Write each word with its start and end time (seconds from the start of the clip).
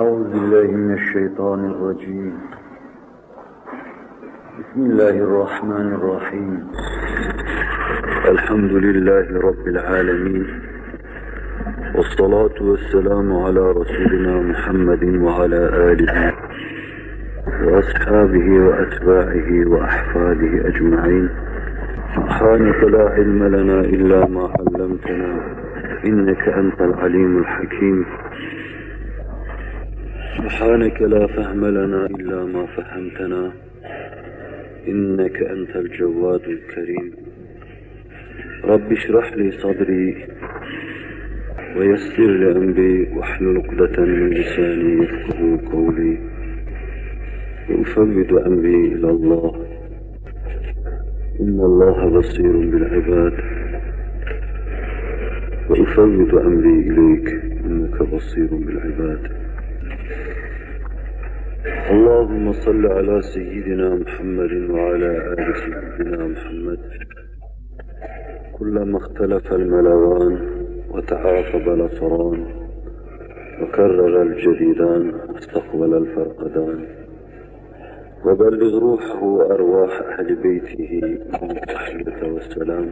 أعوذ 0.00 0.24
بالله 0.32 0.68
من 0.76 0.94
الشيطان 0.94 1.60
الرجيم. 1.70 2.32
بسم 4.58 4.80
الله 4.90 5.16
الرحمن 5.28 5.88
الرحيم. 5.98 6.68
الحمد 8.28 8.72
لله 8.72 9.26
رب 9.48 9.64
العالمين. 9.66 10.46
والصلاة 11.94 12.56
والسلام 12.60 13.28
على 13.44 13.64
رسولنا 13.80 14.34
محمد 14.50 15.04
وعلى 15.04 15.62
آله 15.90 16.32
وأصحابه 17.64 18.46
وأتباعه 18.66 19.50
وأحفاده 19.72 20.52
أجمعين. 20.68 21.28
سبحانك 22.16 22.80
لا 22.84 23.04
علم 23.16 23.40
لنا 23.56 23.80
إلا 23.80 24.26
ما 24.26 24.44
علمتنا. 24.58 25.32
إنك 26.04 26.48
أنت 26.48 26.80
العليم 26.80 27.38
الحكيم. 27.38 28.06
سبحانك 30.40 31.02
لا 31.02 31.26
فهم 31.26 31.66
لنا 31.66 32.06
إلا 32.06 32.44
ما 32.44 32.66
فهمتنا 32.66 33.52
إنك 34.88 35.42
أنت 35.42 35.76
الجواد 35.76 36.40
الكريم. 36.40 37.12
رب 38.64 38.92
اشرح 38.92 39.32
لي 39.32 39.52
صدري 39.52 40.26
ويسر 41.76 42.30
لي 42.40 42.52
أمري 42.52 43.12
واحلل 43.16 43.58
عقدة 43.58 44.04
من 44.04 44.30
لساني 44.30 45.02
يفقه 45.02 45.70
قولي. 45.72 46.18
وأفوض 47.70 48.32
أمري 48.46 48.92
إلى 48.94 49.10
الله. 49.10 49.66
إن 51.40 51.60
الله 51.60 52.18
بصير 52.18 52.52
بالعباد. 52.52 53.34
وأفوض 55.70 56.34
أمري 56.34 56.76
إليك 56.88 57.28
إنك 57.64 58.02
بصير 58.02 58.48
بالعباد. 58.50 59.39
اللهم 61.90 62.52
صل 62.52 62.86
على 62.86 63.22
سيدنا 63.22 63.94
محمد 63.94 64.52
وعلى 64.70 65.10
آل 65.32 65.54
سيدنا 65.64 66.26
محمد. 66.26 66.78
كلما 68.58 68.98
اختلف 68.98 69.52
الملوان 69.52 70.34
وتعاقب 70.90 71.68
الأطران 71.68 72.46
وكرر 73.62 74.22
الجديدان 74.22 75.14
واستقبل 75.14 75.94
الفرقدان. 75.94 76.86
وبلغ 78.24 78.78
روحه 78.78 79.22
وأرواح 79.22 80.02
أهل 80.02 80.36
بيته 80.42 80.92
التحية 81.42 82.32
والسلام 82.32 82.88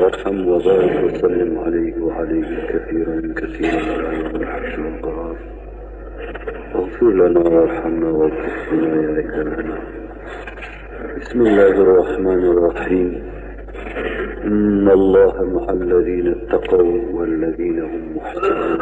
وارحم 0.00 0.48
وبارك 0.48 0.94
وسلم 1.04 1.58
عليه 1.58 2.02
وعليه 2.02 2.66
كثيرا 2.72 3.34
كثيرا. 3.40 3.82
على 4.08 4.26
الحج 4.36 4.80
والقرار 4.84 5.36
واغفر 6.74 7.10
لنا 7.10 7.40
وارحمنا 7.40 8.08
واغفر 8.10 8.72
لنا 8.72 9.02
يا 9.02 9.10
إلهنا 9.20 9.78
بسم 11.20 11.40
الله 11.46 11.74
الرحمن 11.84 12.42
الرحيم. 12.52 13.10
إن 14.44 14.88
الله 14.98 15.34
مع 15.56 15.66
الذين 15.80 16.26
اتقوا 16.34 17.00
والذين 17.16 17.78
هم 17.90 18.02
محسنون. 18.16 18.80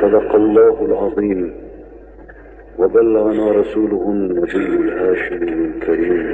صدق 0.00 0.34
الله 0.34 0.76
العظيم. 0.88 1.40
وبلغنا 2.78 3.46
رسوله 3.60 4.02
النبي 4.14 4.66
الهاشمي 4.82 5.52
الكريم. 5.70 6.28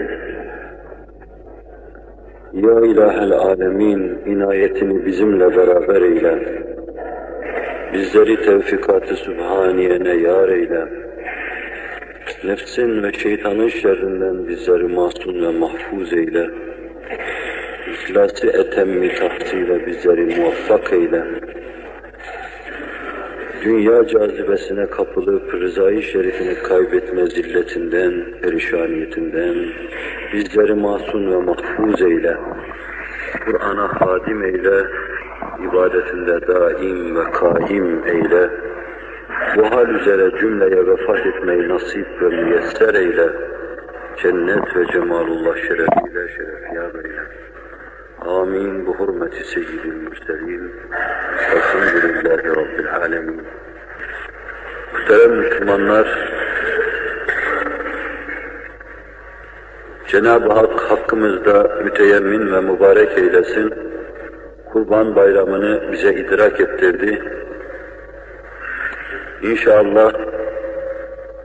Ya 2.66 2.80
İlahel 2.80 3.32
Alemin, 3.32 4.18
inayetini 4.26 5.06
bizimle 5.06 5.56
beraber 5.56 6.02
eyle. 6.02 6.34
Bizleri 7.92 8.36
tevfikat-ı 8.36 9.16
sübhaniyene 9.16 10.14
yar 10.14 10.48
eyle. 10.48 10.84
Nefsin 12.44 13.02
ve 13.02 13.12
şeytanın 13.12 13.68
şerrinden 13.68 14.48
bizleri 14.48 14.84
masum 14.84 15.42
ve 15.42 15.58
mahfuz 15.58 16.12
eyle. 16.12 16.50
İhlası 17.92 18.46
etemmi 18.46 19.14
tahsiyle 19.14 19.86
bizleri 19.86 20.36
muvaffak 20.36 20.92
eyle. 20.92 21.22
Dünya 23.64 24.06
cazibesine 24.06 24.86
kapılıp 24.86 25.54
rızayı 25.54 26.02
şerifini 26.02 26.54
kaybetme 26.54 27.26
zilletinden, 27.26 28.24
perişaniyetinden 28.42 29.54
bizleri 30.32 30.74
masum 30.74 31.32
ve 31.32 31.36
mahfuz 31.36 32.02
eyle. 32.02 32.36
Kur'an'a 33.44 34.00
hadim 34.00 34.42
eyle, 34.42 34.86
ibadetinde 35.64 36.46
daim 36.48 37.16
ve 37.16 37.30
kaim 37.30 38.06
eyle. 38.06 38.50
Bu 39.56 39.70
hal 39.70 39.88
üzere 39.88 40.30
cümleye 40.40 40.86
vefat 40.86 41.26
etmeyi 41.26 41.68
nasip 41.68 42.06
ve 42.22 42.28
müyesser 42.28 42.94
eyle. 42.94 43.28
Cennet 44.22 44.76
ve 44.76 44.86
cemalullah 44.86 45.56
şerefiyle 45.56 46.28
şerefyar 46.36 47.04
eyle. 47.04 47.22
Amin. 48.26 48.86
Bu 48.86 48.94
hurmeti 48.94 49.44
seyyidil 49.44 49.94
mürselin. 49.94 50.72
Elhamdülillahi 51.52 52.48
Rabbil 52.48 52.96
alemin. 52.96 53.42
Muhterem 54.92 55.32
Müslümanlar, 55.32 56.30
Cenab-ı 60.08 60.52
Hak 60.52 60.80
hakkımızda 60.80 61.80
müteyemmin 61.84 62.52
ve 62.52 62.60
mübarek 62.60 63.18
eylesin. 63.18 63.85
Kurban 64.76 65.16
bayramını 65.16 65.92
bize 65.92 66.14
idrak 66.14 66.60
ettirdi. 66.60 67.22
İnşallah 69.42 70.12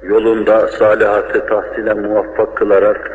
yolunda 0.04 0.68
salihatı 0.68 1.46
tahsile 1.46 1.94
muvaffak 1.94 2.58
kılarak 2.58 3.12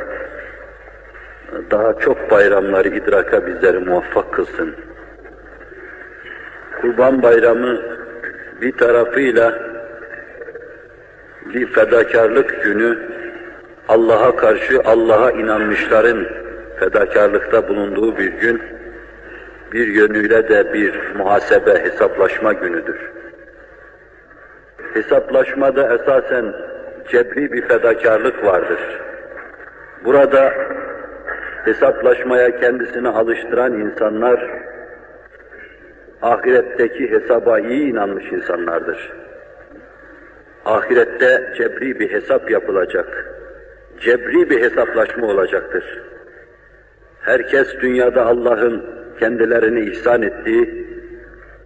daha 1.71 1.99
çok 1.99 2.31
bayramları 2.31 2.89
idraka 2.89 3.47
bizleri 3.47 3.79
muvaffak 3.79 4.33
kılsın. 4.33 4.75
Kurban 6.81 7.23
bayramı 7.23 7.81
bir 8.61 8.73
tarafıyla 8.73 9.55
bir 11.55 11.67
fedakarlık 11.67 12.65
günü, 12.65 12.99
Allah'a 13.89 14.37
karşı 14.37 14.81
Allah'a 14.85 15.31
inanmışların 15.31 16.27
fedakarlıkta 16.81 17.69
bulunduğu 17.69 18.19
bir 18.19 18.33
gün, 18.33 18.76
bir 19.73 19.87
yönüyle 19.87 20.49
de 20.49 20.73
bir 20.73 21.15
muhasebe, 21.17 21.85
hesaplaşma 21.85 22.53
günüdür. 22.53 23.13
Hesaplaşmada 24.95 25.95
esasen 25.95 26.55
cebri 27.11 27.53
bir 27.53 27.63
fedakarlık 27.63 28.45
vardır. 28.45 28.81
Burada 30.05 30.53
hesaplaşmaya 31.65 32.61
kendisini 32.61 33.09
alıştıran 33.09 33.73
insanlar, 33.73 34.51
ahiretteki 36.23 37.11
hesaba 37.11 37.59
iyi 37.59 37.93
inanmış 37.93 38.33
insanlardır. 38.33 39.13
Ahirette 40.65 41.55
cebri 41.57 42.01
bir 42.01 42.13
hesap 42.13 42.51
yapılacak. 42.51 43.33
Cebri 44.01 44.51
bir 44.51 44.63
hesaplaşma 44.63 45.27
olacaktır. 45.27 46.03
Herkes 47.21 47.67
dünyada 47.81 48.27
Allah'ın 48.27 48.96
kendilerini 49.19 49.91
ihsan 49.91 50.23
ettiği, 50.23 50.87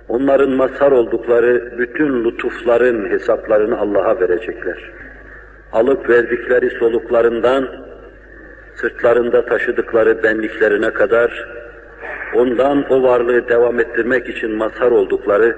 onların 0.09 0.50
mazhar 0.50 0.93
oldukları 0.93 1.72
bütün 1.78 2.25
lütufların 2.25 3.11
hesaplarını 3.11 3.78
Allah'a 3.78 4.21
verecekler. 4.21 4.91
Alıp 5.72 6.09
verdikleri 6.09 6.71
soluklarından, 6.71 7.69
sırtlarında 8.81 9.47
taşıdıkları 9.47 10.22
benliklerine 10.22 10.91
kadar, 10.91 11.49
ondan 12.34 12.93
o 12.93 13.03
varlığı 13.03 13.49
devam 13.49 13.81
ettirmek 13.81 14.28
için 14.28 14.50
mazhar 14.50 14.91
oldukları, 14.91 15.56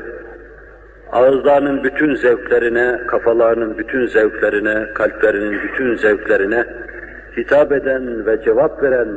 ağızlarının 1.13 1.85
bütün 1.85 2.15
zevklerine, 2.15 3.01
kafalarının 3.07 3.79
bütün 3.79 4.07
zevklerine, 4.07 4.87
kalplerinin 4.95 5.59
bütün 5.63 5.97
zevklerine 5.97 6.65
hitap 7.37 7.73
eden 7.73 8.27
ve 8.27 8.45
cevap 8.45 8.83
veren 8.83 9.09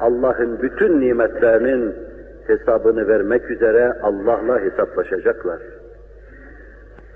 Allah'ın 0.00 0.62
bütün 0.62 1.00
nimetlerinin 1.00 1.94
hesabını 2.48 3.08
vermek 3.08 3.50
üzere 3.50 3.92
Allah'la 4.02 4.60
hesaplaşacaklar. 4.60 5.58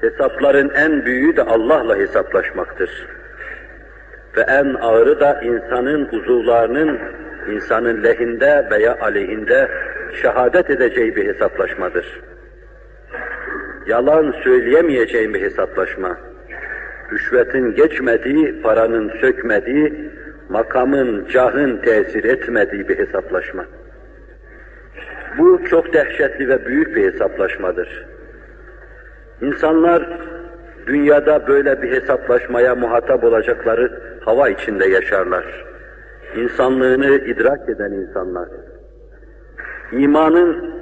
Hesapların 0.01 0.71
en 0.71 1.05
büyüğü 1.05 1.37
de 1.37 1.43
Allah'la 1.43 1.97
hesaplaşmaktır. 1.97 2.91
Ve 4.37 4.41
en 4.41 4.75
ağırı 4.75 5.21
da 5.21 5.41
insanın 5.43 6.09
uzuvlarının 6.13 6.99
insanın 7.51 8.03
lehinde 8.03 8.69
veya 8.71 8.99
aleyhinde 9.01 9.69
şehadet 10.23 10.71
edeceği 10.71 11.17
bir 11.17 11.27
hesaplaşmadır. 11.27 12.21
Yalan 13.87 14.35
söyleyemeyeceğim 14.45 15.35
bir 15.35 15.43
hesaplaşma. 15.43 16.19
Rüşvetin 17.13 17.75
geçmediği, 17.75 18.63
paranın 18.63 19.13
sökmediği, 19.21 20.11
makamın, 20.49 21.29
cahın 21.29 21.77
tesir 21.77 22.25
etmediği 22.25 22.89
bir 22.89 22.99
hesaplaşma. 22.99 23.65
Bu 25.39 25.61
çok 25.71 25.93
dehşetli 25.93 26.49
ve 26.49 26.67
büyük 26.67 26.97
bir 26.97 27.13
hesaplaşmadır. 27.13 28.07
İnsanlar 29.41 30.21
dünyada 30.87 31.47
böyle 31.47 31.83
bir 31.83 31.91
hesaplaşmaya 31.93 32.75
muhatap 32.75 33.25
olacakları 33.25 33.91
hava 34.25 34.49
içinde 34.49 34.87
yaşarlar. 34.87 35.65
İnsanlığını 36.37 37.17
idrak 37.17 37.69
eden 37.69 37.93
insanlar. 37.93 38.49
İmanın 39.93 40.75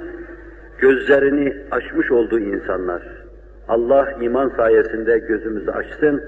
gözlerini 0.79 1.57
açmış 1.71 2.11
olduğu 2.11 2.39
insanlar. 2.39 3.01
Allah 3.67 4.11
iman 4.21 4.49
sayesinde 4.49 5.19
gözümüzü 5.19 5.71
açsın 5.71 6.21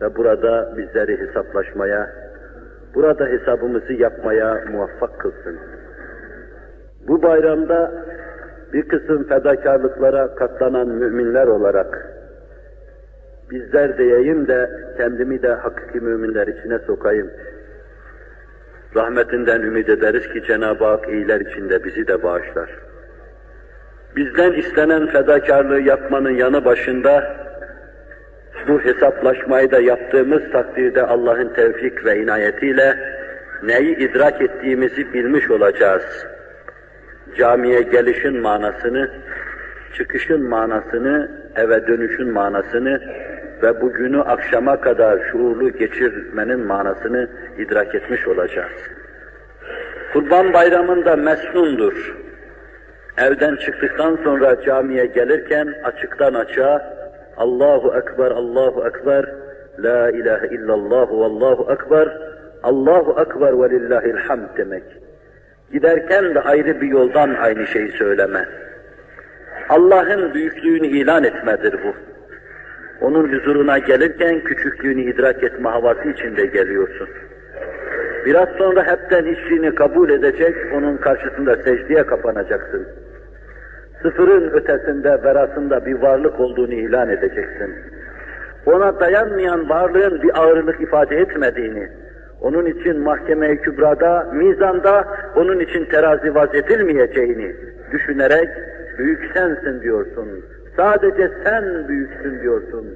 ve 0.00 0.16
burada 0.16 0.74
bizleri 0.76 1.20
hesaplaşmaya, 1.20 2.10
burada 2.94 3.26
hesabımızı 3.26 3.92
yapmaya 3.92 4.64
muvaffak 4.72 5.20
kılsın. 5.20 5.75
Bu 7.08 7.22
bayramda 7.22 7.92
bir 8.72 8.88
kısım 8.88 9.28
fedakarlıklara 9.28 10.34
katlanan 10.34 10.88
müminler 10.88 11.46
olarak 11.46 12.16
bizler 13.50 13.98
diyeyim 13.98 14.48
de 14.48 14.70
kendimi 14.96 15.42
de 15.42 15.48
hakiki 15.48 16.00
müminler 16.00 16.46
içine 16.46 16.78
sokayım. 16.78 17.30
Rahmetinden 18.96 19.60
ümit 19.60 19.88
ederiz 19.88 20.32
ki 20.32 20.42
Cenab-ı 20.46 20.84
Hak 20.84 21.08
iyiler 21.08 21.40
içinde 21.40 21.84
bizi 21.84 22.08
de 22.08 22.22
bağışlar. 22.22 22.70
Bizden 24.16 24.52
istenen 24.52 25.06
fedakarlığı 25.06 25.80
yapmanın 25.80 26.30
yanı 26.30 26.64
başında 26.64 27.36
bu 28.68 28.80
hesaplaşmayı 28.80 29.70
da 29.70 29.80
yaptığımız 29.80 30.42
takdirde 30.52 31.02
Allah'ın 31.02 31.48
tevfik 31.48 32.04
ve 32.04 32.18
inayetiyle 32.18 32.96
neyi 33.62 33.96
idrak 33.96 34.42
ettiğimizi 34.42 35.12
bilmiş 35.12 35.50
olacağız. 35.50 36.02
Camiye 37.38 37.82
gelişin 37.82 38.40
manasını, 38.40 39.10
çıkışın 39.96 40.48
manasını, 40.48 41.30
eve 41.56 41.86
dönüşün 41.86 42.32
manasını 42.32 43.00
ve 43.62 43.80
bugünü 43.80 44.22
akşama 44.22 44.80
kadar 44.80 45.18
şuurlu 45.32 45.70
geçirmenin 45.70 46.60
manasını 46.60 47.28
idrak 47.58 47.94
etmiş 47.94 48.28
olacağız. 48.28 48.72
Kurban 50.12 50.52
bayramında 50.52 51.16
mesnundur. 51.16 52.16
Evden 53.18 53.56
çıktıktan 53.56 54.18
sonra 54.24 54.62
camiye 54.62 55.06
gelirken 55.06 55.68
açıktan 55.84 56.34
açığa 56.34 56.96
Allahu 57.36 57.98
Ekber, 57.98 58.30
Allahu 58.30 58.88
Ekber, 58.88 59.24
La 59.78 60.10
ilahe 60.10 60.46
illallah 60.46 61.10
Allahu 61.10 61.72
Ekber, 61.72 62.08
Allahu 62.62 63.20
Ekber 63.20 63.62
ve 63.62 63.70
lillahil 63.70 64.16
hamd 64.16 64.56
demek. 64.56 64.82
Giderken 65.72 66.34
de 66.34 66.40
ayrı 66.40 66.80
bir 66.80 66.88
yoldan 66.88 67.34
aynı 67.34 67.66
şeyi 67.66 67.92
söyleme. 67.92 68.48
Allah'ın 69.68 70.34
büyüklüğünü 70.34 70.86
ilan 70.86 71.24
etmedir 71.24 71.74
bu. 71.84 71.94
Onun 73.00 73.32
huzuruna 73.32 73.78
gelirken 73.78 74.40
küçüklüğünü 74.40 75.02
idrak 75.02 75.42
etme 75.42 75.68
havası 75.68 76.08
içinde 76.08 76.46
geliyorsun. 76.46 77.08
Biraz 78.26 78.48
sonra 78.48 78.86
hepten 78.86 79.26
hiçliğini 79.26 79.74
kabul 79.74 80.10
edecek, 80.10 80.56
onun 80.74 80.96
karşısında 80.96 81.56
secdeye 81.56 82.06
kapanacaksın. 82.06 82.86
Sıfırın 84.02 84.50
ötesinde, 84.50 85.22
verasında 85.24 85.86
bir 85.86 85.94
varlık 86.02 86.40
olduğunu 86.40 86.74
ilan 86.74 87.08
edeceksin. 87.08 87.74
Ona 88.66 89.00
dayanmayan 89.00 89.68
varlığın 89.68 90.22
bir 90.22 90.40
ağırlık 90.40 90.80
ifade 90.80 91.16
etmediğini, 91.16 91.88
onun 92.40 92.66
için 92.66 93.00
mahkeme-i 93.00 93.56
kübrada, 93.56 94.26
mizanda 94.32 95.04
onun 95.36 95.60
için 95.60 95.84
terazi 95.84 96.34
vaz 96.34 96.54
edilmeyeceğini 96.54 97.56
düşünerek 97.92 98.48
büyük 98.98 99.32
sensin 99.34 99.80
diyorsun. 99.82 100.28
Sadece 100.76 101.30
sen 101.44 101.88
büyüksün 101.88 102.42
diyorsun. 102.42 102.86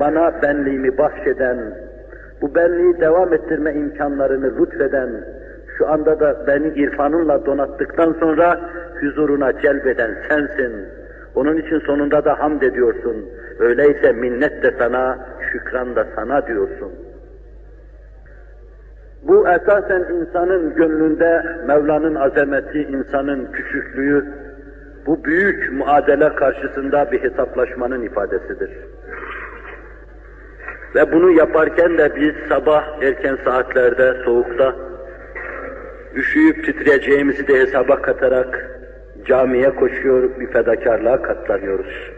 Bana 0.00 0.42
benliğimi 0.42 0.98
bahşeden, 0.98 1.58
bu 2.40 2.54
benliği 2.54 3.00
devam 3.00 3.34
ettirme 3.34 3.72
imkanlarını 3.72 4.60
lütfeden, 4.60 5.10
şu 5.78 5.88
anda 5.88 6.20
da 6.20 6.46
beni 6.46 6.68
irfanınla 6.68 7.46
donattıktan 7.46 8.16
sonra 8.20 8.60
huzuruna 9.00 9.52
celbeden 9.62 10.10
sensin. 10.28 10.72
Onun 11.34 11.56
için 11.56 11.78
sonunda 11.78 12.24
da 12.24 12.38
hamd 12.38 12.62
ediyorsun. 12.62 13.16
Öyleyse 13.58 14.12
minnet 14.12 14.62
de 14.62 14.74
sana, 14.78 15.18
şükran 15.52 15.96
da 15.96 16.06
sana 16.16 16.46
diyorsun. 16.46 17.07
Bu 19.22 19.48
esasen 19.48 20.00
insanın 20.00 20.74
gönlünde 20.74 21.42
Mevla'nın 21.66 22.14
azameti, 22.14 22.78
insanın 22.78 23.52
küçüklüğü, 23.52 24.24
bu 25.06 25.24
büyük 25.24 25.72
muadele 25.72 26.34
karşısında 26.34 27.12
bir 27.12 27.22
hesaplaşmanın 27.22 28.02
ifadesidir. 28.02 28.70
Ve 30.94 31.12
bunu 31.12 31.30
yaparken 31.30 31.98
de 31.98 32.16
biz 32.16 32.34
sabah 32.48 33.02
erken 33.02 33.38
saatlerde, 33.44 34.14
soğukta, 34.24 34.74
üşüyüp 36.14 36.64
titreyeceğimizi 36.64 37.48
de 37.48 37.60
hesaba 37.60 38.02
katarak 38.02 38.70
camiye 39.26 39.70
koşuyor, 39.70 40.40
bir 40.40 40.52
fedakarlığa 40.52 41.22
katlanıyoruz. 41.22 42.10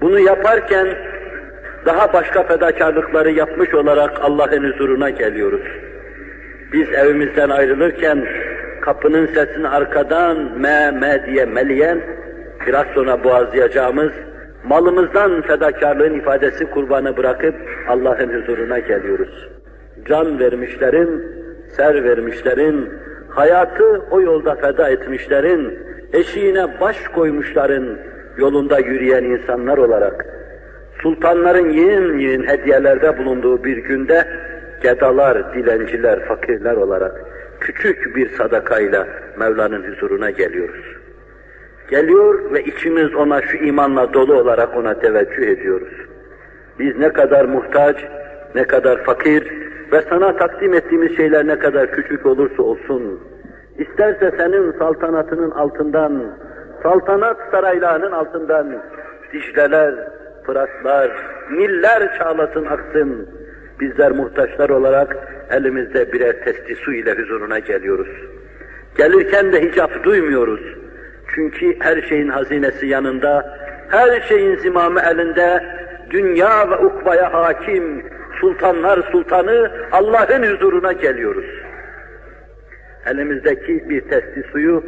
Bunu 0.00 0.18
yaparken 0.18 0.86
daha 1.86 2.12
başka 2.12 2.42
fedakarlıkları 2.42 3.30
yapmış 3.30 3.74
olarak 3.74 4.20
Allah'ın 4.20 4.72
huzuruna 4.72 5.10
geliyoruz. 5.10 5.66
Biz 6.72 6.88
evimizden 6.88 7.50
ayrılırken 7.50 8.24
kapının 8.80 9.26
sesini 9.26 9.68
arkadan 9.68 10.36
me 10.60 10.90
me 10.90 11.22
diye 11.26 11.44
meleyen, 11.44 12.00
biraz 12.66 12.86
sonra 12.86 13.24
boğazlayacağımız 13.24 14.12
malımızdan 14.64 15.42
fedakarlığın 15.42 16.14
ifadesi 16.14 16.70
kurbanı 16.70 17.16
bırakıp 17.16 17.54
Allah'ın 17.88 18.40
huzuruna 18.40 18.78
geliyoruz. 18.78 19.48
Can 20.08 20.38
vermişlerin, 20.38 21.22
ser 21.76 22.04
vermişlerin, 22.04 22.88
hayatı 23.28 24.02
o 24.10 24.20
yolda 24.20 24.54
feda 24.54 24.88
etmişlerin, 24.88 25.78
eşiğine 26.12 26.80
baş 26.80 26.96
koymuşların 27.14 27.98
yolunda 28.36 28.78
yürüyen 28.78 29.24
insanlar 29.24 29.78
olarak, 29.78 30.26
sultanların 31.02 31.70
yiyin 31.70 32.18
yiyin 32.18 32.46
hediyelerde 32.46 33.18
bulunduğu 33.18 33.64
bir 33.64 33.76
günde, 33.76 34.28
gedalar, 34.82 35.54
dilenciler, 35.54 36.24
fakirler 36.24 36.76
olarak 36.76 37.12
küçük 37.60 38.16
bir 38.16 38.36
sadakayla 38.36 39.06
Mevla'nın 39.38 39.92
huzuruna 39.92 40.30
geliyoruz. 40.30 40.96
Geliyor 41.90 42.52
ve 42.52 42.64
içimiz 42.64 43.14
ona 43.14 43.42
şu 43.42 43.56
imanla 43.56 44.12
dolu 44.12 44.34
olarak 44.34 44.76
ona 44.76 44.94
teveccüh 44.94 45.48
ediyoruz. 45.48 45.94
Biz 46.78 46.98
ne 46.98 47.12
kadar 47.12 47.44
muhtaç, 47.44 47.96
ne 48.54 48.64
kadar 48.64 49.04
fakir 49.04 49.52
ve 49.92 50.02
sana 50.08 50.36
takdim 50.36 50.74
ettiğimiz 50.74 51.16
şeyler 51.16 51.46
ne 51.46 51.58
kadar 51.58 51.90
küçük 51.90 52.26
olursa 52.26 52.62
olsun, 52.62 53.20
isterse 53.78 54.32
senin 54.36 54.72
saltanatının 54.72 55.50
altından, 55.50 56.22
saltanat 56.82 57.36
saraylarının 57.50 58.12
altından 58.12 58.82
Dicleler, 59.32 59.94
Fıratlar, 60.48 61.10
Niller 61.50 62.18
çağlasın 62.18 62.66
aksın, 62.66 63.28
bizler 63.80 64.12
muhtaçlar 64.12 64.70
olarak 64.70 65.16
elimizde 65.50 66.12
birer 66.12 66.44
testi 66.44 66.76
su 66.76 66.92
ile 66.92 67.14
huzuruna 67.14 67.58
geliyoruz. 67.58 68.08
Gelirken 68.96 69.52
de 69.52 69.62
hicap 69.62 70.04
duymuyoruz. 70.04 70.60
Çünkü 71.34 71.80
her 71.80 72.02
şeyin 72.02 72.28
hazinesi 72.28 72.86
yanında, 72.86 73.58
her 73.90 74.20
şeyin 74.20 74.56
zimamı 74.56 75.00
elinde, 75.00 75.64
dünya 76.10 76.70
ve 76.70 76.76
ukbaya 76.76 77.32
hakim, 77.32 78.02
sultanlar 78.40 79.08
sultanı 79.12 79.70
Allah'ın 79.92 80.42
huzuruna 80.42 80.92
geliyoruz. 80.92 81.46
Elimizdeki 83.06 83.88
bir 83.88 84.00
testi 84.00 84.42
suyu 84.52 84.84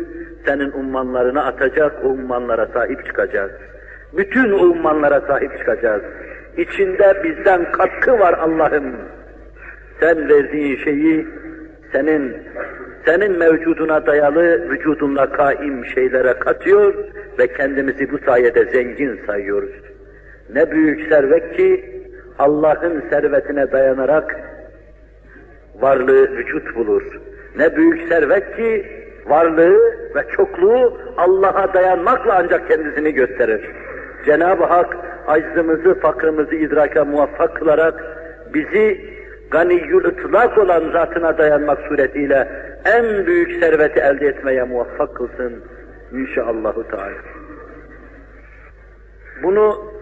senin 0.47 0.73
ummanlarına 0.73 1.45
atacak, 1.45 2.05
o 2.05 2.09
ummanlara 2.09 2.67
sahip 2.67 3.07
çıkacağız. 3.07 3.70
Bütün 4.17 4.51
ummanlara 4.51 5.21
sahip 5.21 5.59
çıkacağız. 5.59 6.03
İçinde 6.57 7.23
bizden 7.25 7.73
katkı 7.73 8.19
var 8.19 8.33
Allah'ım. 8.33 8.97
Sen 10.01 10.29
verdiğin 10.29 10.77
şeyi 10.77 11.27
senin 11.93 12.37
senin 13.05 13.39
mevcuduna 13.39 14.07
dayalı 14.07 14.71
vücudunla 14.71 15.33
kaim 15.33 15.87
şeylere 15.95 16.33
katıyor 16.33 16.95
ve 17.39 17.49
kendimizi 17.49 18.13
bu 18.13 18.19
sayede 18.19 18.65
zengin 18.65 19.21
sayıyoruz. 19.27 19.73
Ne 20.55 20.71
büyük 20.71 21.09
servet 21.09 21.57
ki 21.57 21.85
Allah'ın 22.39 23.03
servetine 23.11 23.73
dayanarak 23.73 24.37
varlığı 25.81 26.31
vücut 26.37 26.77
bulur. 26.77 27.03
Ne 27.57 27.77
büyük 27.77 28.09
servet 28.09 28.57
ki 28.57 28.87
varlığı 29.27 29.79
ve 30.17 30.25
çokluğu 30.37 30.99
Allah'a 31.17 31.75
dayanmakla 31.75 32.35
ancak 32.35 32.69
kendisini 32.69 33.13
gösterir. 33.13 33.61
Cenab-ı 34.27 34.65
Hak 34.65 34.97
aczımızı, 35.27 36.01
fakrımızı 36.01 36.55
idraka 36.55 37.05
muvaffak 37.05 37.57
kılarak 37.57 38.05
bizi 38.55 39.11
ganiyyül 39.51 40.05
ıtlak 40.05 40.59
olan 40.59 40.91
zatına 40.93 41.39
dayanmak 41.39 41.79
suretiyle 41.89 42.49
en 42.85 43.27
büyük 43.27 43.61
serveti 43.61 44.01
elde 44.01 44.27
etmeye 44.27 44.63
muvaffak 44.63 45.17
kılsın 45.17 45.65
inşallahü 46.13 46.89
teala. 46.89 47.15
Bunu 49.43 49.93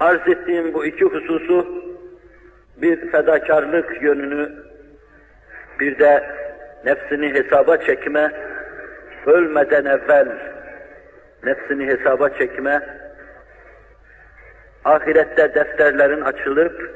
arz 0.00 0.28
ettiğim 0.28 0.74
bu 0.74 0.86
iki 0.86 1.04
hususu 1.04 1.66
bir 2.76 3.10
fedakarlık 3.10 4.02
yönünü 4.02 4.48
bir 5.80 5.98
de 5.98 6.24
nefsini 6.84 7.34
hesaba 7.34 7.76
çekme, 7.76 8.32
ölmeden 9.26 9.84
evvel 9.84 10.28
nefsini 11.44 11.86
hesaba 11.86 12.28
çekme, 12.28 12.97
ahirette 14.84 15.54
defterlerin 15.54 16.20
açılıp 16.20 16.90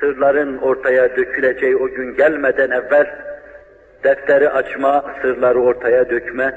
sırların 0.00 0.58
ortaya 0.58 1.16
döküleceği 1.16 1.76
o 1.76 1.88
gün 1.88 2.16
gelmeden 2.16 2.70
evvel 2.70 3.06
defteri 4.04 4.50
açma, 4.50 5.04
sırları 5.22 5.60
ortaya 5.60 6.10
dökme, 6.10 6.54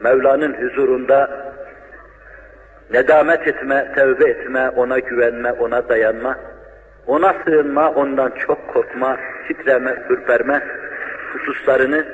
Mevla'nın 0.00 0.54
huzurunda 0.54 1.50
nedamet 2.92 3.48
etme, 3.48 3.92
tevbe 3.94 4.30
etme, 4.30 4.68
ona 4.68 4.98
güvenme, 4.98 5.52
ona 5.52 5.88
dayanma, 5.88 6.38
ona 7.06 7.34
sığınma, 7.44 7.90
ondan 7.90 8.32
çok 8.46 8.68
korkma, 8.68 9.16
titreme, 9.48 9.96
ürperme 10.10 10.62
hususlarını 11.32 12.04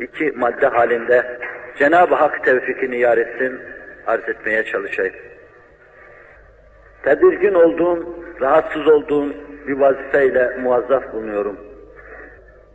iki 0.00 0.32
madde 0.36 0.66
halinde 0.66 1.38
Cenab-ı 1.78 2.14
Hak 2.14 2.44
tevfikini 2.44 2.98
yar 2.98 3.18
etsin, 3.18 3.60
arz 4.06 4.28
etmeye 4.28 4.64
çalışayım. 4.64 5.14
Tedirgin 7.02 7.54
olduğum, 7.54 8.06
rahatsız 8.40 8.86
olduğum 8.86 9.32
bir 9.68 9.80
vazifeyle 9.80 10.56
muazzaf 10.62 11.12
bulunuyorum. 11.12 11.56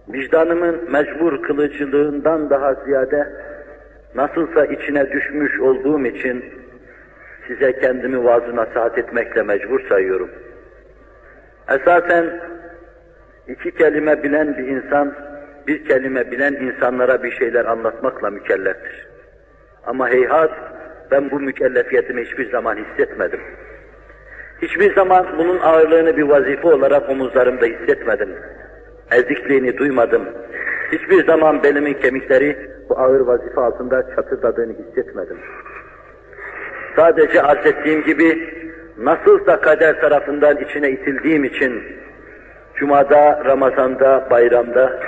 Vicdanımın 0.09 0.91
mecbur 0.91 1.43
kılıcılığından 1.43 2.49
daha 2.49 2.73
ziyade 2.73 3.27
nasılsa 4.15 4.65
içine 4.65 5.11
düşmüş 5.11 5.59
olduğum 5.59 6.05
için 6.05 6.45
size 7.47 7.79
kendimi 7.79 8.23
vaaz 8.23 8.53
nasihat 8.53 8.97
etmekle 8.97 9.43
mecbur 9.43 9.89
sayıyorum. 9.89 10.29
Esasen 11.69 12.41
iki 13.47 13.71
kelime 13.71 14.23
bilen 14.23 14.57
bir 14.57 14.67
insan, 14.67 15.13
bir 15.67 15.85
kelime 15.85 16.31
bilen 16.31 16.53
insanlara 16.53 17.23
bir 17.23 17.31
şeyler 17.31 17.65
anlatmakla 17.65 18.29
mükelleftir. 18.29 19.07
Ama 19.85 20.09
heyhat 20.09 20.51
ben 21.11 21.31
bu 21.31 21.39
mükellefiyetimi 21.39 22.25
hiçbir 22.25 22.51
zaman 22.51 22.77
hissetmedim. 22.77 23.39
Hiçbir 24.61 24.95
zaman 24.95 25.25
bunun 25.37 25.59
ağırlığını 25.59 26.17
bir 26.17 26.23
vazife 26.23 26.67
olarak 26.67 27.09
omuzlarımda 27.09 27.65
hissetmedim. 27.65 28.29
Ezikliğini 29.11 29.77
duymadım. 29.77 30.23
Hiçbir 30.91 31.25
zaman 31.25 31.63
belimin 31.63 31.93
kemikleri 31.93 32.57
bu 32.89 32.99
ağır 32.99 33.19
vazife 33.19 33.61
altında 33.61 34.15
çatırdadığını 34.15 34.73
hissetmedim. 34.73 35.37
Sadece 36.95 37.41
arz 37.41 37.65
ettiğim 37.65 38.03
gibi 38.03 38.49
nasılsa 38.97 39.61
kader 39.61 40.01
tarafından 40.01 40.57
içine 40.57 40.91
itildiğim 40.91 41.43
için 41.43 41.83
Cuma'da, 42.75 43.45
Ramazan'da, 43.45 44.27
bayramda 44.31 44.99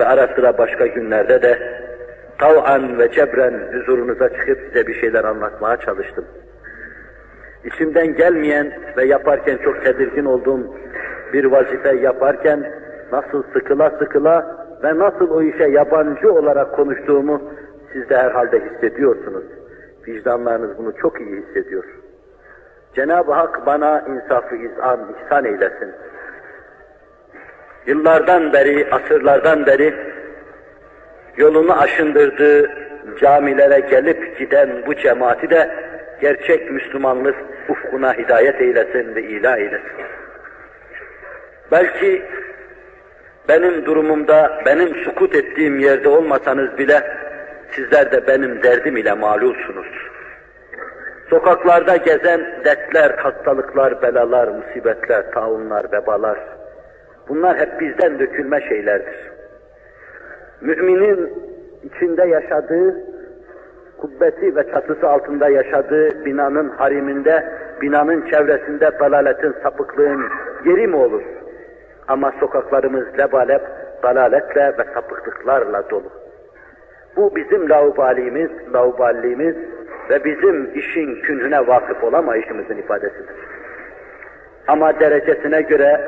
ve 0.00 0.04
ara 0.04 0.34
sıra 0.34 0.58
başka 0.58 0.86
günlerde 0.86 1.42
de 1.42 1.58
tav'an 2.38 2.98
ve 2.98 3.12
cebren 3.12 3.72
huzurunuza 3.72 4.28
çıkıp 4.28 4.58
size 4.66 4.86
bir 4.86 5.00
şeyler 5.00 5.24
anlatmaya 5.24 5.76
çalıştım. 5.76 6.24
İçimden 7.66 8.16
gelmeyen 8.16 8.72
ve 8.96 9.04
yaparken 9.04 9.56
çok 9.56 9.84
tedirgin 9.84 10.24
olduğum 10.24 10.74
bir 11.32 11.44
vazife 11.44 11.96
yaparken 11.96 12.72
nasıl 13.12 13.42
sıkıla 13.52 13.90
sıkıla 13.90 14.66
ve 14.82 14.98
nasıl 14.98 15.30
o 15.30 15.42
işe 15.42 15.64
yabancı 15.64 16.32
olarak 16.32 16.74
konuştuğumu 16.74 17.42
siz 17.92 18.08
de 18.08 18.16
herhalde 18.16 18.60
hissediyorsunuz. 18.60 19.44
Vicdanlarınız 20.08 20.78
bunu 20.78 20.92
çok 20.96 21.20
iyi 21.20 21.42
hissediyor. 21.42 21.84
Cenab-ı 22.94 23.32
Hak 23.32 23.66
bana 23.66 24.00
insafı 24.00 24.56
izan, 24.56 25.00
ihsan 25.24 25.44
eylesin. 25.44 25.94
Yıllardan 27.86 28.52
beri, 28.52 28.90
asırlardan 28.90 29.66
beri 29.66 29.94
yolunu 31.36 31.80
aşındırdığı 31.80 32.70
camilere 33.20 33.80
gelip 33.80 34.38
giden 34.38 34.82
bu 34.86 34.94
cemaati 34.94 35.50
de 35.50 35.70
gerçek 36.20 36.70
Müslümanlık 36.70 37.36
ufkuna 37.68 38.14
hidayet 38.14 38.60
eylesin 38.60 39.14
ve 39.14 39.22
ilah 39.22 39.58
eylesin. 39.58 40.06
Belki 41.72 42.22
benim 43.48 43.84
durumumda, 43.84 44.62
benim 44.66 44.94
sukut 44.94 45.34
ettiğim 45.34 45.78
yerde 45.80 46.08
olmasanız 46.08 46.78
bile 46.78 47.02
sizler 47.74 48.12
de 48.12 48.26
benim 48.26 48.62
derdim 48.62 48.96
ile 48.96 49.12
malulsunuz. 49.12 49.86
Sokaklarda 51.30 51.96
gezen 51.96 52.40
dertler, 52.64 53.10
hastalıklar, 53.10 54.02
belalar, 54.02 54.48
musibetler, 54.48 55.30
taunlar, 55.32 55.92
vebalar, 55.92 56.38
bunlar 57.28 57.58
hep 57.58 57.80
bizden 57.80 58.18
dökülme 58.18 58.60
şeylerdir. 58.68 59.16
Müminin 60.60 61.32
içinde 61.82 62.24
yaşadığı, 62.24 63.15
kubbeti 64.00 64.56
ve 64.56 64.70
çatısı 64.72 65.08
altında 65.08 65.48
yaşadığı 65.48 66.24
binanın 66.24 66.68
hariminde, 66.68 67.44
binanın 67.82 68.28
çevresinde 68.30 68.90
dalaletin, 69.00 69.54
sapıklığın 69.62 70.24
yeri 70.64 70.86
mi 70.86 70.96
olur? 70.96 71.22
Ama 72.08 72.32
sokaklarımız 72.40 73.18
lebalep, 73.18 73.62
dalaletle 74.02 74.74
ve 74.78 74.84
sapıklıklarla 74.94 75.90
dolu. 75.90 76.10
Bu 77.16 77.36
bizim 77.36 77.70
laubalimiz, 77.70 78.50
lauballiliğimiz 78.74 79.56
ve 80.10 80.24
bizim 80.24 80.74
işin 80.74 81.22
künhüne 81.22 81.66
vakıf 81.66 82.04
olamayışımızın 82.04 82.76
ifadesidir. 82.76 83.36
Ama 84.68 85.00
derecesine 85.00 85.62
göre 85.62 86.00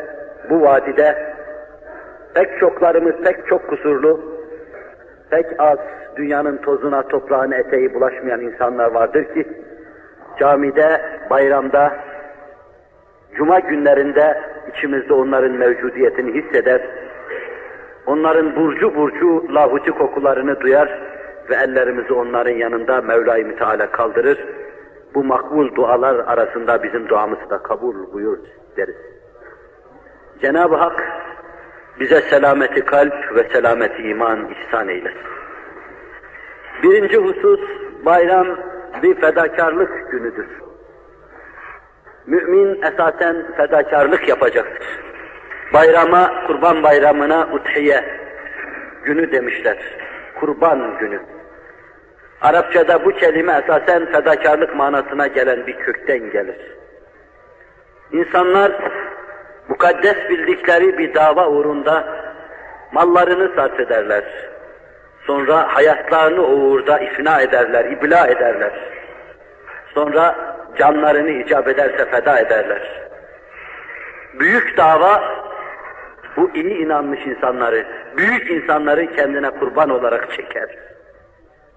bu 0.50 0.62
vadide 0.62 1.35
pek 2.35 2.59
çoklarımız 2.61 3.14
pek 3.25 3.47
çok 3.47 3.68
kusurlu, 3.68 4.21
pek 5.30 5.47
az 5.59 5.78
dünyanın 6.19 6.57
tozuna, 6.57 7.03
toprağına, 7.03 7.57
eteği 7.57 7.95
bulaşmayan 7.95 8.41
insanlar 8.41 8.91
vardır 8.91 9.25
ki, 9.35 9.47
camide, 10.39 11.01
bayramda, 11.31 11.97
cuma 13.37 13.59
günlerinde 13.59 14.43
içimizde 14.73 15.15
onların 15.15 15.53
mevcudiyetini 15.53 16.43
hisseder, 16.43 16.83
onların 18.07 18.57
burcu 18.57 18.95
burcu 18.95 19.55
lahuti 19.55 19.91
kokularını 19.91 20.61
duyar 20.61 20.89
ve 21.51 21.55
ellerimizi 21.55 22.13
onların 22.13 22.55
yanında 22.55 23.01
Mevla-i 23.01 23.57
Teala 23.57 23.91
kaldırır. 23.91 24.39
Bu 25.15 25.25
makbul 25.25 25.75
dualar 25.75 26.15
arasında 26.15 26.83
bizim 26.83 27.09
duamızı 27.09 27.51
da 27.51 27.63
kabul 27.63 28.13
buyur 28.13 28.39
deriz. 28.77 28.97
Cenab-ı 30.41 30.75
Hak 30.77 31.03
bize 32.01 32.21
selameti 32.21 32.85
kalp 32.85 33.35
ve 33.35 33.49
selameti 33.53 34.03
iman 34.03 34.49
ihsan 34.51 34.89
eylesin. 34.89 35.38
Birinci 36.83 37.17
husus, 37.17 37.61
bayram 38.05 38.47
bir 39.03 39.15
fedakarlık 39.15 40.11
günüdür. 40.11 40.47
Mümin 42.27 42.83
esasen 42.83 43.47
fedakarlık 43.57 44.29
yapacaktır. 44.29 44.89
Bayrama, 45.73 46.47
kurban 46.47 46.83
bayramına 46.83 47.49
uthiye 47.53 48.05
günü 49.05 49.33
demişler. 49.33 49.79
Kurban 50.41 50.99
günü. 50.99 51.21
Arapçada 52.41 53.05
bu 53.05 53.11
kelime 53.11 53.63
esasen 53.65 54.07
fedakarlık 54.07 54.77
manasına 54.77 55.27
gelen 55.27 55.67
bir 55.67 55.77
kökten 55.77 56.31
gelir. 56.31 56.57
İnsanlar 58.13 58.73
mukaddes 59.69 60.17
bildikleri 60.31 60.99
bir 60.99 61.15
dava 61.15 61.49
uğrunda 61.49 62.05
mallarını 62.93 63.55
sarf 63.57 63.81
ederler. 63.81 64.25
Sonra 65.29 65.75
hayatlarını 65.75 66.47
uğurda 66.47 66.99
ifna 66.99 67.41
ederler, 67.41 67.85
ibla 67.85 68.27
ederler. 68.27 68.73
Sonra 69.95 70.37
canlarını 70.79 71.31
icap 71.31 71.69
ederse 71.69 72.05
feda 72.11 72.39
ederler. 72.39 73.09
Büyük 74.39 74.77
dava 74.77 75.23
bu 76.37 76.51
iyi 76.55 76.75
inanmış 76.75 77.27
insanları, 77.27 77.87
büyük 78.17 78.51
insanları 78.51 79.17
kendine 79.17 79.51
kurban 79.51 79.91
olarak 79.91 80.33
çeker. 80.37 80.69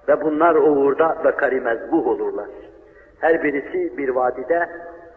Ve 0.08 0.22
bunlar 0.22 0.55
o 0.55 0.70
uğurda 0.70 1.17
bekari 1.25 1.62
mezbuh 1.62 2.08
olurlar. 2.08 2.48
Her 3.20 3.43
birisi 3.43 3.98
bir 3.98 4.10
vadide 4.10 4.70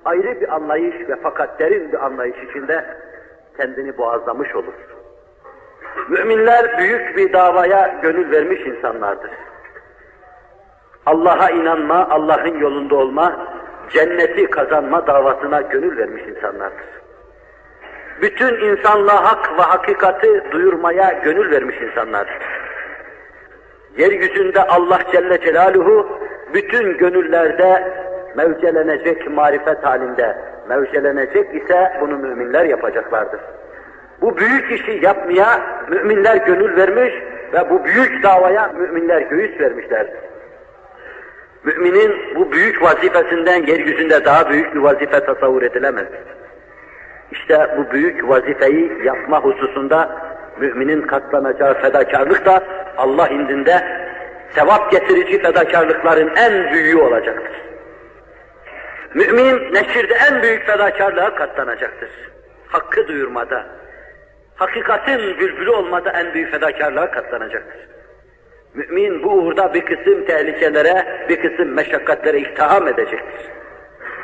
ayrı 0.04 0.40
bir 0.40 0.54
anlayış 0.54 1.08
ve 1.08 1.16
fakat 1.22 1.58
derin 1.58 1.92
bir 1.92 2.04
anlayış 2.04 2.36
içinde 2.50 2.84
kendini 3.56 3.98
boğazlamış 3.98 4.54
olur. 4.54 4.74
Müminler 6.08 6.78
büyük 6.78 7.16
bir 7.16 7.32
davaya 7.32 7.98
gönül 8.02 8.30
vermiş 8.30 8.60
insanlardır. 8.60 9.30
Allah'a 11.06 11.50
inanma, 11.50 12.08
Allah'ın 12.10 12.58
yolunda 12.58 12.94
olma, 12.94 13.46
cenneti 13.92 14.50
kazanma 14.50 15.06
davasına 15.06 15.60
gönül 15.60 15.98
vermiş 15.98 16.22
insanlardır. 16.22 16.86
Bütün 18.22 18.54
insanlığa 18.54 19.24
hak 19.24 19.58
ve 19.58 19.62
hakikati 19.62 20.42
duyurmaya 20.52 21.12
gönül 21.12 21.50
vermiş 21.50 21.76
insanlardır. 21.80 22.42
Yeryüzünde 23.96 24.62
Allah 24.62 24.98
Celle 25.12 25.40
Celaluhu 25.40 26.20
bütün 26.54 26.98
gönüllerde 26.98 27.92
mevcelenecek 28.36 29.30
marifet 29.30 29.84
halinde, 29.84 30.36
mevcelenecek 30.68 31.54
ise 31.54 31.92
bunu 32.00 32.18
müminler 32.18 32.64
yapacaklardır. 32.64 33.40
Bu 34.20 34.36
büyük 34.36 34.80
işi 34.80 34.98
yapmaya 35.02 35.60
müminler 35.88 36.36
gönül 36.36 36.76
vermiş 36.76 37.14
ve 37.52 37.70
bu 37.70 37.84
büyük 37.84 38.22
davaya 38.22 38.72
müminler 38.78 39.20
göğüs 39.20 39.60
vermişlerdir. 39.60 40.18
Müminin 41.64 42.36
bu 42.36 42.52
büyük 42.52 42.82
vazifesinden 42.82 43.66
yeryüzünde 43.66 44.24
daha 44.24 44.50
büyük 44.50 44.74
bir 44.74 44.80
vazife 44.80 45.20
tasavvur 45.20 45.62
edilemez. 45.62 46.06
İşte 47.32 47.76
bu 47.76 47.92
büyük 47.92 48.28
vazifeyi 48.28 48.92
yapma 49.04 49.40
hususunda 49.40 50.16
müminin 50.60 51.02
katlanacağı 51.02 51.74
fedakarlık 51.74 52.46
da 52.46 52.62
Allah 52.96 53.28
indinde 53.28 53.84
sevap 54.54 54.92
getirici 54.92 55.42
fedakarlıkların 55.42 56.36
en 56.36 56.72
büyüğü 56.72 56.96
olacaktır. 56.96 57.52
Mümin 59.14 59.74
neşirde 59.74 60.14
en 60.30 60.42
büyük 60.42 60.66
fedakarlığa 60.66 61.34
katlanacaktır. 61.34 62.10
Hakkı 62.68 63.08
duyurmada, 63.08 63.66
hakikatin 64.56 65.18
bülbülü 65.18 65.70
olmada 65.70 66.10
en 66.10 66.34
büyük 66.34 66.50
fedakarlığa 66.50 67.10
katlanacaktır. 67.10 67.88
Mümin 68.74 69.22
bu 69.22 69.28
uğurda 69.28 69.74
bir 69.74 69.84
kısım 69.84 70.24
tehlikelere, 70.24 71.26
bir 71.28 71.40
kısım 71.40 71.74
meşakkatlere 71.74 72.38
ihtiham 72.38 72.88
edecektir. 72.88 73.46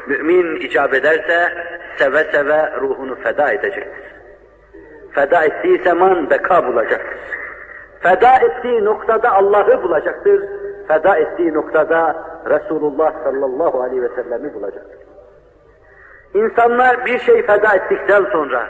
Mümin 0.06 0.56
icap 0.56 0.94
ederse 0.94 1.52
seve 1.98 2.24
seve 2.24 2.80
ruhunu 2.80 3.14
feda 3.14 3.52
edecektir. 3.52 4.10
Feda 5.14 5.44
ettiği 5.44 5.82
zaman 5.84 6.30
beka 6.30 6.66
bulacaktır. 6.66 7.18
Feda 8.02 8.36
ettiği 8.36 8.84
noktada 8.84 9.30
Allah'ı 9.32 9.82
bulacaktır. 9.82 10.42
Feda 10.88 11.16
ettiği 11.16 11.54
noktada 11.54 12.26
Resulullah 12.50 13.24
sallallahu 13.24 13.82
aleyhi 13.82 14.02
ve 14.02 14.08
sellemi 14.08 14.54
bulacaktır. 14.54 15.00
İnsanlar 16.34 17.06
bir 17.06 17.18
şey 17.18 17.46
feda 17.46 17.74
ettikten 17.74 18.24
sonra, 18.32 18.66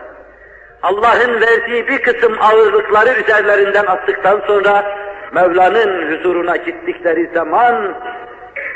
Allah'ın 0.83 1.41
verdiği 1.41 1.89
bir 1.89 2.03
kısım 2.03 2.37
ağırlıkları 2.41 3.21
üzerlerinden 3.21 3.87
attıktan 3.87 4.43
sonra, 4.47 5.01
Mevla'nın 5.33 6.13
huzuruna 6.13 6.57
gittikleri 6.57 7.31
zaman, 7.35 7.95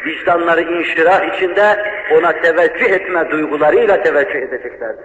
vicdanları 0.06 0.60
inşirah 0.60 1.34
içinde 1.34 1.92
ona 2.18 2.32
teveccüh 2.32 2.90
etme 2.90 3.30
duygularıyla 3.30 4.02
teveccüh 4.02 4.42
edeceklerdir. 4.42 5.04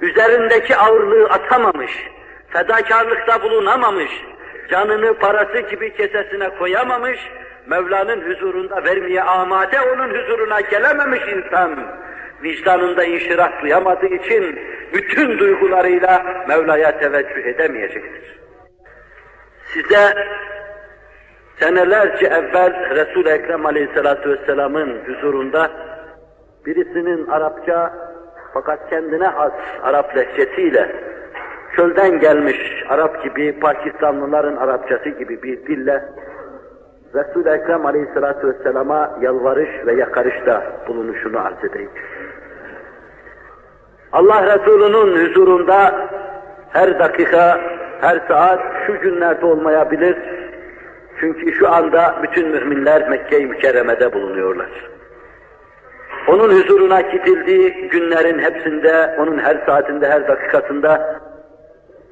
Üzerindeki 0.00 0.76
ağırlığı 0.76 1.28
atamamış, 1.30 1.92
fedakarlıkta 2.48 3.42
bulunamamış, 3.42 4.10
canını 4.70 5.14
parası 5.14 5.60
gibi 5.60 5.96
kesesine 5.96 6.50
koyamamış, 6.50 7.18
Mevla'nın 7.66 8.30
huzurunda 8.30 8.84
vermeye 8.84 9.22
amade 9.22 9.80
onun 9.80 10.08
huzuruna 10.08 10.60
gelememiş 10.60 11.22
insan, 11.22 11.78
vicdanında 12.44 13.04
inşirah 13.04 13.62
duyamadığı 13.62 14.06
için 14.06 14.58
bütün 14.92 15.38
duygularıyla 15.38 16.44
Mevla'ya 16.48 16.98
teveccüh 16.98 17.46
edemeyecektir. 17.46 18.40
Size 19.74 20.14
senelerce 21.60 22.26
evvel 22.26 22.90
Resul-i 22.90 23.28
Ekrem 23.28 23.66
Aleyhisselatü 23.66 24.30
Vesselam'ın 24.30 25.04
huzurunda 25.06 25.70
birisinin 26.66 27.26
Arapça 27.26 27.92
fakat 28.54 28.90
kendine 28.90 29.26
has 29.26 29.52
Arap 29.82 30.16
lehçesiyle 30.16 30.96
çölden 31.76 32.20
gelmiş 32.20 32.56
Arap 32.88 33.24
gibi, 33.24 33.60
Pakistanlıların 33.60 34.56
Arapçası 34.56 35.08
gibi 35.08 35.42
bir 35.42 35.66
dille 35.66 36.02
Resul-i 37.14 37.48
Ekrem 37.48 37.86
Aleyhisselatü 37.86 38.48
Vesselam'a 38.48 39.18
yalvarış 39.20 39.86
ve 39.86 39.94
yakarışta 39.94 40.62
bulunuşunu 40.88 41.46
arz 41.46 41.64
edeyim. 41.64 41.90
Allah 44.14 44.54
Resulü'nün 44.54 45.28
huzurunda 45.28 46.08
her 46.70 46.98
dakika, 46.98 47.60
her 48.00 48.20
saat 48.28 48.60
şu 48.86 49.00
günlerde 49.00 49.46
olmayabilir. 49.46 50.16
Çünkü 51.20 51.52
şu 51.52 51.68
anda 51.68 52.14
bütün 52.22 52.48
müminler 52.48 53.08
Mekke-i 53.08 53.46
Mükerreme'de 53.46 54.12
bulunuyorlar. 54.12 54.68
Onun 56.28 56.60
huzuruna 56.60 57.00
gidildiği 57.00 57.88
günlerin 57.88 58.38
hepsinde, 58.38 59.16
onun 59.18 59.38
her 59.38 59.66
saatinde, 59.66 60.08
her 60.08 60.28
dakikasında 60.28 61.20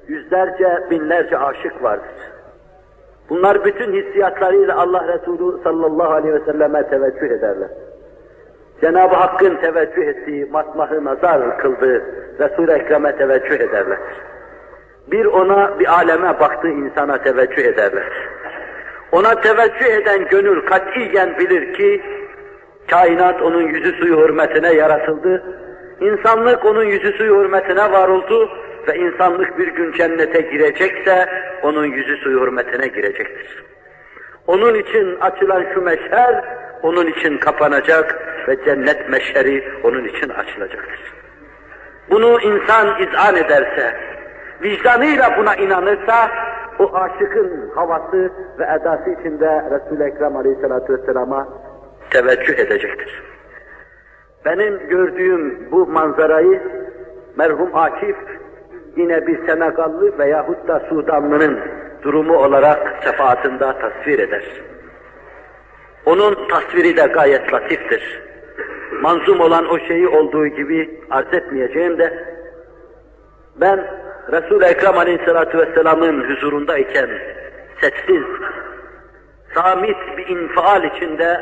yüzlerce, 0.08 0.90
binlerce 0.90 1.38
aşık 1.38 1.82
vardır. 1.82 2.14
Bunlar 3.28 3.64
bütün 3.64 3.92
hissiyatlarıyla 3.92 4.76
Allah 4.76 5.08
Resulü 5.08 5.62
sallallahu 5.62 6.12
aleyhi 6.12 6.34
ve 6.34 6.44
selleme 6.44 6.88
teveccüh 6.88 7.30
ederler. 7.38 7.68
Cenab-ı 8.82 9.14
Hakk'ın 9.14 9.56
teveccüh 9.56 10.02
ettiği, 10.02 10.46
matmahı 10.50 11.04
nazar 11.04 11.58
kıldığı 11.58 12.02
Resul-i 12.40 12.72
Ekrem'e 12.72 13.16
teveccüh 13.16 13.60
ederler. 13.60 13.98
Bir 15.10 15.24
ona, 15.24 15.80
bir 15.80 15.92
aleme 15.92 16.40
baktığı 16.40 16.68
insana 16.68 17.22
teveccüh 17.22 17.64
ederler. 17.64 18.04
Ona 19.12 19.40
teveccüh 19.40 19.86
eden 19.86 20.28
gönül 20.28 20.66
katiyen 20.66 21.38
bilir 21.38 21.74
ki, 21.74 22.02
kainat 22.90 23.42
onun 23.42 23.62
yüzü 23.62 23.92
suyu 23.92 24.16
hürmetine 24.16 24.72
yaratıldı, 24.72 25.42
insanlık 26.00 26.64
onun 26.64 26.84
yüzü 26.84 27.12
suyu 27.12 27.40
hürmetine 27.40 27.92
var 27.92 28.08
oldu 28.08 28.50
ve 28.88 28.98
insanlık 28.98 29.58
bir 29.58 29.68
gün 29.68 29.92
cennete 29.92 30.40
girecekse, 30.40 31.26
onun 31.62 31.84
yüzü 31.84 32.16
suyu 32.16 32.40
hürmetine 32.40 32.88
girecektir. 32.88 33.64
Onun 34.46 34.74
için 34.74 35.20
açılan 35.20 35.64
şu 35.74 35.82
meşher, 35.82 36.44
onun 36.82 37.06
için 37.06 37.38
kapanacak 37.38 38.28
ve 38.48 38.64
cennet 38.64 39.08
meşheri 39.08 39.64
onun 39.84 40.04
için 40.04 40.28
açılacaktır. 40.28 41.12
Bunu 42.10 42.40
insan 42.40 43.02
izan 43.02 43.36
ederse, 43.36 43.94
vicdanıyla 44.62 45.36
buna 45.38 45.54
inanırsa, 45.54 46.30
o 46.78 46.96
aşıkın 46.96 47.70
havası 47.74 48.32
ve 48.58 48.64
edası 48.64 49.10
içinde 49.10 49.62
Resul-i 49.70 50.02
Ekrem 50.02 50.36
Aleyhisselatü 50.36 50.92
Vesselam'a 50.92 51.48
teveccüh 52.10 52.58
edecektir. 52.58 53.22
Benim 54.44 54.88
gördüğüm 54.88 55.70
bu 55.70 55.86
manzarayı 55.86 56.62
merhum 57.36 57.76
Akif 57.76 58.16
yine 58.96 59.26
bir 59.26 59.46
Senegallı 59.46 60.18
veyahut 60.18 60.68
da 60.68 60.82
Sudanlı'nın 60.88 61.60
durumu 62.02 62.36
olarak 62.36 63.04
sefaatında 63.04 63.78
tasvir 63.78 64.18
eder. 64.18 64.71
Onun 66.06 66.48
tasviri 66.48 66.96
de 66.96 67.06
gayet 67.06 67.52
latiftir. 67.52 68.22
Manzum 69.02 69.40
olan 69.40 69.68
o 69.68 69.78
şeyi 69.78 70.08
olduğu 70.08 70.46
gibi 70.46 71.00
arz 71.10 71.34
etmeyeceğim 71.34 71.98
de 71.98 72.12
ben 73.56 73.86
Resul-i 74.32 74.64
Ekrem 74.64 74.98
Aleyhisselatü 74.98 75.58
Vesselam'ın 75.58 76.30
huzurundayken 76.30 77.10
sessiz, 77.80 78.24
samit 79.54 79.96
bir 80.16 80.26
infial 80.26 80.84
içinde 80.84 81.40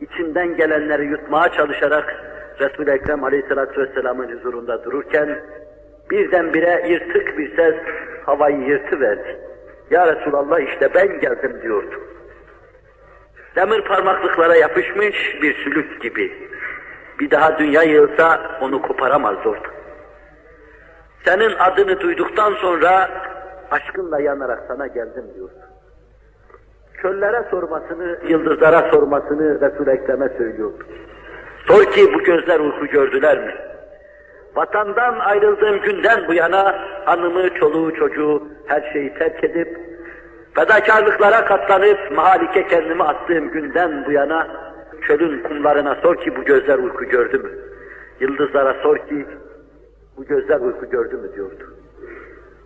içinden 0.00 0.56
gelenleri 0.56 1.06
yutmaya 1.06 1.52
çalışarak 1.52 2.16
Resul-i 2.60 2.90
Ekrem 2.90 3.24
Aleyhisselatü 3.24 3.80
Vesselam'ın 3.80 4.36
huzurunda 4.36 4.84
dururken 4.84 5.38
birdenbire 6.10 6.88
yırtık 6.88 7.38
bir 7.38 7.56
ses 7.56 7.74
havayı 8.26 8.60
yırtıverdi. 8.60 9.36
Ya 9.90 10.16
Resulallah 10.16 10.60
işte 10.60 10.94
ben 10.94 11.20
geldim 11.20 11.62
diyordu. 11.62 12.09
Demir 13.56 13.84
parmaklıklara 13.84 14.56
yapışmış 14.56 15.16
bir 15.42 15.64
sülük 15.64 16.02
gibi. 16.02 16.50
Bir 17.20 17.30
daha 17.30 17.58
dünya 17.58 17.82
yığılsa 17.82 18.58
onu 18.60 18.82
koparamaz 18.82 19.46
orada. 19.46 19.68
Senin 21.24 21.52
adını 21.58 22.00
duyduktan 22.00 22.54
sonra 22.54 23.10
aşkınla 23.70 24.20
yanarak 24.20 24.64
sana 24.68 24.86
geldim 24.86 25.24
diyordu. 25.34 25.54
Çöllere 27.02 27.44
sormasını, 27.50 28.18
yıldızlara 28.28 28.90
sormasını 28.90 29.60
Resul-i 29.60 29.90
Ekrem'e 29.90 30.28
söylüyordu. 30.28 30.84
Sor 31.66 31.84
ki 31.84 32.14
bu 32.14 32.18
gözler 32.18 32.60
uyku 32.60 32.86
gördüler 32.86 33.38
mi? 33.38 33.54
Vatandan 34.56 35.18
ayrıldığım 35.18 35.80
günden 35.80 36.28
bu 36.28 36.34
yana 36.34 36.80
hanımı, 37.04 37.54
çoluğu, 37.54 37.94
çocuğu 37.94 38.42
her 38.66 38.92
şeyi 38.92 39.14
terk 39.14 39.44
edip 39.44 39.68
fedakarlıklara 40.54 41.44
katlanıp 41.44 42.12
mahalike 42.12 42.68
kendimi 42.68 43.02
attığım 43.02 43.50
günden 43.50 44.04
bu 44.06 44.12
yana 44.12 44.48
çölün 45.06 45.42
kumlarına 45.42 45.94
sor 45.94 46.16
ki 46.16 46.36
bu 46.36 46.44
gözler 46.44 46.78
uyku 46.78 47.04
gördü 47.04 47.38
mü? 47.38 47.50
Yıldızlara 48.20 48.74
sor 48.82 48.96
ki 48.96 49.26
bu 50.16 50.24
gözler 50.24 50.60
uyku 50.60 50.90
gördü 50.90 51.16
mü 51.16 51.34
diyordu. 51.34 51.64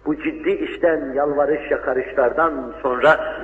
Bu 0.06 0.16
ciddi 0.16 0.50
işten 0.50 1.12
yalvarış 1.14 1.70
yakarışlardan 1.70 2.74
sonra 2.82 3.38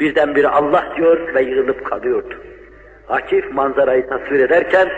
birdenbire 0.00 0.48
Allah 0.48 0.84
diyor 0.96 1.34
ve 1.34 1.42
yığılıp 1.42 1.84
kalıyordu. 1.84 2.34
Akif 3.08 3.54
manzarayı 3.54 4.08
tasvir 4.08 4.40
ederken 4.40 4.88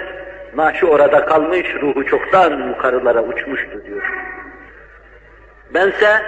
Naşı 0.56 0.86
orada 0.86 1.26
kalmış, 1.26 1.66
ruhu 1.82 2.04
çoktan 2.06 2.68
yukarılara 2.68 3.22
uçmuştu 3.22 3.84
diyor. 3.86 4.02
Bense 5.74 6.22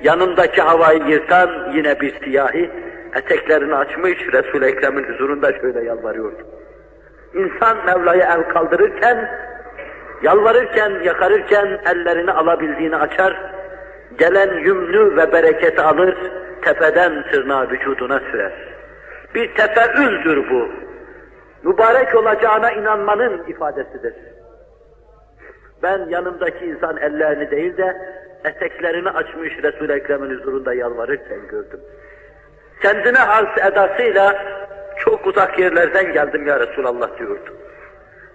yanımdaki 0.00 0.62
havayı 0.62 1.02
yırtan 1.08 1.72
yine 1.74 2.00
bir 2.00 2.24
siyahi, 2.24 2.70
eteklerini 3.14 3.74
açmış 3.74 4.18
Resul-i 4.32 4.64
Ekrem'in 4.64 5.04
huzurunda 5.04 5.52
şöyle 5.52 5.84
yalvarıyordu. 5.84 6.42
İnsan 7.34 7.86
Mevla'ya 7.86 8.34
el 8.34 8.42
kaldırırken, 8.42 9.30
yalvarırken, 10.22 10.90
yakarırken 10.90 11.80
ellerini 11.86 12.32
alabildiğini 12.32 12.96
açar, 12.96 13.36
gelen 14.18 14.58
yümnü 14.58 15.16
ve 15.16 15.32
bereketi 15.32 15.80
alır, 15.80 16.16
tepeden 16.62 17.22
tırnağa 17.22 17.70
vücuduna 17.70 18.20
sürer. 18.20 18.52
Bir 19.34 19.54
tefeüldür 19.54 20.50
bu. 20.50 20.68
Mübarek 21.62 22.14
olacağına 22.14 22.72
inanmanın 22.72 23.44
ifadesidir. 23.48 24.14
Ben 25.82 25.98
yanımdaki 26.08 26.64
insan 26.64 26.96
ellerini 26.96 27.50
değil 27.50 27.76
de 27.76 27.96
eteklerini 28.44 29.10
açmış 29.10 29.52
Resul-i 29.62 29.92
Ekrem'in 29.92 30.38
huzurunda 30.38 30.74
yalvarırken 30.74 31.46
gördüm. 31.48 31.80
Kendine 32.82 33.18
has 33.18 33.58
edasıyla 33.58 34.44
çok 35.04 35.26
uzak 35.26 35.58
yerlerden 35.58 36.12
geldim 36.12 36.46
ya 36.46 36.60
Resulallah 36.60 37.18
diyordu. 37.18 37.50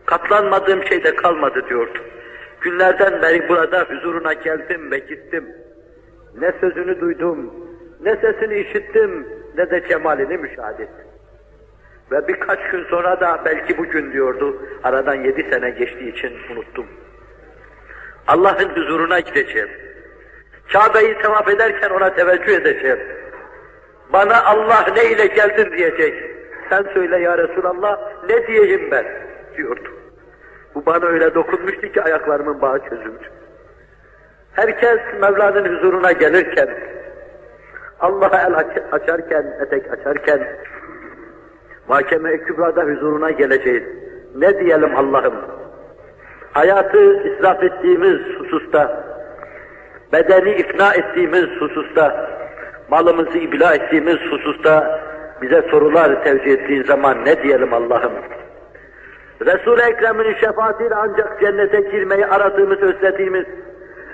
Katlanmadığım 0.06 0.84
şey 0.84 1.04
de 1.04 1.16
kalmadı 1.16 1.70
diyordu. 1.70 2.00
Günlerden 2.62 3.22
beri 3.22 3.50
burada 3.50 3.84
huzuruna 3.84 4.34
geldim 4.34 4.92
ve 4.92 5.00
gittim. 5.00 5.46
Ne 6.40 6.52
sözünü 6.62 7.02
duydum, 7.02 7.54
ne 8.02 8.16
sesini 8.16 8.60
işittim, 8.60 9.28
ne 9.58 9.70
de 9.72 9.88
cemalini 9.90 10.38
müşahede 10.38 10.84
ettim. 10.84 11.06
Ve 12.12 12.28
birkaç 12.28 12.60
gün 12.72 12.84
sonra 12.84 13.20
da 13.22 13.42
belki 13.46 13.78
bugün 13.78 14.14
diyordu, 14.14 14.62
aradan 14.84 15.16
yedi 15.16 15.50
sene 15.50 15.70
geçtiği 15.70 16.18
için 16.18 16.34
unuttum. 16.52 16.86
Allah'ın 18.28 18.70
huzuruna 18.70 19.20
gideceğim. 19.20 19.70
Kabe'yi 20.74 21.18
tevaf 21.18 21.48
ederken 21.48 21.90
ona 21.90 22.14
teveccüh 22.14 22.54
edeceğim. 22.54 23.00
Bana 24.14 24.44
Allah 24.44 24.86
ne 24.96 25.06
ile 25.06 25.26
geldin 25.26 25.72
diyecek. 25.72 26.14
Sen 26.70 26.84
söyle 26.94 27.18
ya 27.18 27.38
Resulallah 27.38 28.00
ne 28.30 28.48
diyeyim 28.48 28.92
ben 28.92 29.06
diyordu. 29.58 29.90
Bu 30.76 30.86
bana 30.86 31.06
öyle 31.06 31.36
dokunmuştu 31.36 31.92
ki 31.92 32.02
ayaklarımın 32.02 32.62
bağı 32.62 32.80
çözüldü. 32.90 33.26
Herkes 34.54 35.00
Mevla'nın 35.22 35.76
huzuruna 35.76 36.12
gelirken, 36.12 36.70
Allah'a 38.00 38.42
el 38.42 38.54
açarken, 38.92 39.46
etek 39.66 39.92
açarken, 39.92 40.48
Mahkeme-i 41.88 42.44
Kübra'da 42.44 42.84
huzuruna 42.84 43.32
geleceğiz. 43.32 43.84
Ne 44.36 44.60
diyelim 44.60 44.96
Allah'ım? 44.96 45.34
Hayatı 46.54 47.28
israf 47.28 47.64
ettiğimiz 47.64 48.40
hususta, 48.40 49.11
bedeni 50.14 50.52
ikna 50.52 50.94
ettiğimiz 50.94 51.50
hususta, 51.60 52.30
malımızı 52.90 53.38
ibla 53.38 53.76
ettiğimiz 53.76 54.18
hususta 54.32 55.02
bize 55.42 55.62
sorular 55.62 56.24
tevcih 56.24 56.52
ettiğin 56.52 56.84
zaman 56.84 57.26
ne 57.26 57.44
diyelim 57.44 57.74
Allah'ım? 57.74 58.12
Resul-i 59.46 59.82
Ekrem'in 59.82 60.34
şefaatiyle 60.34 60.96
ancak 60.96 61.40
cennete 61.42 61.82
girmeyi 61.82 62.26
aradığımız, 62.26 62.82
özlediğimiz, 62.82 63.46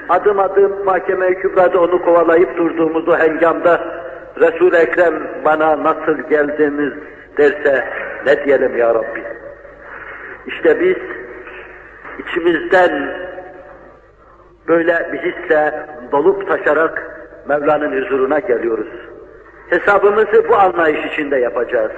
adım 0.10 0.40
adım 0.40 0.86
mahkeme-i 0.86 1.36
kübrada 1.36 1.80
onu 1.80 2.02
kovalayıp 2.02 2.58
durduğumuz 2.58 3.08
o 3.08 3.18
hengamda 3.18 3.82
Resul-i 4.40 4.76
Ekrem 4.76 5.14
bana 5.46 5.84
nasıl 5.84 6.30
geldiniz 6.30 6.94
derse 7.38 7.88
ne 8.26 8.46
diyelim 8.46 8.78
ya 8.78 8.96
Rabbi? 8.96 9.24
İşte 10.48 10.80
biz 10.80 10.98
içimizden 12.20 13.18
böyle 14.68 15.10
bir 15.14 15.20
hisle 15.20 15.88
dolup 16.12 16.48
taşarak 16.48 17.12
Mevla'nın 17.48 18.02
huzuruna 18.02 18.40
geliyoruz. 18.40 18.88
Hesabımızı 19.70 20.50
bu 20.50 20.56
anlayış 20.56 21.14
içinde 21.14 21.38
yapacağız. 21.38 21.92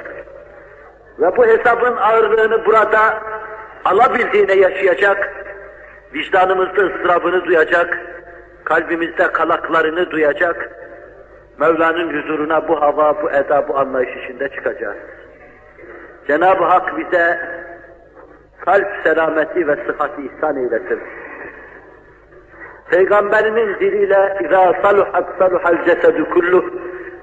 Ve 1.20 1.38
bu 1.38 1.46
hesabın 1.46 1.98
ağırlığını 1.98 2.66
burada 2.66 3.20
alabildiğine 3.86 4.54
yaşayacak, 4.54 5.46
vicdanımızda 6.14 6.82
ıstırabını 6.82 7.46
duyacak, 7.46 8.00
kalbimizde 8.64 9.32
kalaklarını 9.32 10.12
duyacak, 10.12 10.70
Mevla'nın 11.60 12.22
huzuruna 12.22 12.68
bu 12.68 12.82
hava, 12.82 13.24
bu 13.24 13.32
eda, 13.32 13.68
bu 13.68 13.78
anlayış 13.78 14.10
içinde 14.24 14.50
çıkacağız. 14.50 14.98
Cenab-ı 16.28 16.64
Hak 16.64 16.98
bize 16.98 17.40
kalp 18.66 18.88
selameti 19.04 19.68
ve 19.68 19.76
sıhhati 19.76 20.22
ihsan 20.22 20.58
eylesin. 20.58 21.00
Peygamberinin 22.91 23.81
diliyle 23.81 24.15
اِذَا 24.15 24.83
صَلُحَتْ 24.83 25.27
صَلُحَ 25.41 25.63
الْجَسَدُ 25.75 26.19
كُلُّهُ 26.35 26.65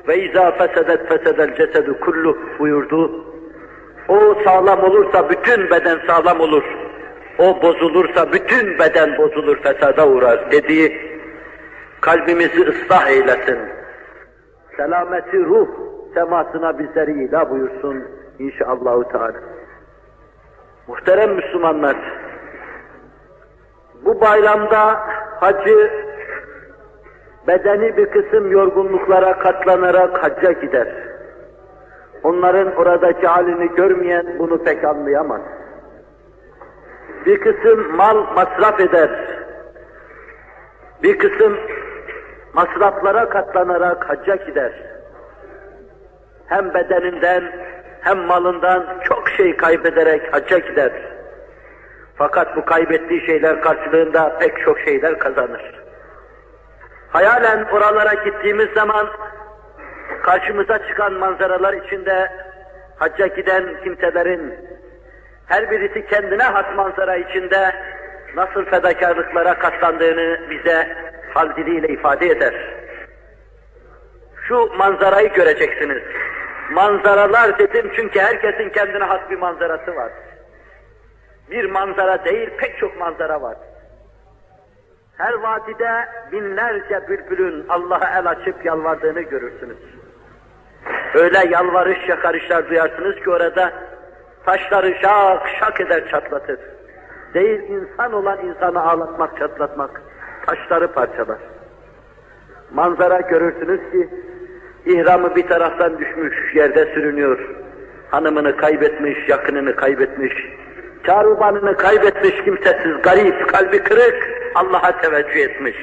ve 0.07 0.15
اِذَا 0.25 0.45
فَسَدَتْ 0.57 1.01
فَسَدَ 1.09 1.37
الْجَسَدُ 1.49 1.99
كُلُّهُ 1.99 2.35
buyurdu. 2.59 3.25
O 4.07 4.35
sağlam 4.43 4.83
olursa 4.83 5.29
bütün 5.29 5.69
beden 5.69 5.99
sağlam 6.07 6.39
olur. 6.39 6.63
O 7.39 7.61
bozulursa 7.61 8.31
bütün 8.31 8.79
beden 8.79 9.17
bozulur, 9.17 9.57
fesada 9.61 10.07
uğrar 10.07 10.51
dediği 10.51 11.11
kalbimizi 12.01 12.61
ıslah 12.61 13.07
eylesin. 13.07 13.59
Selameti 14.77 15.45
ruh 15.45 15.67
temasına 16.13 16.79
bizleri 16.79 17.11
ilah 17.11 17.49
buyursun 17.49 18.03
inşallahü 18.39 19.03
teala. 19.11 19.39
Muhterem 20.87 21.35
Müslümanlar, 21.35 21.95
bu 24.06 24.20
bayramda 24.20 25.00
hacı 25.40 25.90
bedeni 27.48 27.96
bir 27.96 28.10
kısım 28.10 28.50
yorgunluklara 28.50 29.38
katlanarak 29.38 30.24
hacca 30.24 30.52
gider. 30.52 30.88
Onların 32.22 32.76
oradaki 32.76 33.26
halini 33.26 33.74
görmeyen 33.74 34.26
bunu 34.38 34.64
pek 34.64 34.84
anlayamaz. 34.84 35.40
Bir 37.26 37.40
kısım 37.40 37.96
mal 37.96 38.34
masraf 38.34 38.80
eder. 38.80 39.10
Bir 41.02 41.18
kısım 41.18 41.56
masraflara 42.54 43.28
katlanarak 43.28 44.10
hacca 44.10 44.34
gider. 44.34 44.72
Hem 46.46 46.74
bedeninden 46.74 47.44
hem 48.00 48.18
malından 48.18 48.86
çok 49.08 49.28
şey 49.28 49.56
kaybederek 49.56 50.34
hacca 50.34 50.58
gider. 50.58 50.92
Fakat 52.18 52.56
bu 52.56 52.64
kaybettiği 52.64 53.26
şeyler 53.26 53.60
karşılığında 53.60 54.38
pek 54.38 54.60
çok 54.64 54.80
şeyler 54.80 55.18
kazanır. 55.18 55.74
Hayalen 57.10 57.64
oralara 57.64 58.14
gittiğimiz 58.14 58.68
zaman 58.74 59.08
karşımıza 60.22 60.88
çıkan 60.88 61.12
manzaralar 61.12 61.72
içinde 61.72 62.30
hacca 62.98 63.26
giden 63.26 63.80
kimselerin 63.84 64.54
her 65.46 65.70
birisi 65.70 66.06
kendine 66.06 66.42
has 66.42 66.66
manzara 66.76 67.16
içinde 67.16 67.74
nasıl 68.36 68.64
fedakarlıklara 68.64 69.58
katlandığını 69.58 70.50
bize 70.50 70.96
hal 71.34 71.56
diliyle 71.56 71.88
ifade 71.88 72.26
eder. 72.26 72.54
Şu 74.48 74.70
manzarayı 74.78 75.32
göreceksiniz. 75.32 76.02
Manzaralar 76.70 77.58
dedim 77.58 77.92
çünkü 77.96 78.20
herkesin 78.20 78.68
kendine 78.68 79.04
has 79.04 79.30
bir 79.30 79.38
manzarası 79.38 79.96
var. 79.96 80.12
Bir 81.50 81.70
manzara 81.70 82.24
değil, 82.24 82.50
pek 82.58 82.78
çok 82.78 83.00
manzara 83.00 83.42
var. 83.42 83.56
Her 85.18 85.34
vadide 85.34 85.90
binlerce 86.32 87.08
bülbülün 87.08 87.66
Allah'a 87.68 88.18
el 88.18 88.26
açıp 88.26 88.64
yalvardığını 88.64 89.20
görürsünüz. 89.20 89.76
Öyle 91.14 91.38
yalvarış 91.50 92.08
yakarışlar 92.08 92.68
duyarsınız 92.68 93.16
ki 93.16 93.30
orada 93.30 93.72
taşları 94.44 94.94
şak 95.02 95.48
şak 95.60 95.80
eder 95.80 96.08
çatlatır. 96.10 96.58
Değil 97.34 97.62
insan 97.68 98.12
olan 98.12 98.38
insanı 98.46 98.82
ağlatmak, 98.82 99.38
çatlatmak, 99.38 100.02
taşları 100.46 100.92
parçalar. 100.92 101.38
Manzara 102.74 103.20
görürsünüz 103.20 103.80
ki 103.92 104.08
ihramı 104.86 105.36
bir 105.36 105.46
taraftan 105.46 105.98
düşmüş, 105.98 106.54
yerde 106.54 106.84
sürünüyor. 106.94 107.38
Hanımını 108.10 108.56
kaybetmiş, 108.56 109.28
yakınını 109.28 109.76
kaybetmiş, 109.76 110.32
çarubanını 111.06 111.76
kaybetmiş 111.76 112.44
kimsesiz, 112.44 113.02
garip, 113.02 113.48
kalbi 113.48 113.82
kırık, 113.82 114.28
Allah'a 114.54 115.00
teveccüh 115.00 115.40
etmiş. 115.40 115.76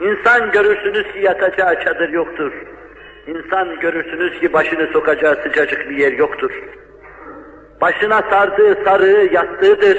İnsan 0.00 0.50
görürsünüz 0.50 1.12
ki 1.12 1.18
yatacağı 1.18 1.84
çadır 1.84 2.08
yoktur. 2.08 2.52
İnsan 3.26 3.80
görürsünüz 3.80 4.40
ki 4.40 4.52
başını 4.52 4.86
sokacağı 4.92 5.36
sıcacık 5.36 5.90
bir 5.90 5.96
yer 5.96 6.12
yoktur. 6.12 6.50
Başına 7.80 8.22
sardığı 8.30 8.84
sarığı 8.84 9.28
yastığıdır. 9.32 9.98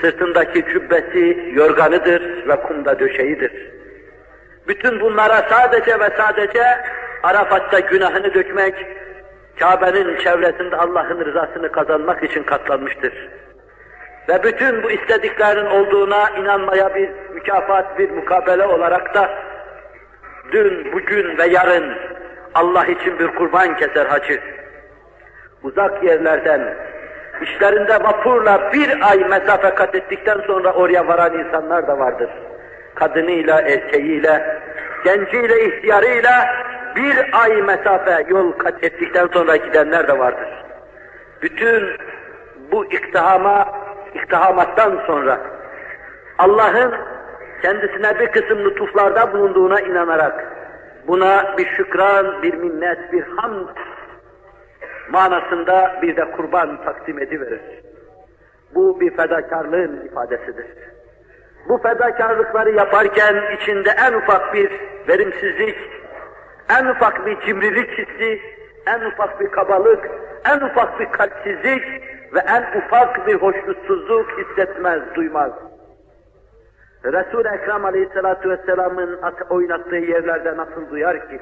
Sırtındaki 0.00 0.64
cübbesi 0.64 1.52
yorganıdır 1.54 2.48
ve 2.48 2.56
kumda 2.56 2.98
döşeğidir. 2.98 3.52
Bütün 4.68 5.00
bunlara 5.00 5.46
sadece 5.50 6.00
ve 6.00 6.10
sadece 6.16 6.62
Arafat'ta 7.22 7.80
günahını 7.80 8.34
dökmek, 8.34 8.74
Kabe'nin 9.60 10.16
çevresinde 10.16 10.76
Allah'ın 10.76 11.24
rızasını 11.24 11.72
kazanmak 11.72 12.22
için 12.22 12.42
katlanmıştır. 12.42 13.12
Ve 14.28 14.42
bütün 14.42 14.82
bu 14.82 14.90
istediklerin 14.90 15.66
olduğuna 15.66 16.30
inanmaya 16.30 16.94
bir 16.94 17.10
mükafat, 17.34 17.98
bir 17.98 18.10
mukabele 18.10 18.66
olarak 18.66 19.14
da 19.14 19.30
dün, 20.52 20.92
bugün 20.92 21.38
ve 21.38 21.46
yarın 21.46 21.94
Allah 22.54 22.86
için 22.86 23.18
bir 23.18 23.26
kurban 23.26 23.76
keser 23.76 24.06
hacı. 24.06 24.40
Uzak 25.62 26.04
yerlerden, 26.04 26.76
İşlerinde 27.42 27.94
vapurla 27.94 28.72
bir 28.72 29.10
ay 29.10 29.18
mesafe 29.18 29.74
kat 29.74 29.94
ettikten 29.94 30.40
sonra 30.46 30.72
oraya 30.72 31.08
varan 31.08 31.38
insanlar 31.38 31.86
da 31.86 31.98
vardır. 31.98 32.30
Kadınıyla, 32.94 33.60
erkeğiyle, 33.60 34.60
genciyle, 35.04 35.64
ihtiyarıyla 35.64 36.46
bir 36.96 37.42
ay 37.42 37.62
mesafe 37.62 38.24
yol 38.28 38.52
kat 38.52 38.84
ettikten 38.84 39.26
sonra 39.32 39.56
gidenler 39.56 40.08
de 40.08 40.18
vardır. 40.18 40.48
Bütün 41.42 41.96
bu 42.72 42.84
iktihama, 42.84 43.68
iktihamattan 44.14 45.02
sonra 45.06 45.40
Allah'ın 46.38 46.94
kendisine 47.62 48.18
bir 48.18 48.26
kısım 48.26 48.64
lütuflarda 48.64 49.32
bulunduğuna 49.32 49.80
inanarak 49.80 50.56
buna 51.06 51.58
bir 51.58 51.66
şükran, 51.66 52.42
bir 52.42 52.54
minnet, 52.54 53.12
bir 53.12 53.22
hamd 53.22 53.68
manasında 55.10 55.98
bir 56.02 56.16
de 56.16 56.30
kurban 56.30 56.84
takdim 56.84 57.18
ediverir. 57.18 57.60
Bu 58.74 59.00
bir 59.00 59.16
fedakarlığın 59.16 60.06
ifadesidir. 60.06 60.66
Bu 61.68 61.78
fedakarlıkları 61.78 62.70
yaparken 62.70 63.56
içinde 63.56 63.90
en 63.90 64.12
ufak 64.12 64.54
bir 64.54 64.70
verimsizlik, 65.08 65.76
en 66.68 66.86
ufak 66.86 67.26
bir 67.26 67.40
cimrilik 67.40 67.90
hissi, 67.90 68.40
en 68.86 69.00
ufak 69.00 69.40
bir 69.40 69.50
kabalık, 69.50 70.10
en 70.44 70.60
ufak 70.60 71.00
bir 71.00 71.06
kalpsizlik 71.06 71.82
ve 72.34 72.40
en 72.40 72.78
ufak 72.78 73.26
bir 73.26 73.34
hoşnutsuzluk 73.34 74.38
hissetmez, 74.38 75.02
duymaz. 75.14 75.52
Resul-i 77.04 77.48
Ekrem 77.48 77.84
Aleyhisselatü 77.84 78.50
Vesselam'ın 78.50 79.20
oynattığı 79.50 79.96
yerlerde 79.96 80.56
nasıl 80.56 80.90
duyar 80.90 81.28
ki? 81.28 81.40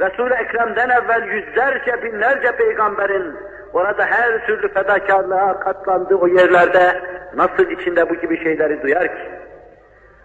Resul-i 0.00 0.34
Ekrem'den 0.34 0.88
evvel 0.88 1.22
yüzlerce, 1.22 2.02
binlerce 2.02 2.56
peygamberin 2.56 3.36
orada 3.72 4.04
her 4.04 4.46
türlü 4.46 4.72
fedakarlığa 4.72 5.60
katlandığı 5.60 6.14
o 6.14 6.26
yerlerde 6.26 7.02
nasıl 7.34 7.70
içinde 7.70 8.10
bu 8.10 8.14
gibi 8.14 8.42
şeyleri 8.42 8.82
duyar 8.82 9.06
ki? 9.06 9.30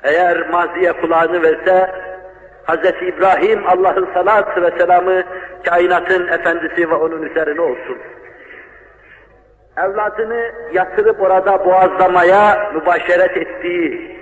Eğer 0.03 0.49
maziye 0.49 0.93
kulağını 0.93 1.43
verse, 1.43 1.91
Hz. 2.67 3.01
İbrahim 3.01 3.67
Allah'ın 3.67 4.13
salatü 4.13 4.61
ve 4.61 4.71
selamı 4.71 5.23
kainatın 5.65 6.27
efendisi 6.27 6.89
ve 6.89 6.95
onun 6.95 7.21
üzerine 7.21 7.61
olsun. 7.61 7.97
Evladını 9.77 10.51
yatırıp 10.73 11.21
orada 11.21 11.65
boğazlamaya 11.65 12.71
mübaşeret 12.73 13.37
ettiği 13.37 14.17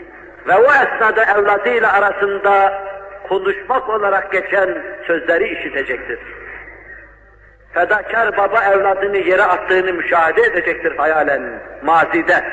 ve 0.47 0.55
o 0.55 0.63
esnada 0.63 1.23
evladıyla 1.23 1.93
arasında 1.93 2.73
konuşmak 3.29 3.89
olarak 3.89 4.31
geçen 4.31 4.83
sözleri 5.07 5.59
işitecektir. 5.59 6.19
Fedakar 7.73 8.37
baba 8.37 8.63
evladını 8.63 9.17
yere 9.17 9.43
attığını 9.43 9.93
müşahede 9.93 10.41
edecektir 10.41 10.97
hayalen, 10.97 11.59
mazide. 11.83 12.43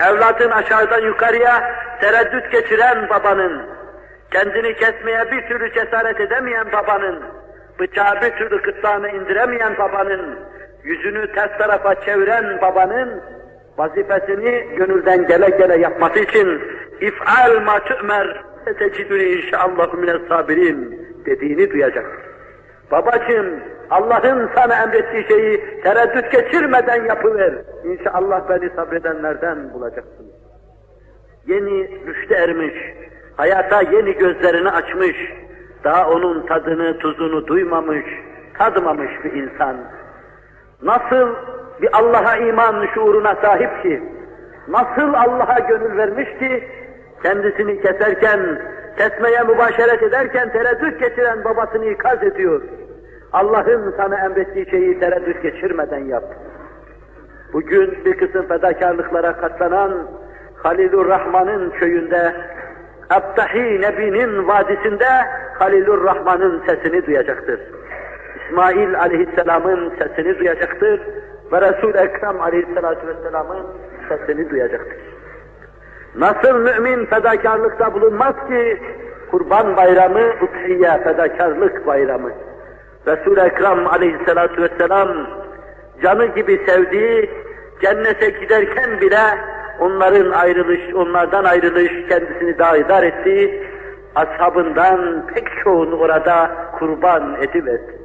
Evladın 0.00 0.50
aşağıdan 0.50 1.00
yukarıya 1.00 1.74
tereddüt 2.00 2.52
geçiren 2.52 3.08
babanın, 3.08 3.66
kendini 4.30 4.76
kesmeye 4.76 5.30
bir 5.32 5.48
türlü 5.48 5.72
cesaret 5.72 6.20
edemeyen 6.20 6.72
babanın, 6.72 7.22
bıçağı 7.80 8.22
bir 8.22 8.30
türlü 8.30 8.62
gırtlağını 8.62 9.08
indiremeyen 9.08 9.78
babanın, 9.78 10.38
yüzünü 10.84 11.32
ters 11.32 11.58
tarafa 11.58 12.04
çeviren 12.04 12.60
babanın, 12.62 13.22
vazifesini 13.78 14.76
gönülden 14.76 15.28
gele 15.28 15.50
gele 15.50 15.76
yapması 15.76 16.18
için 16.18 16.62
if'al 17.00 17.60
ma 17.60 17.84
tu'mer 17.84 18.42
teciduni 18.64 19.24
inşallah 19.24 19.94
mine 19.94 20.18
sabirin 20.28 21.00
dediğini 21.26 21.70
duyacak. 21.70 22.06
Babacığım 22.90 23.60
Allah'ın 23.90 24.50
sana 24.54 24.82
emrettiği 24.82 25.24
şeyi 25.28 25.80
tereddüt 25.82 26.32
geçirmeden 26.32 27.04
yapıver. 27.04 27.54
İnşallah 27.84 28.48
beni 28.48 28.70
sabredenlerden 28.70 29.72
bulacaksın. 29.74 30.26
Yeni 31.46 32.06
rüşte 32.06 32.34
ermiş, 32.34 32.74
hayata 33.36 33.82
yeni 33.82 34.12
gözlerini 34.12 34.70
açmış, 34.70 35.16
daha 35.84 36.10
onun 36.10 36.46
tadını, 36.46 36.98
tuzunu 36.98 37.46
duymamış, 37.46 38.04
tadmamış 38.58 39.10
bir 39.24 39.32
insan. 39.32 39.76
Nasıl 40.82 41.34
bir 41.82 41.98
Allah'a 41.98 42.36
iman 42.36 42.86
şuuruna 42.94 43.34
sahip 43.34 43.82
ki, 43.82 44.02
nasıl 44.68 45.14
Allah'a 45.14 45.58
gönül 45.58 45.96
vermiş 45.96 46.28
ki, 46.38 46.68
kendisini 47.22 47.80
keserken, 47.82 48.62
kesmeye 48.98 49.42
mübaşeret 49.42 50.02
ederken 50.02 50.52
tereddüt 50.52 51.00
geçiren 51.00 51.44
babasını 51.44 51.86
ikaz 51.86 52.22
ediyor. 52.22 52.62
Allah'ın 53.32 53.94
sana 53.96 54.24
emrettiği 54.24 54.70
şeyi 54.70 55.00
tereddüt 55.00 55.42
geçirmeden 55.42 56.04
yap. 56.04 56.24
Bugün 57.52 58.04
bir 58.04 58.16
kısım 58.18 58.48
fedakarlıklara 58.48 59.36
katlanan 59.36 60.06
Halilur 60.62 61.08
Rahman'ın 61.08 61.70
köyünde, 61.70 62.34
Abdahi 63.10 63.80
Nebi'nin 63.80 64.48
vadisinde 64.48 65.08
Halilur 65.58 66.04
Rahman'ın 66.04 66.62
sesini 66.66 67.06
duyacaktır. 67.06 67.60
İsmail 68.36 69.00
Aleyhisselam'ın 69.00 69.92
sesini 69.98 70.38
duyacaktır 70.38 71.00
ve 71.52 71.60
Resul-i 71.60 71.96
Ekrem 71.96 72.40
Aleyhisselatü 72.40 73.06
Vesselam'ın 73.06 73.66
sesini 74.08 74.50
duyacaktır. 74.50 74.96
Nasıl 76.16 76.58
mümin 76.58 77.06
fedakarlıkta 77.06 77.94
bulunmaz 77.94 78.34
ki 78.48 78.82
Kurban 79.30 79.76
Bayramı, 79.76 80.32
Uthiye 80.42 81.00
fedakarlık 81.04 81.86
bayramı. 81.86 82.30
Resul-i 83.06 83.40
Ekrem 83.40 83.86
Aleyhisselatü 83.86 84.62
Vesselam 84.62 85.08
canı 86.02 86.26
gibi 86.26 86.60
sevdiği, 86.66 87.30
cennete 87.82 88.30
giderken 88.30 89.00
bile 89.00 89.38
onların 89.80 90.30
ayrılış, 90.30 90.94
onlardan 90.94 91.44
ayrılış 91.44 92.08
kendisini 92.08 92.58
daidar 92.58 93.02
ettiği 93.02 93.62
ashabından 94.14 95.26
pek 95.34 95.48
çoğunu 95.64 95.96
orada 95.96 96.50
kurban 96.78 97.34
ediverdi. 97.42 97.98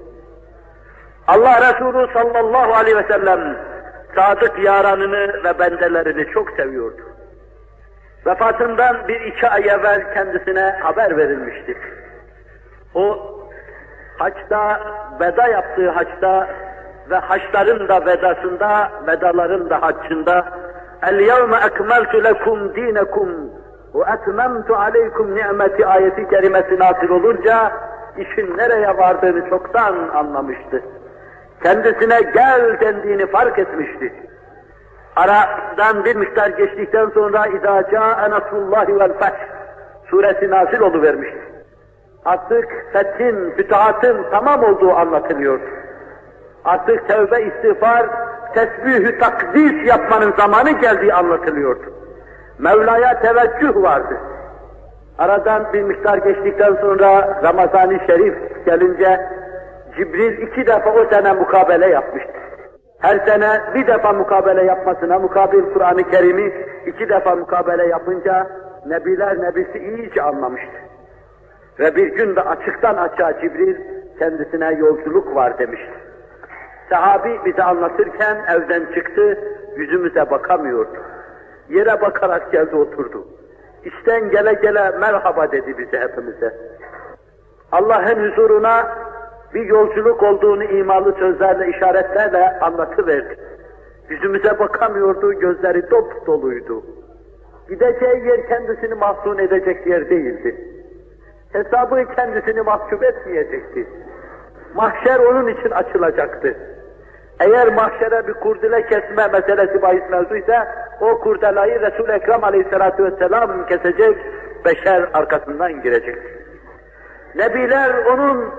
Allah 1.27 1.61
Resulü 1.61 2.13
sallallahu 2.13 2.73
aleyhi 2.73 2.97
ve 2.97 3.07
sellem 3.07 3.57
sadık 4.15 4.59
yaranını 4.59 5.43
ve 5.43 5.59
bendelerini 5.59 6.25
çok 6.33 6.49
seviyordu. 6.49 7.06
Vefatından 8.27 9.07
bir 9.07 9.21
iki 9.21 9.49
ay 9.49 9.69
evvel 9.69 10.13
kendisine 10.13 10.75
haber 10.81 11.17
verilmişti. 11.17 11.77
O 12.95 13.17
haçta, 14.17 14.79
veda 15.19 15.47
yaptığı 15.47 15.89
haçta 15.89 16.47
ve 17.09 17.15
haçların 17.15 17.87
da 17.87 18.05
vedasında, 18.05 18.91
vedaların 19.07 19.69
da 19.69 19.81
haccında 19.81 20.45
ekmeltu 21.65 22.23
lekum 22.23 22.75
dinekum 22.75 23.29
ve 23.95 23.99
etmemtu 24.13 24.75
aleykum 24.75 25.35
ni'meti 25.35 25.85
ayeti 25.85 26.29
kerimesi 26.29 26.79
nazil 26.79 27.09
olunca 27.09 27.71
işin 28.17 28.57
nereye 28.57 28.97
vardığını 28.97 29.49
çoktan 29.49 30.09
anlamıştı. 30.13 30.83
Kendisine 31.63 32.21
gel 32.21 32.79
dendiğini 32.79 33.27
fark 33.31 33.59
etmişti. 33.59 34.26
Aradan 35.16 36.04
bir 36.04 36.16
miktar 36.16 36.48
geçtikten 36.48 37.08
sonra 37.08 37.46
اِذَا 37.46 37.82
جَاءَ 37.82 38.30
نَصْرُ 38.30 38.52
اللّٰهِ 38.52 38.86
وَالْفَحْ 38.86 39.32
suresi 40.10 40.50
nazil 40.50 40.80
oluvermişti. 40.80 41.38
Artık 42.24 42.64
fethin, 42.92 43.50
fütuhatın 43.56 44.26
tamam 44.30 44.64
olduğu 44.64 44.92
anlatılıyor. 44.92 45.60
Artık 46.64 47.08
tevbe, 47.08 47.42
istiğfar, 47.42 48.06
tesbihü 48.54 49.18
takdis 49.18 49.86
yapmanın 49.86 50.34
zamanı 50.36 50.70
geldiği 50.70 51.14
anlatılıyordu. 51.14 51.82
Mevla'ya 52.58 53.20
teveccüh 53.20 53.82
vardı. 53.82 54.16
Aradan 55.18 55.72
bir 55.72 55.82
miktar 55.82 56.18
geçtikten 56.18 56.74
sonra 56.74 57.40
Ramazan-ı 57.42 57.98
Şerif 58.06 58.34
gelince 58.66 59.20
Cibril 59.96 60.38
iki 60.38 60.66
defa 60.66 60.90
o 60.90 61.04
sene 61.10 61.32
mukabele 61.32 61.86
yapmıştı. 61.86 62.32
Her 62.99 63.19
sene 63.25 63.61
bir 63.75 63.87
defa 63.87 64.13
mukabele 64.13 64.63
yapmasına 64.63 65.19
mukabil 65.19 65.73
Kur'an-ı 65.73 66.11
Kerim'i 66.11 66.53
iki 66.85 67.09
defa 67.09 67.35
mukabele 67.35 67.87
yapınca 67.87 68.47
Nebiler 68.85 69.41
Nebisi 69.41 69.79
iyice 69.79 70.21
anlamıştı. 70.21 70.77
Ve 71.79 71.95
bir 71.95 72.07
gün 72.07 72.35
de 72.35 72.41
açıktan 72.41 72.97
açığa 72.97 73.39
Cibril 73.41 73.75
kendisine 74.19 74.73
yolculuk 74.73 75.35
var 75.35 75.59
demişti. 75.59 75.93
Sahabi 76.89 77.39
bize 77.45 77.63
anlatırken 77.63 78.37
evden 78.47 78.85
çıktı, 78.95 79.37
yüzümüze 79.75 80.31
bakamıyordu. 80.31 80.97
Yere 81.69 82.01
bakarak 82.01 82.51
geldi 82.51 82.75
oturdu. 82.75 83.27
İşten 83.83 84.29
gele 84.29 84.53
gele 84.53 84.91
merhaba 84.99 85.51
dedi 85.51 85.77
bize 85.77 85.99
hepimize. 85.99 86.53
Allah'ın 87.71 88.29
huzuruna 88.29 88.87
bir 89.53 89.65
yolculuk 89.65 90.23
olduğunu 90.23 90.63
imalı 90.63 91.15
sözlerle, 91.19 91.69
işaretlerle 91.69 92.59
anlatıverdi. 92.59 93.37
Yüzümüze 94.09 94.59
bakamıyordu, 94.59 95.33
gözleri 95.33 95.91
dop 95.91 96.27
doluydu. 96.27 96.83
Gideceği 97.69 98.25
yer 98.27 98.47
kendisini 98.47 98.93
mahzun 98.93 99.37
edecek 99.37 99.87
yer 99.87 100.09
değildi. 100.09 100.55
Hesabı 101.53 102.15
kendisini 102.15 102.61
mahcup 102.61 103.03
etmeyecekti. 103.03 103.87
Mahşer 104.75 105.19
onun 105.19 105.47
için 105.47 105.71
açılacaktı. 105.71 106.57
Eğer 107.39 107.73
mahşere 107.73 108.27
bir 108.27 108.33
kurdele 108.33 108.85
kesme 108.85 109.27
meselesi 109.27 109.81
bahis 109.81 110.09
mevzu 110.11 110.35
ise 110.35 110.57
o 111.01 111.19
kurdelayı 111.19 111.81
Resul-i 111.81 112.11
Ekrem 112.11 112.43
aleyhissalatu 112.43 113.03
vesselam 113.03 113.65
kesecek, 113.65 114.17
beşer 114.65 115.09
arkasından 115.13 115.81
girecek. 115.81 116.17
Nebiler 117.35 118.05
onun 118.05 118.53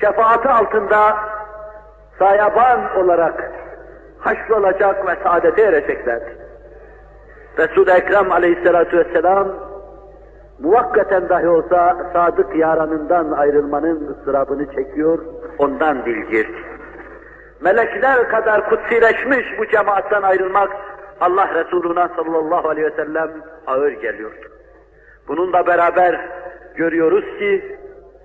şefaati 0.00 0.48
altında 0.48 1.16
sayaban 2.18 2.96
olarak 2.96 3.52
haşrolacak 4.18 5.06
ve 5.06 5.16
saadete 5.22 5.62
erecekler. 5.62 6.22
Resul-i 7.58 7.90
Ekrem 7.90 8.32
aleyhissalatu 8.32 8.96
vesselam 8.96 9.48
muvakkaten 10.58 11.28
dahi 11.28 11.48
olsa 11.48 11.96
sadık 12.12 12.56
yaranından 12.56 13.30
ayrılmanın 13.30 14.08
ıstırabını 14.08 14.74
çekiyor, 14.74 15.18
ondan 15.58 16.04
dilgir. 16.04 16.48
Melekler 17.60 18.28
kadar 18.28 18.68
kutsileşmiş 18.68 19.46
bu 19.58 19.66
cemaatten 19.66 20.22
ayrılmak 20.22 20.70
Allah 21.20 21.54
Resuluna 21.54 22.08
sallallahu 22.16 22.68
aleyhi 22.68 22.86
ve 22.86 22.96
sellem 22.96 23.30
ağır 23.66 23.92
geliyor. 23.92 24.32
Bununla 25.28 25.66
beraber 25.66 26.20
görüyoruz 26.74 27.24
ki 27.38 27.79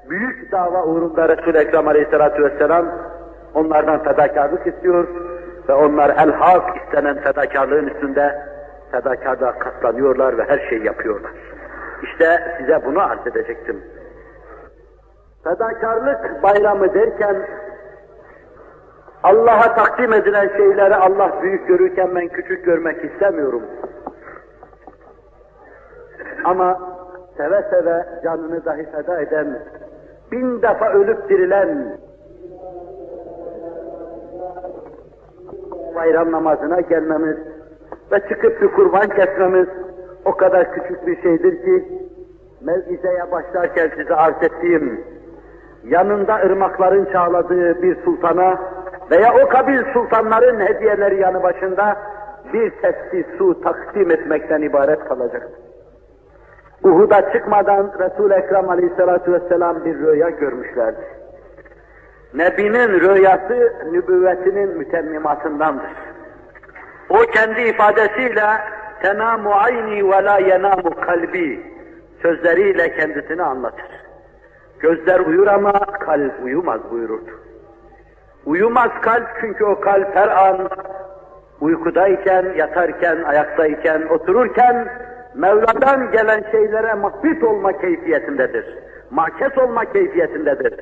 büyük 0.09 0.51
dava 0.51 0.83
uğrunda 0.83 1.29
Resul-i 1.29 1.57
Ekrem 1.57 1.87
aleyhissalatu 1.87 2.43
vesselam 2.43 2.85
onlardan 3.53 4.03
fedakarlık 4.03 4.67
istiyor 4.67 5.07
ve 5.69 5.73
onlar 5.73 6.09
el-hak 6.09 6.77
istenen 6.77 7.21
fedakarlığın 7.21 7.87
üstünde 7.87 8.41
fedakarlığa 8.91 9.59
katlanıyorlar 9.59 10.37
ve 10.37 10.43
her 10.43 10.69
şeyi 10.69 10.85
yapıyorlar. 10.85 11.31
İşte 12.03 12.57
size 12.57 12.85
bunu 12.85 13.01
arz 13.01 13.27
edecektim. 13.27 13.83
Fedakarlık 15.43 16.43
bayramı 16.43 16.93
derken 16.93 17.35
Allah'a 19.23 19.75
takdim 19.75 20.13
edilen 20.13 20.47
şeyleri 20.57 20.95
Allah 20.95 21.41
büyük 21.41 21.67
görürken 21.67 22.15
ben 22.15 22.27
küçük 22.27 22.65
görmek 22.65 23.05
istemiyorum. 23.05 23.63
Ama 26.43 26.79
seve 27.37 27.61
seve 27.69 28.05
canını 28.23 28.65
dahi 28.65 28.91
feda 28.91 29.21
eden, 29.21 29.59
bin 30.35 30.61
defa 30.61 30.89
ölüp 30.89 31.29
dirilen, 31.29 31.97
bayram 35.95 36.31
namazına 36.31 36.81
gelmemiz 36.81 37.37
ve 38.11 38.19
çıkıp 38.29 38.61
bir 38.61 38.67
kurban 38.67 39.09
kesmemiz 39.09 39.67
o 40.25 40.31
kadar 40.37 40.71
küçük 40.73 41.07
bir 41.07 41.21
şeydir 41.21 41.63
ki, 41.63 41.85
mevizeye 42.61 43.31
başlarken 43.31 43.91
size 43.97 44.15
arz 44.15 44.43
ettiğim, 44.43 45.05
yanında 45.83 46.35
ırmakların 46.35 47.05
çağladığı 47.05 47.81
bir 47.81 48.03
sultana 48.03 48.59
veya 49.11 49.33
o 49.43 49.49
kabil 49.49 49.83
sultanların 49.93 50.59
hediyeleri 50.59 51.21
yanı 51.21 51.43
başında 51.43 51.97
bir 52.53 52.69
tepsi 52.69 53.25
su 53.37 53.61
takdim 53.61 54.11
etmekten 54.11 54.61
ibaret 54.61 54.99
kalacak. 54.99 55.49
Uhud'a 56.85 57.31
çıkmadan 57.31 57.91
Resul-i 57.99 58.33
Ekrem 58.33 58.69
aleyhissalatu 58.69 59.33
vesselam 59.33 59.85
bir 59.85 59.99
rüya 59.99 60.29
görmüşlerdi. 60.29 61.01
Nebinin 62.33 62.99
rüyası 62.99 63.73
nübüvvetinin 63.91 64.77
mütemmimatındandır. 64.77 65.91
O 67.09 67.17
kendi 67.17 67.61
ifadesiyle 67.61 68.47
tenamu 69.01 69.53
ayni 69.53 70.11
ve 70.11 70.23
la 70.23 70.37
yenamu 70.37 70.95
kalbi 70.95 71.59
sözleriyle 72.21 72.95
kendisini 72.95 73.43
anlatır. 73.43 73.91
Gözler 74.79 75.19
uyur 75.19 75.47
ama 75.47 75.79
kalp 75.79 76.43
uyumaz 76.43 76.91
buyururdu. 76.91 77.31
Uyumaz 78.45 78.91
kalp 79.01 79.27
çünkü 79.41 79.65
o 79.65 79.79
kalp 79.79 80.15
her 80.15 80.27
an 80.27 80.69
uykudayken, 81.61 82.53
yatarken, 82.55 83.23
ayaktayken, 83.23 84.01
otururken 84.01 84.87
Mevla'dan 85.35 86.11
gelen 86.11 86.43
şeylere 86.51 86.93
mahbit 86.93 87.43
olma 87.43 87.77
keyfiyetindedir. 87.77 88.65
Mahkes 89.11 89.57
olma 89.57 89.85
keyfiyetindedir. 89.85 90.73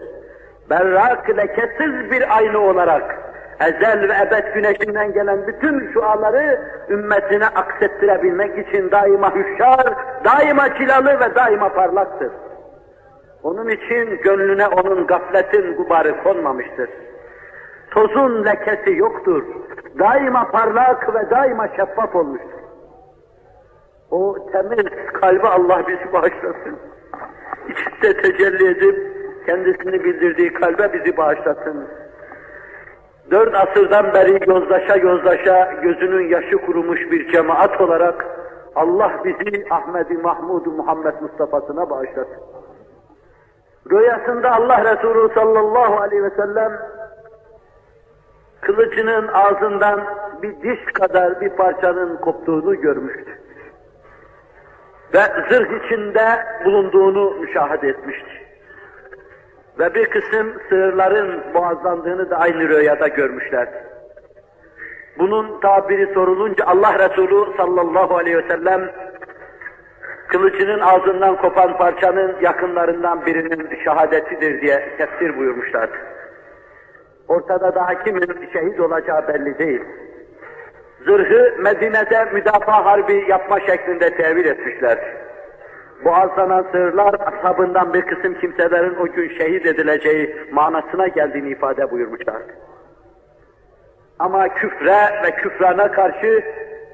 Berrak, 0.70 1.30
lekesiz 1.38 2.12
bir 2.12 2.38
ayna 2.38 2.60
olarak 2.60 3.18
ezel 3.60 4.10
ve 4.10 4.28
ebed 4.28 4.54
güneşinden 4.54 5.14
gelen 5.14 5.48
bütün 5.48 5.92
şuaları 5.94 6.60
ümmetine 6.90 7.48
aksettirebilmek 7.48 8.68
için 8.68 8.92
daima 8.92 9.36
hüşşar, 9.36 9.94
daima 10.24 10.76
cilalı 10.78 11.20
ve 11.20 11.36
daima 11.36 11.70
parlaktır. 11.70 12.32
Onun 13.44 13.70
için 13.70 14.22
gönlüne 14.24 14.68
onun 14.68 15.08
gafletin 15.08 15.76
gubarı 15.76 16.24
konmamıştır. 16.24 16.90
Tozun 17.92 18.46
lekesi 18.46 18.92
yoktur. 18.92 19.44
Daima 20.00 20.52
parlak 20.52 21.16
ve 21.16 21.30
daima 21.30 21.68
şeffaf 21.68 22.16
olmuştur. 22.16 22.63
O 24.14 24.36
temiz 24.52 24.86
kalbi 25.14 25.48
Allah 25.48 25.88
bizi 25.88 26.14
bağışlasın. 26.14 26.80
İçinde 27.68 28.22
tecelli 28.22 28.68
edip 28.68 28.96
kendisini 29.46 30.04
bildirdiği 30.04 30.54
kalbe 30.54 30.94
bizi 30.94 31.18
bağışlasın. 31.18 31.88
Dört 33.32 33.56
asırdan 33.56 34.14
beri 34.14 34.50
yozlaşa 34.50 34.96
yozlaşa 34.96 35.74
gözünün 35.84 36.30
yaşı 36.30 36.58
kurumuş 36.58 37.00
bir 37.12 37.32
cemaat 37.32 37.82
olarak 37.82 38.26
Allah 38.76 39.12
bizi 39.26 39.66
Ahmet-i 39.70 40.14
Mahmud 40.14 40.66
Muhammed 40.66 41.22
Mustafa'sına 41.22 41.90
bağışlasın. 41.90 42.44
Rüyasında 43.92 44.52
Allah 44.52 44.94
Resulü 44.94 45.34
sallallahu 45.34 46.02
aleyhi 46.02 46.24
ve 46.24 46.30
sellem 46.30 46.72
kılıcının 48.62 49.28
ağzından 49.28 50.04
bir 50.42 50.62
diş 50.62 50.94
kadar 50.94 51.42
bir 51.42 51.50
parçanın 51.50 52.18
koptuğunu 52.18 52.82
görmüştü. 52.82 53.44
Ve 55.14 55.22
zırh 55.50 55.86
içinde 55.86 56.46
bulunduğunu 56.66 57.32
müşahede 57.40 57.88
etmişti. 57.88 58.32
Ve 59.80 59.94
bir 59.94 60.10
kısım 60.10 60.54
sığırların 60.70 61.54
boğazlandığını 61.54 62.30
da 62.30 62.38
aynı 62.38 62.70
rüyada 62.70 63.08
görmüşlerdi. 63.08 63.94
Bunun 65.20 65.60
tabiri 65.60 66.14
sorulunca 66.14 66.66
Allah 66.66 67.10
Resulü 67.10 67.58
sallallahu 67.58 68.18
aleyhi 68.18 68.38
ve 68.38 68.48
sellem 68.48 68.90
kılıcının 70.28 70.80
ağzından 70.80 71.36
kopan 71.36 71.78
parçanın 71.78 72.36
yakınlarından 72.42 73.26
birinin 73.26 73.84
şehadetidir 73.84 74.62
diye 74.62 74.98
tefsir 74.98 75.38
buyurmuşlardı. 75.38 75.98
Ortada 77.28 77.76
daha 77.76 78.04
kimin 78.04 78.50
şehit 78.54 78.80
olacağı 78.80 79.28
belli 79.28 79.58
değil. 79.58 79.82
Zırhı 81.06 81.62
Medine'de 81.62 82.26
müdafaa 82.34 82.86
harbi 82.86 83.26
yapma 83.30 83.60
şeklinde 83.60 84.16
tevil 84.16 84.46
etmişler. 84.46 85.00
Boğazlanan 86.06 86.66
sığırlar 86.72 87.16
ashabından 87.20 87.94
bir 87.94 88.02
kısım 88.02 88.34
kimselerin 88.34 88.96
o 88.96 89.06
gün 89.06 89.38
şehit 89.38 89.66
edileceği 89.66 90.36
manasına 90.52 91.08
geldiğini 91.08 91.50
ifade 91.50 91.92
buyurmuşlardı. 91.92 92.54
Ama 94.20 94.50
küfre 94.50 95.24
ve 95.24 95.32
küfrana 95.32 95.92
karşı, 95.92 96.44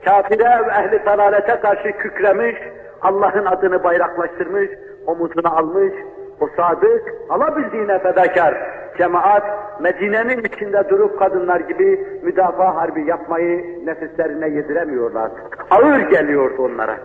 kafire 0.06 0.68
ve 0.68 0.72
ehli 0.72 1.06
dalalete 1.06 1.60
karşı 1.60 1.92
kükremiş, 1.92 2.56
Allah'ın 3.02 3.46
adını 3.46 3.84
bayraklaştırmış, 3.84 4.70
omuzuna 5.08 5.50
almış, 5.50 5.94
o 6.42 6.48
sadık, 6.58 7.14
alabildiğine 7.30 8.00
fedakar 8.00 8.56
cemaat, 8.98 9.44
Medine'nin 9.80 10.44
içinde 10.44 10.90
durup 10.90 11.20
kadınlar 11.20 11.60
gibi 11.60 12.20
müdafaa 12.24 12.76
harbi 12.76 13.06
yapmayı 13.06 13.86
nefislerine 13.86 14.50
yediremiyorlar. 14.50 15.32
Ağır 15.72 16.00
geliyordu 16.00 16.64
onlara. 16.64 16.98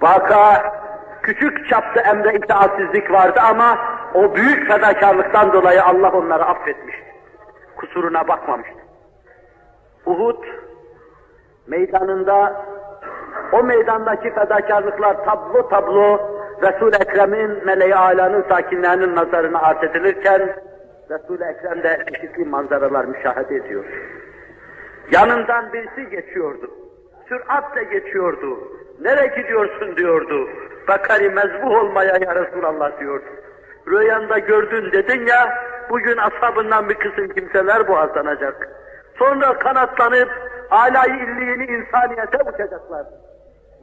Vaka 0.00 0.72
küçük 1.22 1.68
çapta 1.68 2.00
emre 2.00 2.36
itaatsizlik 2.36 3.12
vardı 3.12 3.40
ama 3.42 3.78
o 4.14 4.34
büyük 4.34 4.68
fedakarlıktan 4.68 5.52
dolayı 5.52 5.84
Allah 5.84 6.12
onları 6.12 6.44
affetmişti. 6.44 7.12
Kusuruna 7.76 8.28
bakmamıştı. 8.28 8.82
Uhud 10.06 10.44
meydanında 11.66 12.64
o 13.52 13.62
meydandaki 13.62 14.34
fedakarlıklar 14.34 15.24
tablo 15.24 15.68
tablo 15.68 16.20
Resul-i 16.62 16.96
Ekrem'in 16.96 17.66
meleği 17.66 17.94
alanın 17.94 18.44
sakinlerinin 18.48 19.16
nazarına 19.16 19.62
arz 19.62 19.84
edilirken 19.84 20.56
Resul-i 21.10 21.44
Ekrem 21.44 21.82
de 21.82 22.04
çeşitli 22.12 22.44
manzaralar 22.44 23.04
müşahede 23.04 23.56
ediyor. 23.56 23.84
Yanından 25.10 25.72
birisi 25.72 26.10
geçiyordu. 26.10 26.70
Süratle 27.28 27.84
geçiyordu. 27.84 28.58
Nereye 29.00 29.42
gidiyorsun 29.42 29.96
diyordu. 29.96 30.48
Bakari 30.88 31.30
mezbuh 31.30 31.70
olmaya 31.70 32.16
ya 32.16 32.34
Resulallah 32.34 33.00
diyordu. 33.00 33.26
Rüyanda 33.88 34.38
gördün 34.38 34.92
dedin 34.92 35.26
ya, 35.26 35.54
bugün 35.90 36.16
ashabından 36.16 36.88
bir 36.88 36.94
kısım 36.94 37.28
kimseler 37.28 37.88
boğazlanacak. 37.88 38.68
Sonra 39.18 39.58
kanatlanıp 39.58 40.28
alayı 40.70 41.14
illiğini 41.14 41.64
insaniyete 41.64 42.36
uçacaklar. 42.36 43.06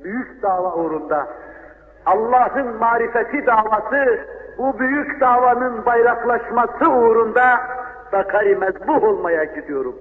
Büyük 0.04 0.44
dava 0.44 0.76
uğrunda. 0.76 1.28
Allah'ın 2.10 2.78
marifeti 2.78 3.46
davası, 3.48 4.20
bu 4.58 4.80
büyük 4.80 5.22
davanın 5.22 5.86
bayraklaşması 5.86 6.90
uğrunda 6.90 7.60
Bakari 8.14 8.56
mezbuh 8.56 9.04
olmaya 9.04 9.44
gidiyorum. 9.44 9.96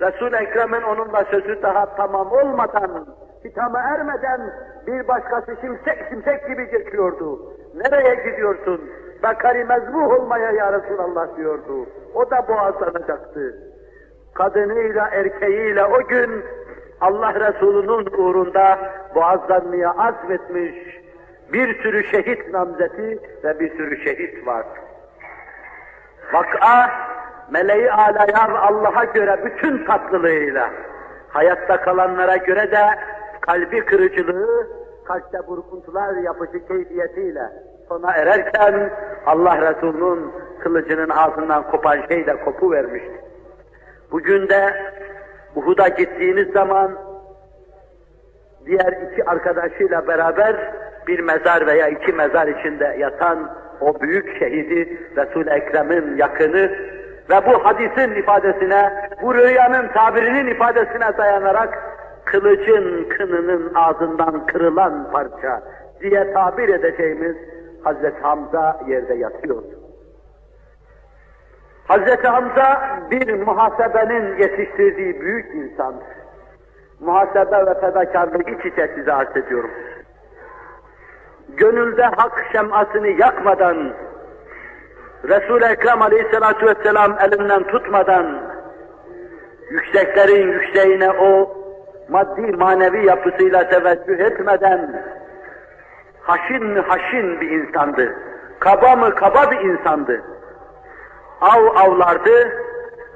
Resul-i 0.00 0.36
Ekrem'in 0.36 0.82
onunla 0.82 1.24
sözü 1.24 1.62
daha 1.62 1.96
tamam 1.96 2.32
olmadan, 2.32 3.06
hitama 3.44 3.80
ermeden 3.80 4.40
bir 4.86 5.08
başkası 5.08 5.56
şimşek 5.60 5.98
şimşek 6.08 6.48
gibi 6.48 6.70
geçiyordu. 6.70 7.38
Nereye 7.74 8.14
gidiyorsun? 8.14 8.80
Bakari 9.22 9.64
mezbuh 9.64 10.20
olmaya 10.20 10.50
ya 10.50 10.72
Resulallah 10.72 11.36
diyordu. 11.36 11.86
O 12.14 12.30
da 12.30 12.48
boğazlanacaktı. 12.48 13.54
Kadınıyla 14.34 15.08
erkeğiyle 15.08 15.84
o 15.84 16.06
gün 16.08 16.44
Allah 17.00 17.34
Resulü'nün 17.34 18.06
uğrunda 18.18 18.78
boğazlanmaya 19.14 19.90
azmetmiş 19.90 20.74
bir 21.52 21.82
sürü 21.82 22.04
şehit 22.04 22.48
namzeti 22.52 23.18
ve 23.44 23.60
bir 23.60 23.76
sürü 23.76 24.04
şehit 24.04 24.46
var. 24.46 24.66
Vak'a 26.32 26.90
meleği 27.50 27.92
alaya 27.92 28.58
Allah'a 28.58 29.04
göre 29.04 29.40
bütün 29.44 29.84
tatlılığıyla, 29.84 30.70
hayatta 31.28 31.80
kalanlara 31.80 32.36
göre 32.36 32.70
de 32.70 32.86
kalbi 33.40 33.84
kırıcılığı, 33.84 34.66
kalpte 35.04 35.38
burkuntular 35.46 36.14
yapıcı 36.14 36.66
keyfiyetiyle 36.68 37.42
sona 37.88 38.12
ererken 38.12 38.90
Allah 39.26 39.70
Resulü'nün 39.70 40.32
kılıcının 40.62 41.08
ağzından 41.08 41.70
kopan 41.70 42.06
şey 42.08 42.26
de 42.26 42.36
kopu 42.44 42.70
vermişti. 42.70 43.20
Bugün 44.10 44.48
de 44.48 44.74
Uhud'a 45.56 45.88
gittiğiniz 45.88 46.48
zaman 46.48 46.98
diğer 48.66 49.12
iki 49.12 49.24
arkadaşıyla 49.24 50.08
beraber 50.08 50.56
bir 51.06 51.20
mezar 51.20 51.66
veya 51.66 51.88
iki 51.88 52.12
mezar 52.12 52.46
içinde 52.46 52.96
yatan 52.98 53.50
o 53.80 54.00
büyük 54.00 54.38
şehidi 54.38 54.98
Resul-i 55.16 55.50
Ekrem'in 55.50 56.16
yakını 56.16 56.70
ve 57.30 57.46
bu 57.46 57.64
hadisin 57.64 58.14
ifadesine, 58.14 58.92
bu 59.22 59.34
rüyanın 59.34 59.88
tabirinin 59.88 60.46
ifadesine 60.46 61.18
dayanarak 61.18 61.78
kılıcın 62.24 63.08
kınının 63.08 63.74
ağzından 63.74 64.46
kırılan 64.46 65.10
parça 65.12 65.62
diye 66.00 66.32
tabir 66.32 66.68
edeceğimiz 66.68 67.36
Hazreti 67.84 68.20
Hamza 68.22 68.80
yerde 68.88 69.14
yatıyordu. 69.14 69.79
Hazreti 71.90 72.28
Hamza 72.28 72.98
bir 73.10 73.34
muhasebenin 73.34 74.36
yetiştirdiği 74.36 75.20
büyük 75.20 75.54
insandır. 75.54 76.06
Muhasebe 77.00 77.66
ve 77.66 77.80
fedakarlık 77.80 78.48
iç 78.48 78.72
içe 78.72 78.90
size 78.94 79.12
arz 79.12 79.36
ediyorum. 79.36 79.70
Gönülde 81.48 82.02
hak 82.02 82.46
şemasını 82.52 83.08
yakmadan, 83.08 83.92
Resul-i 85.24 85.64
Ekrem 85.64 86.02
aleyhissalatu 86.02 86.66
vesselam 86.66 87.16
elinden 87.20 87.62
tutmadan, 87.62 88.40
yükseklerin 89.70 90.52
yükseğine 90.52 91.10
o 91.10 91.56
maddi 92.08 92.56
manevi 92.56 93.06
yapısıyla 93.06 93.68
teveccüh 93.68 94.20
etmeden, 94.20 95.04
haşin 96.22 96.66
mi 96.66 96.80
haşin 96.80 97.40
bir 97.40 97.50
insandı, 97.50 98.14
kaba 98.58 98.96
mı 98.96 99.14
kaba 99.14 99.50
bir 99.50 99.60
insandı. 99.60 100.22
Av 101.40 101.66
avlardı, 101.76 102.52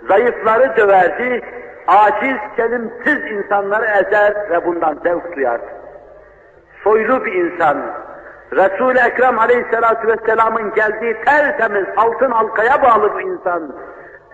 zayıfları 0.08 0.76
döverdi, 0.76 1.40
aciz, 1.86 2.36
kelimsiz 2.56 3.32
insanları 3.32 3.84
ezer 3.84 4.50
ve 4.50 4.66
bundan 4.66 4.98
zevk 5.02 5.36
duyardı. 5.36 5.66
Soylu 6.84 7.24
bir 7.24 7.32
insan, 7.32 7.76
Resul-i 8.52 8.98
Ekrem 8.98 9.38
aleyhissalatu 9.38 10.08
vesselamın 10.08 10.74
geldiği 10.74 11.16
tertemiz 11.24 11.86
altın 11.96 12.30
halkaya 12.30 12.82
bağlı 12.82 13.14
bu 13.14 13.20
insan, 13.20 13.74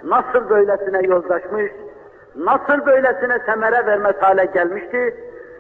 nasıl 0.05 0.51
böylesine 0.51 1.07
yozlaşmış, 1.07 1.73
nasıl 2.37 2.87
böylesine 2.87 3.39
semere 3.47 3.87
vermez 3.87 4.17
hale 4.21 4.45
gelmişti, 4.45 5.15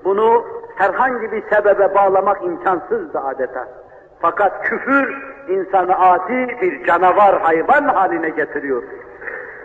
bunu 0.04 0.44
herhangi 0.76 1.32
bir 1.32 1.42
sebebe 1.42 1.94
bağlamak 1.94 2.44
imkansızdı 2.44 3.18
adeta. 3.18 3.79
Fakat 4.20 4.62
küfür 4.62 5.22
insanı 5.48 5.98
adi 5.98 6.56
bir 6.60 6.86
canavar 6.86 7.40
hayvan 7.40 7.84
haline 7.84 8.28
getiriyor. 8.28 8.82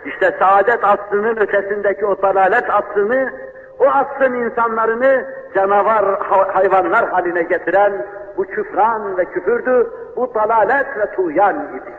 İşte 0.06 0.36
saadet 0.38 0.84
aslının 0.84 1.36
ötesindeki 1.36 2.06
o 2.06 2.22
dalalet 2.22 2.70
aslını, 2.70 3.32
o 3.78 3.86
aslın 3.86 4.34
insanlarını 4.34 5.26
canavar 5.54 6.04
hayvanlar 6.52 7.08
haline 7.08 7.42
getiren 7.42 8.06
bu 8.36 8.44
küfran 8.44 9.18
ve 9.18 9.24
küfürdü, 9.24 9.90
bu 10.16 10.34
dalalet 10.34 10.86
ve 10.98 11.16
tuğyan 11.16 11.76
idi. 11.76 11.94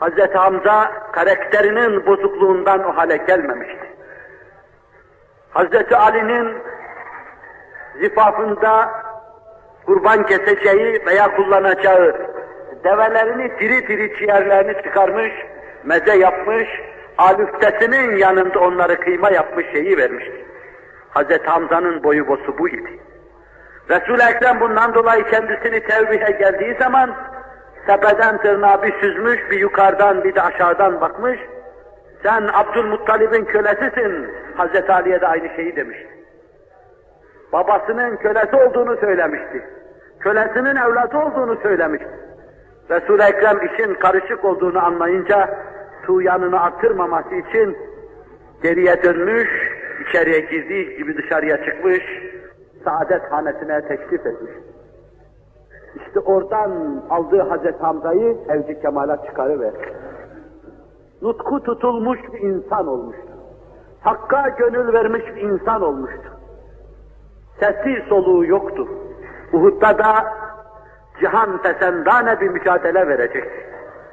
Hz. 0.00 0.34
Hamza 0.34 0.90
karakterinin 1.12 2.06
bozukluğundan 2.06 2.84
o 2.84 2.96
hale 2.96 3.16
gelmemişti. 3.16 3.86
Hz. 5.54 5.92
Ali'nin 5.92 6.56
zifafında 8.00 8.90
kurban 9.86 10.26
keseceği 10.26 11.06
veya 11.06 11.36
kullanacağı 11.36 12.14
develerini 12.84 13.58
diri 13.60 13.88
diri 13.88 14.18
ciğerlerini 14.18 14.82
çıkarmış, 14.82 15.32
meze 15.84 16.16
yapmış, 16.16 16.68
alüftesinin 17.18 18.16
yanında 18.16 18.58
onları 18.60 19.00
kıyma 19.00 19.30
yapmış 19.30 19.66
şeyi 19.72 19.96
vermişti. 19.96 20.46
Hz. 21.14 21.46
Hamza'nın 21.46 22.04
boyu 22.04 22.28
bosu 22.28 22.58
bu 22.58 22.68
idi. 22.68 23.00
Resul-i 23.90 24.22
Ekrem 24.22 24.60
bundan 24.60 24.94
dolayı 24.94 25.24
kendisini 25.24 25.80
tevbihe 25.80 26.30
geldiği 26.30 26.74
zaman 26.74 27.14
tepeden 27.86 28.38
tırnağa 28.38 28.82
bir 28.82 28.92
süzmüş, 29.00 29.50
bir 29.50 29.60
yukarıdan 29.60 30.24
bir 30.24 30.34
de 30.34 30.42
aşağıdan 30.42 31.00
bakmış. 31.00 31.38
Sen 32.22 32.50
Abdülmuttalib'in 32.52 33.44
kölesisin. 33.44 34.30
Hz. 34.58 34.90
Ali'ye 34.90 35.20
de 35.20 35.26
aynı 35.26 35.48
şeyi 35.56 35.76
demişti. 35.76 36.15
Babasının 37.56 38.16
kölesi 38.16 38.56
olduğunu 38.56 38.96
söylemişti. 38.96 39.64
Kölesinin 40.20 40.76
evladı 40.76 41.18
olduğunu 41.18 41.56
söylemişti. 41.62 42.10
Resul-i 42.90 43.22
Ekrem 43.22 43.58
işin 43.66 43.94
karışık 43.94 44.44
olduğunu 44.44 44.84
anlayınca 44.84 45.50
tuğyanını 46.06 46.60
arttırmaması 46.60 47.34
için 47.34 47.76
geriye 48.62 49.02
dönmüş, 49.02 49.48
içeriye 50.08 50.40
girdiği 50.40 50.96
gibi 50.96 51.16
dışarıya 51.16 51.64
çıkmış, 51.64 52.02
saadet 52.84 53.32
hanesine 53.32 53.82
teşrif 53.82 54.26
etmiş. 54.26 54.52
İşte 55.96 56.20
oradan 56.20 57.02
aldığı 57.10 57.42
Hazreti 57.42 57.78
Hamza'yı 57.78 58.36
evci 58.48 58.80
kemala 58.80 59.26
çıkarıver. 59.26 59.72
Nutku 61.22 61.62
tutulmuş 61.62 62.18
bir 62.32 62.40
insan 62.40 62.86
olmuştu. 62.86 63.32
Hakka 64.00 64.48
gönül 64.58 64.92
vermiş 64.92 65.22
bir 65.36 65.42
insan 65.42 65.82
olmuştu. 65.82 66.35
Sesi 67.60 68.04
soluğu 68.08 68.44
yoktu. 68.46 68.88
Uhud'da 69.52 69.98
da 69.98 70.34
cihan 71.20 71.62
fesendane 71.62 72.40
bir 72.40 72.48
mücadele 72.48 73.08
verecek. 73.08 73.44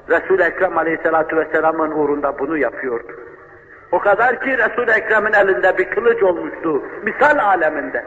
Resul-i 0.09 0.43
Ekrem 0.43 0.77
Aleyhisselatü 0.77 1.37
Vesselam'ın 1.37 1.91
uğrunda 1.91 2.39
bunu 2.39 2.57
yapıyordu. 2.57 3.11
O 3.91 3.99
kadar 3.99 4.39
ki 4.39 4.57
Resul-i 4.57 4.91
Ekrem'in 4.91 5.33
elinde 5.33 5.77
bir 5.77 5.89
kılıç 5.89 6.23
olmuştu, 6.23 6.83
misal 7.03 7.37
aleminde. 7.37 8.05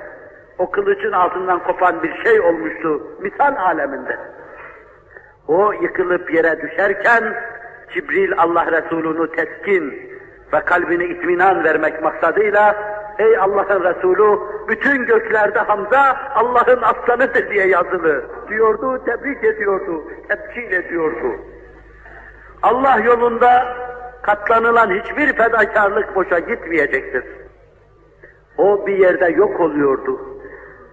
O 0.58 0.70
kılıcın 0.70 1.12
altından 1.12 1.62
kopan 1.62 2.02
bir 2.02 2.22
şey 2.22 2.40
olmuştu, 2.40 3.02
misal 3.20 3.56
aleminde. 3.56 4.18
O 5.48 5.72
yıkılıp 5.72 6.34
yere 6.34 6.62
düşerken, 6.62 7.34
Cibril 7.94 8.32
Allah 8.38 8.66
Resulü'nü 8.72 9.30
teskin 9.30 9.90
ve 10.52 10.60
kalbine 10.60 11.04
itminan 11.04 11.64
vermek 11.64 12.02
maksadıyla, 12.02 12.76
ey 13.18 13.38
Allah'ın 13.38 13.84
Resulü, 13.84 14.38
bütün 14.68 15.06
göklerde 15.06 15.58
Hamza 15.58 16.16
Allah'ın 16.34 16.82
aslanıdır 16.82 17.50
diye 17.50 17.66
yazılı 17.66 18.24
diyordu, 18.48 19.04
tebrik 19.04 19.44
ediyordu, 19.44 20.02
tepkil 20.28 20.72
ediyordu. 20.72 21.32
Allah 22.62 22.98
yolunda 23.04 23.76
katlanılan 24.22 24.90
hiçbir 24.90 25.32
fedakarlık 25.32 26.16
boşa 26.16 26.38
gitmeyecektir. 26.38 27.24
O 28.58 28.86
bir 28.86 28.98
yerde 28.98 29.26
yok 29.26 29.60
oluyordu. 29.60 30.20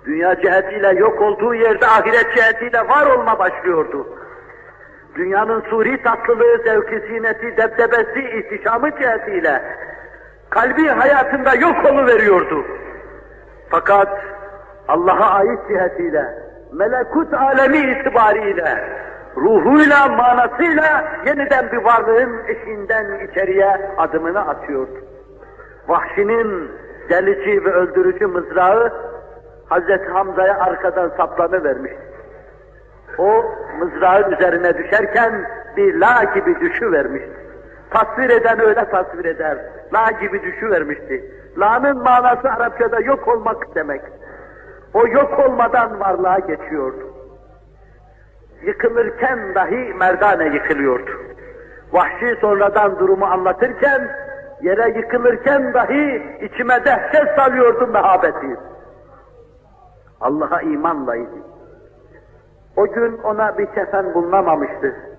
Dünya 0.05 0.41
cihetiyle 0.41 0.99
yok 0.99 1.21
olduğu 1.21 1.55
yerde 1.55 1.87
ahiret 1.87 2.35
cihetiyle 2.35 2.87
var 2.87 3.05
olma 3.05 3.39
başlıyordu. 3.39 4.07
Dünyanın 5.15 5.61
suri 5.61 6.03
tatlılığı, 6.03 6.57
zevki, 6.63 7.07
zineti, 7.07 7.57
debdebesi, 7.57 8.39
ihtişamı 8.39 8.91
cihetiyle 8.91 9.61
kalbi 10.53 10.87
hayatında 10.87 11.55
yok 11.55 11.85
veriyordu. 12.07 12.65
Fakat 13.69 14.07
Allah'a 14.87 15.29
ait 15.29 15.59
cihetiyle, 15.67 16.25
melekut 16.73 17.33
alemi 17.33 17.77
itibariyle, 17.77 18.83
ruhuyla, 19.37 20.07
manasıyla 20.07 21.03
yeniden 21.25 21.71
bir 21.71 21.77
varlığın 21.77 22.47
eşiğinden 22.47 23.27
içeriye 23.27 23.91
adımını 23.97 24.47
atıyordu. 24.47 24.97
Vahşinin 25.87 26.71
delici 27.09 27.65
ve 27.65 27.71
öldürücü 27.71 28.27
mızrağı 28.27 28.93
Hazreti 29.69 30.09
Hamza'ya 30.09 30.59
arkadan 30.59 31.09
saplanı 31.17 31.63
vermiş. 31.63 31.93
O 33.17 33.43
mızrağın 33.79 34.31
üzerine 34.31 34.77
düşerken 34.77 35.45
bir 35.77 35.99
la 35.99 36.23
gibi 36.23 36.59
düşü 36.59 36.91
vermişti. 36.91 37.42
Tasvir 37.93 38.29
eden 38.29 38.59
öyle 38.59 38.85
tasvir 38.89 39.25
eder. 39.25 39.57
La 39.93 40.11
gibi 40.11 40.43
düşüvermişti. 40.43 41.31
La'nın 41.57 42.03
manası 42.03 42.49
Arapçada 42.49 42.99
yok 42.99 43.27
olmak 43.27 43.75
demek. 43.75 44.01
O 44.93 45.07
yok 45.07 45.39
olmadan 45.39 45.99
varlığa 45.99 46.39
geçiyordu. 46.39 47.13
Yıkılırken 48.61 49.55
dahi 49.55 49.93
merdane 49.93 50.45
yıkılıyordu. 50.45 51.11
Vahşi 51.91 52.37
sonradan 52.41 52.99
durumu 52.99 53.25
anlatırken, 53.25 54.09
yere 54.61 54.97
yıkılırken 54.97 55.73
dahi 55.73 56.23
içime 56.41 56.85
dehşet 56.85 57.35
salıyordu 57.35 57.87
mehabeti. 57.87 58.59
Allah'a 60.21 60.61
imanlaydı. 60.61 61.53
O 62.75 62.87
gün 62.87 63.17
ona 63.17 63.57
bir 63.57 63.65
kefen 63.65 64.13
bulunamamıştı. 64.13 65.12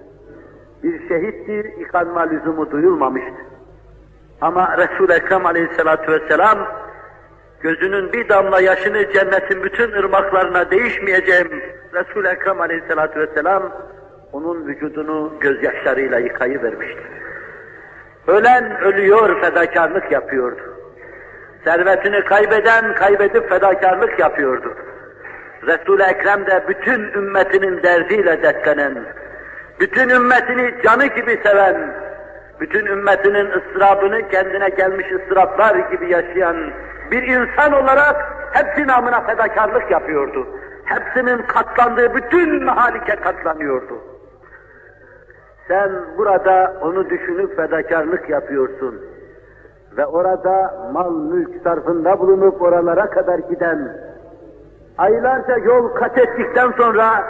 Bir 0.85 1.09
şehitti, 1.09 1.75
yıkanma 1.79 2.21
lüzumu 2.21 2.71
duyulmamıştı. 2.71 3.37
Ama 4.41 4.79
Resul-i 4.79 5.13
Ekrem 5.13 5.47
aleyhissalatu 5.47 6.13
vesselam 6.13 6.59
gözünün 7.61 8.13
bir 8.13 8.29
damla 8.29 8.61
yaşını 8.61 9.13
cennetin 9.13 9.63
bütün 9.63 9.93
ırmaklarına 9.93 10.71
değişmeyeceğim 10.71 11.63
Resul-i 11.95 12.29
Ekrem 12.29 12.61
aleyhissalatu 12.61 13.21
vesselam 13.21 13.73
onun 14.33 14.67
vücudunu 14.67 15.33
gözyaşlarıyla 15.41 16.19
yıkayıvermişti. 16.19 17.03
Ölen 18.27 18.81
ölüyor 18.81 19.41
fedakarlık 19.41 20.13
yapıyordu. 20.13 20.63
Servetini 21.65 22.25
kaybeden 22.25 22.95
kaybedip 22.95 23.49
fedakarlık 23.49 24.19
yapıyordu. 24.19 24.75
Resul-i 25.67 26.03
Ekrem 26.03 26.47
de 26.47 26.65
bütün 26.69 27.01
ümmetinin 27.01 27.83
derdiyle 27.83 28.43
dertlenen, 28.43 29.05
bütün 29.81 30.09
ümmetini 30.09 30.83
canı 30.83 31.07
gibi 31.07 31.41
seven, 31.43 31.95
bütün 32.61 32.87
ümmetinin 32.87 33.51
ıstırabını 33.51 34.29
kendine 34.29 34.69
gelmiş 34.69 35.07
ıstıraplar 35.13 35.77
gibi 35.77 36.11
yaşayan 36.11 36.57
bir 37.11 37.23
insan 37.23 37.73
olarak 37.73 38.17
hepsi 38.53 38.87
namına 38.87 39.21
fedakarlık 39.21 39.91
yapıyordu. 39.91 40.47
Hepsinin 40.85 41.43
katlandığı 41.43 42.15
bütün 42.15 42.65
mahalike 42.65 43.17
katlanıyordu. 43.17 43.99
Sen 45.69 45.91
burada 46.19 46.77
onu 46.81 47.11
düşünüp 47.11 47.57
fedakarlık 47.57 48.31
yapıyorsun. 48.31 49.01
Ve 49.97 50.07
orada 50.07 50.75
mal 50.93 51.15
mülk 51.15 51.63
sarfında 51.65 52.19
bulunup 52.19 52.63
oralara 52.63 53.11
kadar 53.11 53.39
giden, 53.39 53.97
aylarca 54.99 55.57
yol 55.57 55.89
kat 55.89 56.19
ettikten 56.19 56.73
sonra 56.77 57.25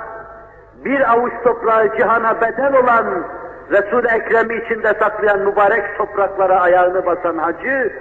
bir 0.85 1.12
avuç 1.12 1.32
toprağı 1.45 1.97
cihana 1.97 2.41
bedel 2.41 2.76
olan 2.82 3.24
Resul-i 3.70 4.09
Ekrem'i 4.09 4.55
içinde 4.64 4.95
saklayan 4.99 5.41
mübarek 5.41 5.99
topraklara 5.99 6.61
ayağını 6.61 7.07
basan 7.07 7.39
hacı, 7.39 7.93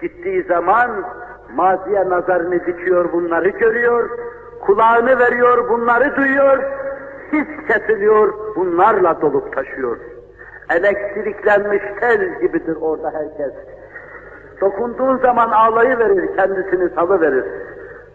gittiği 0.00 0.42
zaman 0.42 0.90
maziye 1.54 2.08
nazarını 2.08 2.66
dikiyor, 2.66 3.12
bunları 3.12 3.48
görüyor, 3.48 4.10
kulağını 4.60 5.18
veriyor, 5.18 5.68
bunları 5.68 6.16
duyuyor, 6.16 6.62
his 7.32 7.66
kesiliyor, 7.68 8.34
bunlarla 8.56 9.20
dolup 9.20 9.56
taşıyor. 9.56 9.96
Elektriklenmiş 10.70 11.82
tel 12.00 12.40
gibidir 12.40 12.76
orada 12.80 13.12
herkes. 13.14 13.52
Dokunduğun 14.60 15.18
zaman 15.18 15.50
ağlayıverir, 15.50 16.36
kendisini 16.36 16.88
salıverir. 16.88 17.44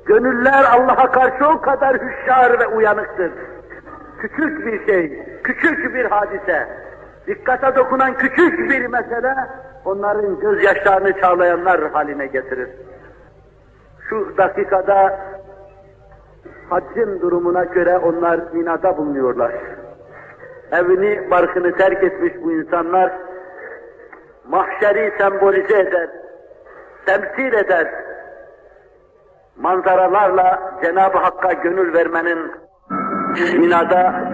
Gönüller 0.06 0.64
Allah'a 0.64 1.12
karşı 1.12 1.48
o 1.48 1.62
kadar 1.62 1.98
hüşyar 1.98 2.60
ve 2.60 2.68
uyanıktır. 2.68 3.32
Küçük 4.20 4.66
bir 4.66 4.86
şey, 4.86 5.24
küçük 5.44 5.94
bir 5.94 6.06
hadise, 6.06 6.68
dikkate 7.28 7.76
dokunan 7.76 8.18
küçük 8.18 8.70
bir 8.70 8.86
mesele, 8.86 9.36
onların 9.86 10.40
gözyaşlarını 10.40 11.22
çağlayanlar 11.22 11.92
haline 11.92 12.28
getirir. 12.28 12.70
Şu 14.10 14.38
dakikada 14.38 15.20
haccın 16.70 17.22
durumuna 17.22 17.64
göre 17.64 17.98
onlar 17.98 18.40
minada 18.54 18.98
bulunuyorlar. 18.98 19.52
Evini, 20.72 21.32
barkını 21.32 21.78
terk 21.78 22.04
etmiş 22.04 22.34
bu 22.44 22.52
insanlar, 22.52 23.12
mahşeri 24.48 25.14
sembolize 25.18 25.80
eder, 25.80 26.10
temsil 27.06 27.54
eder, 27.54 27.88
manzaralarla 29.58 30.78
Cenab-ı 30.82 31.18
Hakk'a 31.18 31.54
gönül 31.54 31.94
vermenin 31.94 32.52
Mina'da 33.38 34.30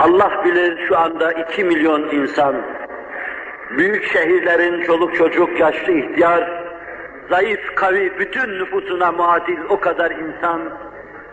Allah 0.00 0.44
bilir 0.44 0.86
şu 0.88 0.98
anda 0.98 1.32
iki 1.32 1.64
milyon 1.64 2.02
insan, 2.02 2.54
büyük 3.78 4.04
şehirlerin 4.12 4.84
çoluk 4.84 5.16
çocuk, 5.16 5.60
yaşlı 5.60 5.92
ihtiyar, 5.92 6.62
zayıf, 7.30 7.74
kavi, 7.74 8.12
bütün 8.18 8.48
nüfusuna 8.48 9.12
muadil 9.12 9.58
o 9.68 9.80
kadar 9.80 10.10
insan 10.10 10.60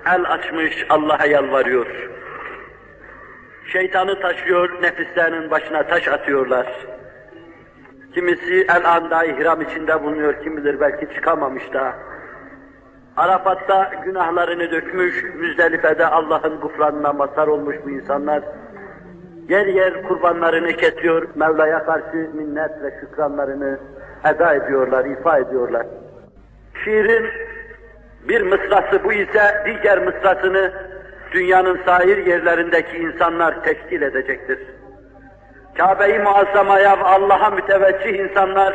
el 0.06 0.24
açmış 0.32 0.86
Allah'a 0.90 1.26
yalvarıyor. 1.26 1.88
Şeytanı 3.74 4.20
taşıyor, 4.20 4.82
nefislerinin 4.82 5.52
başına 5.52 5.84
taş 5.84 6.08
atıyorlar. 6.08 6.68
Kimisi 8.14 8.68
el 8.70 8.92
anda 8.92 9.26
ihram 9.26 9.62
içinde 9.62 10.04
bulunuyor, 10.04 10.44
kim 10.44 10.58
bilir 10.58 10.80
belki 10.80 11.16
çıkamamış 11.16 11.74
da. 11.74 12.09
Arafat'ta 13.20 13.92
günahlarını 14.06 14.72
dökmüş, 14.72 15.24
Müzdelife'de 15.36 16.06
Allah'ın 16.06 16.60
gufranına 16.60 17.14
mazhar 17.14 17.48
olmuş 17.48 17.76
bu 17.86 17.90
insanlar. 17.90 18.44
Yer 19.50 19.66
yer 19.66 20.04
kurbanlarını 20.04 20.74
kesiyor, 20.74 21.28
Mevla'ya 21.36 21.86
karşı 21.86 22.30
minnet 22.34 22.72
ve 22.84 23.00
şükranlarını 23.00 23.80
eda 24.26 24.54
ediyorlar, 24.54 25.06
ifa 25.06 25.38
ediyorlar. 25.38 25.86
Şiirin 26.84 27.26
bir 28.30 28.42
mısrası 28.42 29.04
bu 29.04 29.14
ise 29.14 29.64
diğer 29.66 30.06
mısrasını 30.06 30.74
dünyanın 31.32 31.80
sahir 31.86 32.26
yerlerindeki 32.26 32.98
insanlar 32.98 33.64
teşkil 33.64 34.02
edecektir. 34.02 34.60
Kabe-i 35.78 36.20
Muazzama'ya 36.20 36.98
Allah'a 37.04 37.50
müteveccih 37.50 38.20
insanlar, 38.20 38.74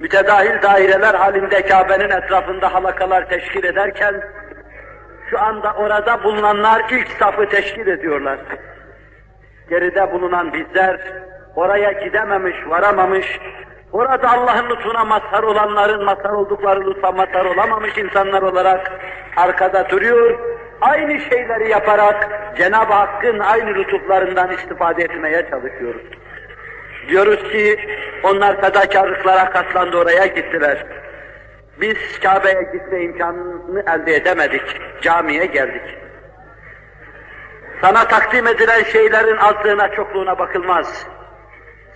mütedahil 0.00 0.62
daireler 0.62 1.14
halinde 1.14 1.66
Kabe'nin 1.66 2.10
etrafında 2.10 2.74
halakalar 2.74 3.28
teşkil 3.28 3.64
ederken, 3.64 4.22
şu 5.30 5.40
anda 5.40 5.72
orada 5.72 6.24
bulunanlar 6.24 6.82
ilk 6.90 7.08
safı 7.18 7.48
teşkil 7.48 7.86
ediyorlar. 7.86 8.38
Geride 9.70 10.12
bulunan 10.12 10.52
bizler, 10.52 11.00
oraya 11.56 11.92
gidememiş, 11.92 12.56
varamamış, 12.68 13.26
orada 13.92 14.30
Allah'ın 14.30 14.70
lütfuna 14.70 15.04
mazhar 15.04 15.42
olanların 15.42 16.04
mazhar 16.04 16.30
oldukları 16.30 16.90
lütfa 16.90 17.12
mazhar 17.12 17.44
olamamış 17.44 17.98
insanlar 17.98 18.42
olarak 18.42 18.92
arkada 19.36 19.88
duruyor, 19.90 20.38
aynı 20.80 21.20
şeyleri 21.20 21.70
yaparak 21.70 22.28
Cenab-ı 22.58 22.92
Hakk'ın 22.92 23.38
aynı 23.38 23.74
lütuflarından 23.74 24.52
istifade 24.52 25.02
etmeye 25.02 25.50
çalışıyoruz. 25.50 26.02
Diyoruz 27.08 27.52
ki 27.52 27.80
onlar 28.22 28.60
fedakarlıklara 28.60 29.50
katlandı 29.50 29.96
oraya 29.96 30.26
gittiler. 30.26 30.86
Biz 31.80 31.96
Kabe'ye 32.22 32.62
gitme 32.72 33.02
imkanını 33.02 33.84
elde 33.86 34.14
edemedik. 34.14 34.62
Camiye 35.02 35.46
geldik. 35.46 35.82
Sana 37.80 38.08
takdim 38.08 38.46
edilen 38.46 38.82
şeylerin 38.82 39.36
azlığına 39.36 39.88
çokluğuna 39.88 40.38
bakılmaz. 40.38 41.06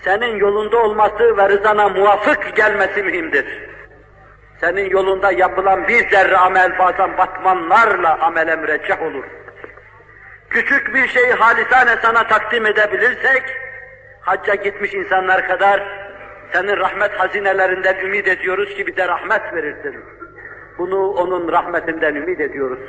Senin 0.04 0.36
yolunda 0.36 0.78
olması 0.78 1.36
ve 1.36 1.48
rızana 1.48 1.88
muvafık 1.88 2.56
gelmesi 2.56 3.02
mühimdir. 3.02 3.46
Senin 4.60 4.90
yolunda 4.90 5.32
yapılan 5.32 5.88
bir 5.88 6.10
zerre 6.10 6.36
amel 6.36 6.78
bazen 6.78 7.18
batmanlarla 7.18 8.18
amele 8.20 8.56
mürecceh 8.56 9.02
olur. 9.02 9.24
Küçük 10.50 10.94
bir 10.94 11.08
şeyi 11.08 11.32
halisane 11.32 11.96
sana 12.02 12.26
takdim 12.28 12.66
edebilirsek, 12.66 13.42
hacca 14.20 14.54
gitmiş 14.54 14.94
insanlar 14.94 15.48
kadar 15.48 15.82
senin 16.52 16.76
rahmet 16.76 17.12
hazinelerinden 17.12 17.96
ümit 18.04 18.28
ediyoruz 18.28 18.74
ki 18.74 18.86
bize 18.86 19.08
rahmet 19.08 19.54
verirsin. 19.54 20.04
Bunu 20.78 21.10
onun 21.10 21.52
rahmetinden 21.52 22.14
ümit 22.14 22.40
ediyoruz. 22.40 22.80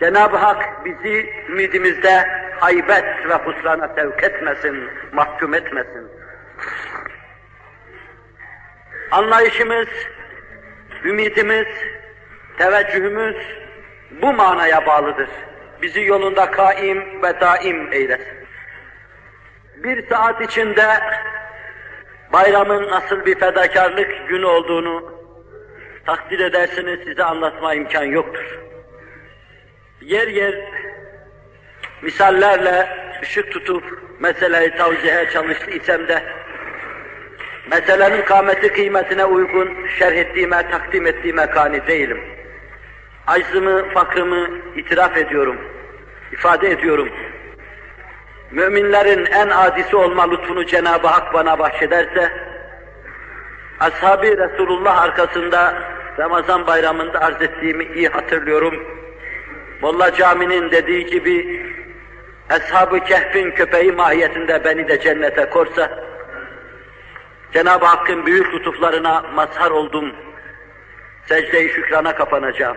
Cenab-ı 0.00 0.36
Hak 0.36 0.84
bizi 0.84 1.30
ümidimizde 1.48 2.28
haybet 2.60 3.04
ve 3.28 3.34
husrana 3.34 3.88
sevk 3.88 4.24
etmesin, 4.24 4.88
mahkum 5.12 5.54
etmesin. 5.54 6.08
Anlayışımız, 9.10 9.88
ümidimiz, 11.04 11.66
teveccühümüz 12.58 13.36
bu 14.22 14.32
manaya 14.32 14.86
bağlıdır. 14.86 15.28
Bizi 15.82 16.02
yolunda 16.02 16.50
kaim 16.50 17.22
ve 17.22 17.40
daim 17.40 17.92
eylesin. 17.92 18.41
Bir 19.84 20.08
saat 20.08 20.40
içinde 20.40 20.86
bayramın 22.32 22.90
nasıl 22.90 23.26
bir 23.26 23.34
fedakarlık 23.34 24.28
günü 24.28 24.44
olduğunu 24.44 25.12
takdir 26.06 26.38
edersiniz, 26.38 27.00
size 27.04 27.24
anlatma 27.24 27.74
imkan 27.74 28.04
yoktur. 28.04 28.58
Yer 30.00 30.28
yer 30.28 30.54
misallerle 32.02 32.88
ışık 33.22 33.52
tutup 33.52 33.84
meseleyi 34.20 34.70
tavsiye 34.70 35.30
çalıştı 35.32 35.70
isem 35.70 36.08
de 36.08 36.22
meselenin 37.70 38.22
kâmeti 38.22 38.72
kıymetine 38.72 39.24
uygun 39.24 39.86
şerh 39.98 40.16
ettiğime, 40.16 40.70
takdim 40.70 41.06
ettiğime 41.06 41.46
kani 41.46 41.86
değilim. 41.86 42.20
Aczımı, 43.26 43.88
fakrımı 43.88 44.48
itiraf 44.76 45.16
ediyorum, 45.16 45.56
ifade 46.32 46.70
ediyorum. 46.70 47.08
Müminlerin 48.52 49.26
en 49.26 49.48
adisi 49.48 49.96
olma 49.96 50.30
lütfunu 50.30 50.66
Cenab-ı 50.66 51.06
Hak 51.06 51.34
bana 51.34 51.58
bahşederse, 51.58 52.32
Ashab-ı 53.80 54.26
Resulullah 54.26 55.02
arkasında 55.02 55.74
Ramazan 56.18 56.66
bayramında 56.66 57.20
arz 57.20 57.42
ettiğimi 57.42 57.84
iyi 57.84 58.08
hatırlıyorum. 58.08 58.86
Molla 59.82 60.14
Cami'nin 60.14 60.70
dediği 60.70 61.06
gibi, 61.06 61.66
Ashab-ı 62.50 63.00
Kehf'in 63.00 63.50
köpeği 63.50 63.92
mahiyetinde 63.92 64.64
beni 64.64 64.88
de 64.88 65.00
cennete 65.00 65.50
korsa, 65.50 66.04
Cenab-ı 67.52 67.86
Hakk'ın 67.86 68.26
büyük 68.26 68.54
lütuflarına 68.54 69.24
mazhar 69.34 69.70
oldum. 69.70 70.12
Secde-i 71.28 71.68
şükrana 71.68 72.14
kapanacağım. 72.14 72.76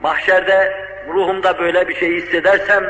Mahşerde 0.00 0.86
ruhumda 1.08 1.58
böyle 1.58 1.88
bir 1.88 1.94
şey 1.94 2.22
hissedersem, 2.22 2.84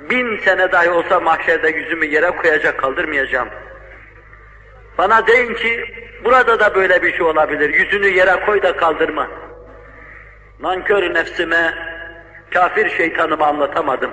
bin 0.00 0.40
sene 0.40 0.72
dahi 0.72 0.90
olsa 0.90 1.20
mahşerde 1.20 1.68
yüzümü 1.68 2.06
yere 2.06 2.30
koyacak, 2.30 2.78
kaldırmayacağım. 2.78 3.48
Bana 4.98 5.26
deyin 5.26 5.54
ki, 5.54 5.84
burada 6.24 6.60
da 6.60 6.74
böyle 6.74 7.02
bir 7.02 7.12
şey 7.12 7.22
olabilir, 7.22 7.74
yüzünü 7.74 8.06
yere 8.06 8.44
koy 8.46 8.62
da 8.62 8.76
kaldırma. 8.76 9.28
Nankör 10.60 11.14
nefsime, 11.14 11.74
kafir 12.54 12.96
şeytanımı 12.96 13.46
anlatamadım. 13.46 14.10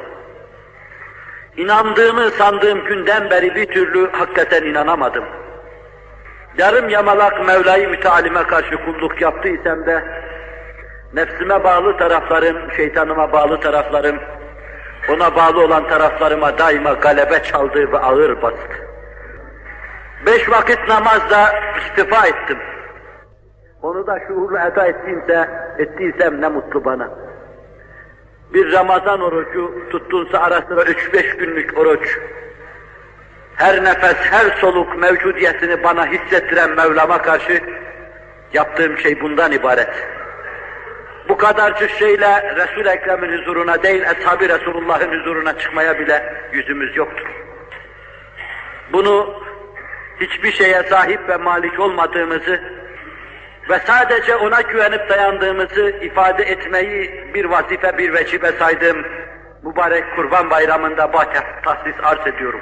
İnandığımı 1.57 2.29
sandığım 2.29 2.85
günden 2.85 3.29
beri 3.29 3.55
bir 3.55 3.65
türlü 3.65 4.11
hakikaten 4.11 4.63
inanamadım. 4.63 5.25
Yarım 6.57 6.89
yamalak 6.89 7.45
Mevla-i 7.47 7.87
Mütealim'e 7.87 8.43
karşı 8.43 8.77
kulluk 8.85 9.21
yaptıysam 9.21 9.85
da, 9.85 10.03
nefsime 11.13 11.63
bağlı 11.63 11.97
taraflarım, 11.97 12.71
şeytanıma 12.71 13.31
bağlı 13.31 13.59
taraflarım, 13.59 14.19
ona 15.09 15.35
bağlı 15.35 15.61
olan 15.61 15.87
taraflarıma 15.87 16.57
daima 16.57 16.93
galebe 16.93 17.43
çaldı 17.43 17.91
ve 17.91 17.97
ağır 17.97 18.41
bastı. 18.41 18.83
Beş 20.25 20.49
vakit 20.49 20.87
namazda 20.87 21.53
istifa 21.79 22.27
ettim. 22.27 22.57
Onu 23.81 24.07
da 24.07 24.19
şuurlu 24.27 24.57
eda 24.57 24.87
ettiğimse, 24.87 25.49
ettiysem 25.77 26.41
ne 26.41 26.47
mutlu 26.47 26.85
bana. 26.85 27.09
Bir 28.53 28.71
Ramazan 28.71 29.21
orucu 29.21 29.89
tuttuğunsa 29.89 30.37
ara 30.37 30.83
üç 30.87 31.13
beş 31.13 31.37
günlük 31.37 31.77
oruç. 31.77 32.19
Her 33.55 33.83
nefes, 33.83 34.15
her 34.15 34.57
soluk 34.61 34.97
mevcudiyetini 34.97 35.83
bana 35.83 36.05
hissettiren 36.05 36.69
Mevlam'a 36.69 37.21
karşı 37.21 37.61
yaptığım 38.53 38.97
şey 38.97 39.21
bundan 39.21 39.51
ibaret. 39.51 39.89
Bu 41.29 41.37
kadarcık 41.37 41.89
şeyle 41.89 42.55
Resul-i 42.55 42.89
Ekrem'in 42.89 43.37
huzuruna 43.37 43.83
değil, 43.83 44.09
Ashab-ı 44.09 44.49
Resulullah'ın 44.49 45.19
huzuruna 45.19 45.59
çıkmaya 45.59 45.99
bile 45.99 46.33
yüzümüz 46.53 46.97
yoktur. 46.97 47.27
Bunu 48.93 49.43
hiçbir 50.19 50.51
şeye 50.51 50.83
sahip 50.83 51.29
ve 51.29 51.37
malik 51.37 51.79
olmadığımızı 51.79 52.61
ve 53.69 53.79
sadece 53.87 54.35
ona 54.35 54.61
güvenip 54.61 55.09
dayandığımızı 55.09 55.89
ifade 56.01 56.43
etmeyi 56.43 57.25
bir 57.33 57.45
vazife, 57.45 57.97
bir 57.97 58.13
vecibe 58.13 58.51
saydığım 58.51 59.05
mübarek 59.63 60.15
Kurban 60.15 60.49
Bayramı'nda 60.49 61.11
tahsis 61.63 61.95
arz 62.03 62.27
ediyorum. 62.27 62.61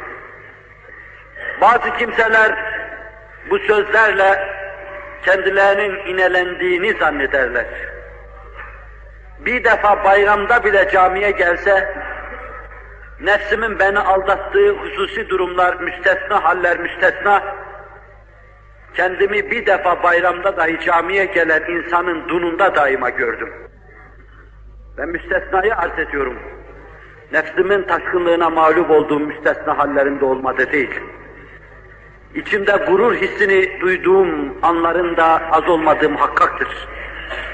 Bazı 1.62 1.98
kimseler 1.98 2.52
bu 3.50 3.60
sözlerle 3.60 4.48
kendilerinin 5.26 6.14
inelendiğini 6.14 6.94
zannederler. 6.94 7.66
Bir 9.46 9.64
defa 9.64 10.04
bayramda 10.04 10.64
bile 10.64 10.90
camiye 10.92 11.32
gelse, 11.32 11.96
nefsimin 13.22 13.80
beni 13.80 14.00
aldattığı 14.00 14.70
hususi 14.70 15.30
durumlar, 15.30 15.76
müstesna 15.80 16.44
haller 16.44 16.80
müstesna, 16.80 17.44
kendimi 18.96 19.52
bir 19.52 19.66
defa 19.66 20.04
bayramda 20.04 20.58
dahi 20.58 20.80
camiye 20.86 21.26
gelen 21.26 21.62
insanın 21.62 22.30
dununda 22.30 22.76
daima 22.76 23.10
gördüm. 23.10 23.54
Ben 24.98 25.10
müstesnayı 25.10 25.76
arz 25.76 26.00
ediyorum. 26.00 26.40
Nefsimin 27.32 27.84
taşkınlığına 27.84 28.50
mağlup 28.50 28.92
olduğum 28.92 29.20
müstesna 29.20 29.78
hallerinde 29.78 30.26
olmadı 30.26 30.72
değil. 30.72 31.00
İçimde 32.36 32.72
gurur 32.72 33.16
hissini 33.16 33.82
duyduğum 33.82 34.58
anların 34.62 35.18
da 35.18 35.42
az 35.52 35.70
olmadığım 35.70 36.16
hakkaktır. 36.16 36.88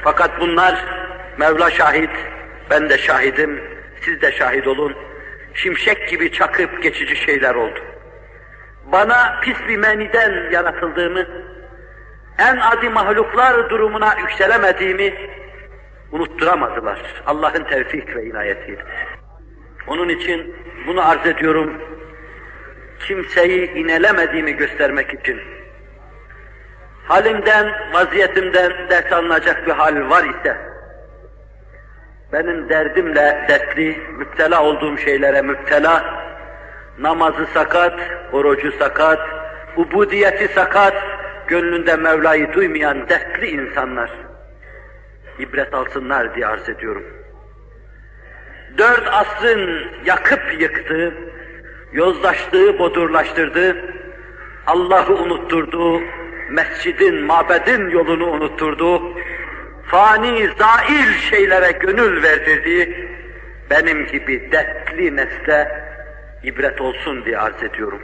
Fakat 0.03 0.31
bunlar 0.39 0.85
Mevla 1.37 1.71
şahit, 1.71 2.09
ben 2.69 2.89
de 2.89 2.97
şahidim, 2.97 3.63
siz 4.01 4.21
de 4.21 4.31
şahit 4.31 4.67
olun. 4.67 4.95
Şimşek 5.53 6.09
gibi 6.09 6.31
çakıp 6.31 6.83
geçici 6.83 7.15
şeyler 7.15 7.55
oldu. 7.55 7.79
Bana 8.91 9.39
pis 9.41 9.57
bir 9.67 9.77
meniden 9.77 10.51
yaratıldığımı, 10.51 11.27
en 12.37 12.57
adi 12.57 12.89
mahluklar 12.89 13.69
durumuna 13.69 14.15
yükselemediğimi 14.19 15.13
unutturamadılar. 16.11 16.99
Allah'ın 17.25 17.63
tevfik 17.63 18.15
ve 18.15 18.25
inayetiyle. 18.25 18.85
Onun 19.87 20.09
için 20.09 20.55
bunu 20.87 21.09
arz 21.09 21.25
ediyorum, 21.25 21.81
kimseyi 23.07 23.71
inelemediğimi 23.71 24.53
göstermek 24.53 25.13
için. 25.13 25.41
Halimden, 27.07 27.93
vaziyetimden 27.93 28.73
ders 28.89 29.11
alınacak 29.13 29.67
bir 29.67 29.71
hal 29.71 30.09
var 30.09 30.23
ise, 30.23 30.57
benim 32.33 32.69
derdimle 32.69 33.45
dertli, 33.49 33.97
müptela 34.17 34.63
olduğum 34.63 34.97
şeylere 34.97 35.41
müptela, 35.41 36.23
namazı 36.99 37.47
sakat, 37.53 37.99
orucu 38.31 38.71
sakat, 38.71 39.19
ubudiyeti 39.77 40.53
sakat, 40.53 40.93
gönlünde 41.47 41.95
Mevla'yı 41.95 42.53
duymayan 42.53 43.09
dertli 43.09 43.47
insanlar, 43.47 44.11
ibret 45.39 45.73
alsınlar 45.73 46.35
diye 46.35 46.47
arz 46.47 46.69
ediyorum. 46.69 47.03
Dört 48.77 49.07
asrın 49.07 49.87
yakıp 50.05 50.61
yıktığı, 50.61 51.13
yozlaştığı, 51.93 52.79
bodurlaştırdığı, 52.79 53.75
Allah'ı 54.67 55.15
unutturduğu, 55.15 56.01
mescidin, 56.49 57.21
mabedin 57.21 57.89
yolunu 57.89 58.25
unutturduğu, 58.25 59.01
fani, 59.87 60.49
zail 60.59 61.13
şeylere 61.29 61.71
gönül 61.71 62.23
verdirdiği, 62.23 63.09
benim 63.69 64.05
gibi 64.05 64.51
dertli 64.51 65.15
nesle 65.15 65.87
ibret 66.43 66.81
olsun 66.81 67.25
diye 67.25 67.37
arz 67.37 67.63
ediyorum. 67.63 68.01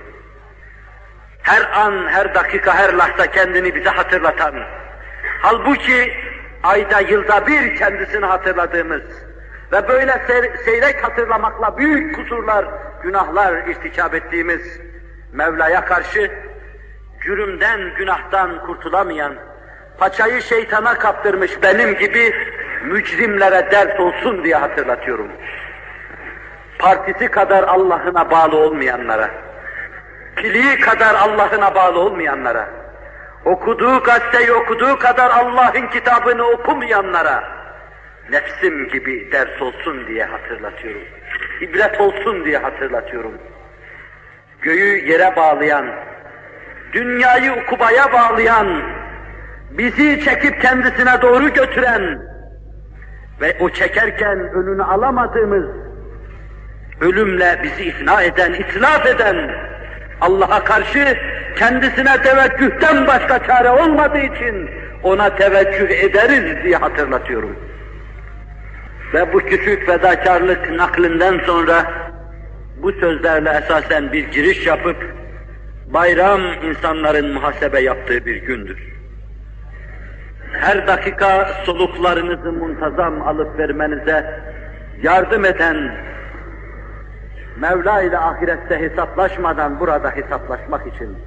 Her 1.41 1.61
an, 1.61 2.07
her 2.07 2.35
dakika, 2.35 2.75
her 2.75 2.93
lahza 2.93 3.27
kendini 3.27 3.75
bize 3.75 3.89
hatırlatan, 3.89 4.55
halbuki 5.41 6.13
ayda, 6.63 6.99
yılda 6.99 7.47
bir 7.47 7.77
kendisini 7.77 8.25
hatırladığımız 8.25 9.01
ve 9.71 9.87
böyle 9.87 10.21
seyrek 10.65 11.03
hatırlamakla 11.03 11.77
büyük 11.77 12.15
kusurlar, 12.15 12.65
günahlar 13.03 13.67
irtikap 13.67 14.15
ettiğimiz 14.15 14.61
Mevla'ya 15.33 15.85
karşı 15.85 16.31
cürümden, 17.23 17.93
günahtan 17.97 18.65
kurtulamayan, 18.65 19.33
paçayı 19.97 20.41
şeytana 20.41 20.99
kaptırmış 20.99 21.51
benim 21.63 21.97
gibi 21.97 22.33
mücrimlere 22.83 23.71
dert 23.71 23.99
olsun 23.99 24.43
diye 24.43 24.55
hatırlatıyorum. 24.55 25.27
Partisi 26.79 27.27
kadar 27.27 27.63
Allah'ına 27.63 28.31
bağlı 28.31 28.57
olmayanlara, 28.57 29.29
piliği 30.35 30.79
kadar 30.79 31.15
Allah'ına 31.15 31.75
bağlı 31.75 31.99
olmayanlara, 31.99 32.69
okuduğu 33.45 34.03
gazeteyi 34.03 34.51
okuduğu 34.51 34.99
kadar 34.99 35.31
Allah'ın 35.31 35.87
kitabını 35.87 36.43
okumayanlara, 36.43 37.43
nefsim 38.29 38.89
gibi 38.89 39.31
ders 39.31 39.61
olsun 39.61 40.07
diye 40.07 40.25
hatırlatıyorum. 40.25 41.01
İbret 41.61 42.01
olsun 42.01 42.45
diye 42.45 42.57
hatırlatıyorum. 42.57 43.33
Göğü 44.61 45.09
yere 45.09 45.35
bağlayan, 45.35 45.85
dünyayı 46.93 47.51
ukubaya 47.51 48.13
bağlayan, 48.13 48.81
bizi 49.77 50.21
çekip 50.25 50.61
kendisine 50.61 51.21
doğru 51.21 51.49
götüren 51.53 52.21
ve 53.41 53.57
o 53.59 53.69
çekerken 53.69 54.39
önünü 54.39 54.83
alamadığımız, 54.83 55.65
ölümle 57.01 57.59
bizi 57.63 57.83
ifna 57.83 58.23
eden, 58.23 58.53
itlaf 58.53 59.05
eden, 59.05 59.51
Allah'a 60.21 60.63
karşı 60.63 61.17
kendisine 61.57 62.21
teveccühten 62.21 63.07
başka 63.07 63.45
çare 63.47 63.69
olmadığı 63.69 64.19
için 64.19 64.69
ona 65.03 65.35
teveccüh 65.35 65.89
ederiz 65.89 66.63
diye 66.63 66.75
hatırlatıyorum. 66.75 67.55
Ve 69.13 69.33
bu 69.33 69.39
küçük 69.39 69.85
fedakarlık 69.85 70.69
naklinden 70.71 71.39
sonra 71.45 71.91
bu 72.83 72.91
sözlerle 72.91 73.61
esasen 73.63 74.11
bir 74.11 74.31
giriş 74.31 74.67
yapıp 74.67 74.97
Bayram 75.93 76.41
insanların 76.63 77.33
muhasebe 77.33 77.81
yaptığı 77.81 78.25
bir 78.25 78.35
gündür. 78.35 78.92
Her 80.59 80.87
dakika 80.87 81.49
soluklarınızı 81.65 82.51
muntazam 82.51 83.21
alıp 83.21 83.59
vermenize 83.59 84.41
yardım 85.01 85.45
eden 85.45 85.91
Mevla 87.59 88.01
ile 88.01 88.17
ahirette 88.17 88.79
hesaplaşmadan 88.79 89.79
burada 89.79 90.11
hesaplaşmak 90.11 90.87
için 90.87 91.17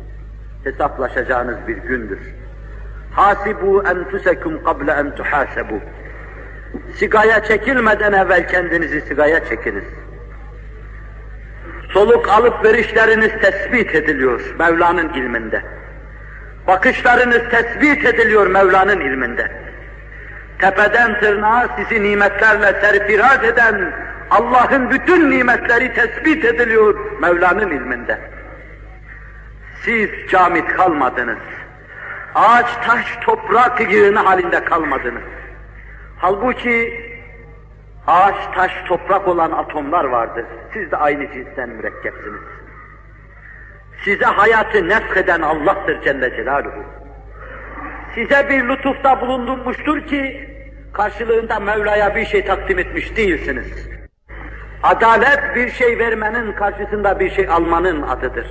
hesaplaşacağınız 0.65 1.57
bir 1.69 1.77
gündür. 1.77 2.19
Hasibu 3.13 3.83
enfusekum 3.83 4.65
qabla 4.65 4.95
en 4.95 5.15
tuhasebu. 5.15 5.81
Sigaya 6.99 7.45
çekilmeden 7.45 8.13
evvel 8.13 8.49
kendinizi 8.49 9.01
sigaya 9.01 9.45
çekiniz. 9.45 9.85
Soluk 11.93 12.29
alıp 12.29 12.65
verişleriniz 12.65 13.31
tespit 13.43 13.95
ediliyor 13.95 14.55
Mevla'nın 14.59 15.09
ilminde. 15.09 15.63
Bakışlarınız 16.67 17.51
tespit 17.51 18.05
ediliyor 18.05 18.47
Mevla'nın 18.47 19.01
ilminde. 19.01 19.51
Tepeden 20.59 21.21
tırnağa 21.21 21.69
sizi 21.77 22.03
nimetlerle 22.03 22.81
serfiraz 22.81 23.45
eden 23.45 23.93
Allah'ın 24.31 24.91
bütün 24.91 25.31
nimetleri 25.31 25.95
tespit 25.95 26.45
ediliyor 26.45 27.21
Mevla'nın 27.21 27.71
ilminde. 27.71 28.19
Siz 29.85 30.11
camit 30.31 30.69
kalmadınız. 30.69 31.39
Ağaç, 32.35 32.67
taş, 32.87 33.05
toprak 33.21 33.93
yığını 33.93 34.19
halinde 34.19 34.65
kalmadınız. 34.65 35.23
Halbuki 36.19 37.07
ağaç, 38.07 38.35
taş, 38.55 38.73
toprak 38.89 39.29
olan 39.29 39.51
atomlar 39.51 40.05
vardır. 40.05 40.45
Siz 40.73 40.91
de 40.91 40.97
aynı 40.97 41.33
cinsten 41.33 41.69
mürekkepsiniz. 41.69 42.56
Size 44.07 44.25
hayatı 44.25 44.89
nefkeden 44.89 45.41
Allah'tır 45.41 46.03
Celle 46.03 46.37
Celaluhu. 46.37 46.85
Size 48.15 48.49
bir 48.49 48.69
lütufta 48.69 49.21
bulunmuştur 49.21 50.01
ki 50.01 50.51
karşılığında 50.93 51.61
Mevla'ya 51.61 52.17
bir 52.17 52.27
şey 52.27 52.45
takdim 52.45 52.79
etmiş 52.79 53.17
değilsiniz. 53.17 53.67
Adalet 54.83 55.57
bir 55.57 55.71
şey 55.71 55.99
vermenin 55.99 56.53
karşısında 56.53 57.21
bir 57.21 57.31
şey 57.31 57.49
almanın 57.49 58.03
adıdır. 58.03 58.47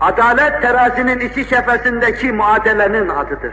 Adalet 0.00 0.62
terazinin 0.62 1.20
iki 1.20 1.44
şefesindeki 1.44 2.32
muadelenin 2.32 3.08
adıdır. 3.08 3.52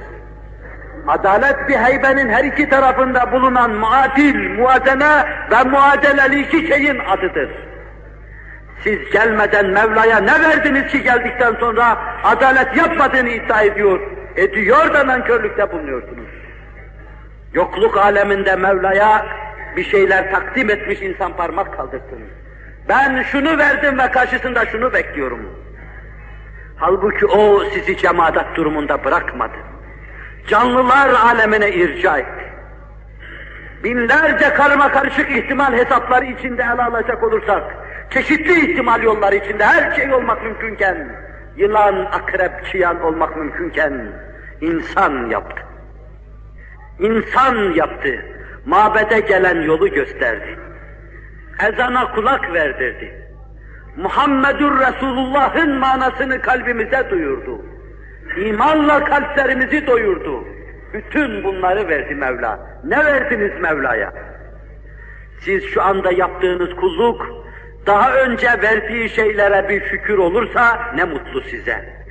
Adalet 1.08 1.70
bir 1.70 1.78
heybenin 1.78 2.30
her 2.30 2.44
iki 2.44 2.70
tarafında 2.70 3.32
bulunan 3.32 3.72
muadil, 3.72 4.60
muazene 4.60 5.26
ve 5.52 5.64
muadeleli 5.64 6.42
iki 6.42 6.68
şeyin 6.68 7.00
adıdır. 7.00 7.73
Siz 8.84 9.12
gelmeden 9.12 9.66
Mevla'ya 9.66 10.18
ne 10.18 10.42
verdiniz 10.42 10.92
ki 10.92 11.04
geldikten 11.04 11.56
sonra 11.60 11.98
adalet 12.24 12.78
yapmadığını 12.78 13.30
iddia 13.30 13.62
ediyor, 13.62 14.00
ediyor 14.36 14.94
da 14.94 15.08
nankörlükte 15.08 15.72
bulunuyorsunuz. 15.72 16.30
Yokluk 17.54 17.98
aleminde 17.98 18.56
Mevla'ya 18.56 19.26
bir 19.76 19.84
şeyler 19.84 20.32
takdim 20.32 20.70
etmiş 20.70 21.02
insan 21.02 21.36
parmak 21.36 21.74
kaldırsın. 21.74 22.20
Ben 22.90 23.24
şunu 23.32 23.58
verdim 23.58 24.00
ve 24.00 24.12
karşısında 24.12 24.66
şunu 24.66 24.94
bekliyorum. 24.94 25.40
Halbuki 26.78 27.26
o 27.26 27.64
sizi 27.74 27.98
cemaat 27.98 28.56
durumunda 28.56 29.04
bırakmadı. 29.04 29.58
Canlılar 30.48 31.10
alemine 31.10 31.72
irca 31.72 32.18
etti. 32.18 32.53
Binlerce 33.84 34.54
karma 34.54 34.92
karışık 34.92 35.32
ihtimal 35.32 35.74
hesapları 35.74 36.26
içinde 36.26 36.62
ele 36.62 36.84
alacak 36.84 37.24
olursak, 37.24 37.64
çeşitli 38.10 38.72
ihtimal 38.72 39.04
yolları 39.04 39.36
içinde 39.36 39.66
her 39.66 39.96
şey 39.96 40.14
olmak 40.14 40.44
mümkünken, 40.44 41.08
yılan, 41.58 42.06
akrep, 42.06 42.52
çıyan 42.72 43.02
olmak 43.02 43.38
mümkünken, 43.38 44.08
insan 44.62 45.30
yaptı. 45.30 45.62
İnsan 47.00 47.74
yaptı. 47.76 48.26
Mabede 48.66 49.20
gelen 49.20 49.62
yolu 49.62 49.90
gösterdi. 49.90 50.60
Ezana 51.68 52.12
kulak 52.12 52.54
verdirdi. 52.54 53.14
Muhammedur 53.98 54.80
Resulullah'ın 54.80 55.80
manasını 55.80 56.42
kalbimize 56.42 57.10
duyurdu. 57.10 57.62
İmanla 58.38 59.04
kalplerimizi 59.04 59.88
doyurdu. 59.88 60.44
Bütün 60.94 61.44
bunları 61.44 61.88
verdi 61.88 62.16
Mevla. 62.16 62.60
Ne 62.84 63.06
verdiniz 63.06 63.62
Mevla'ya? 63.62 64.14
Siz 65.46 65.64
şu 65.64 65.82
anda 65.82 66.12
yaptığınız 66.12 66.76
kulluk, 66.76 67.28
daha 67.86 68.14
önce 68.14 68.48
verdiği 68.62 69.10
şeylere 69.10 69.70
bir 69.70 69.82
şükür 69.90 70.18
olursa 70.18 70.92
ne 70.96 71.04
mutlu 71.04 71.42
size. 71.42 72.04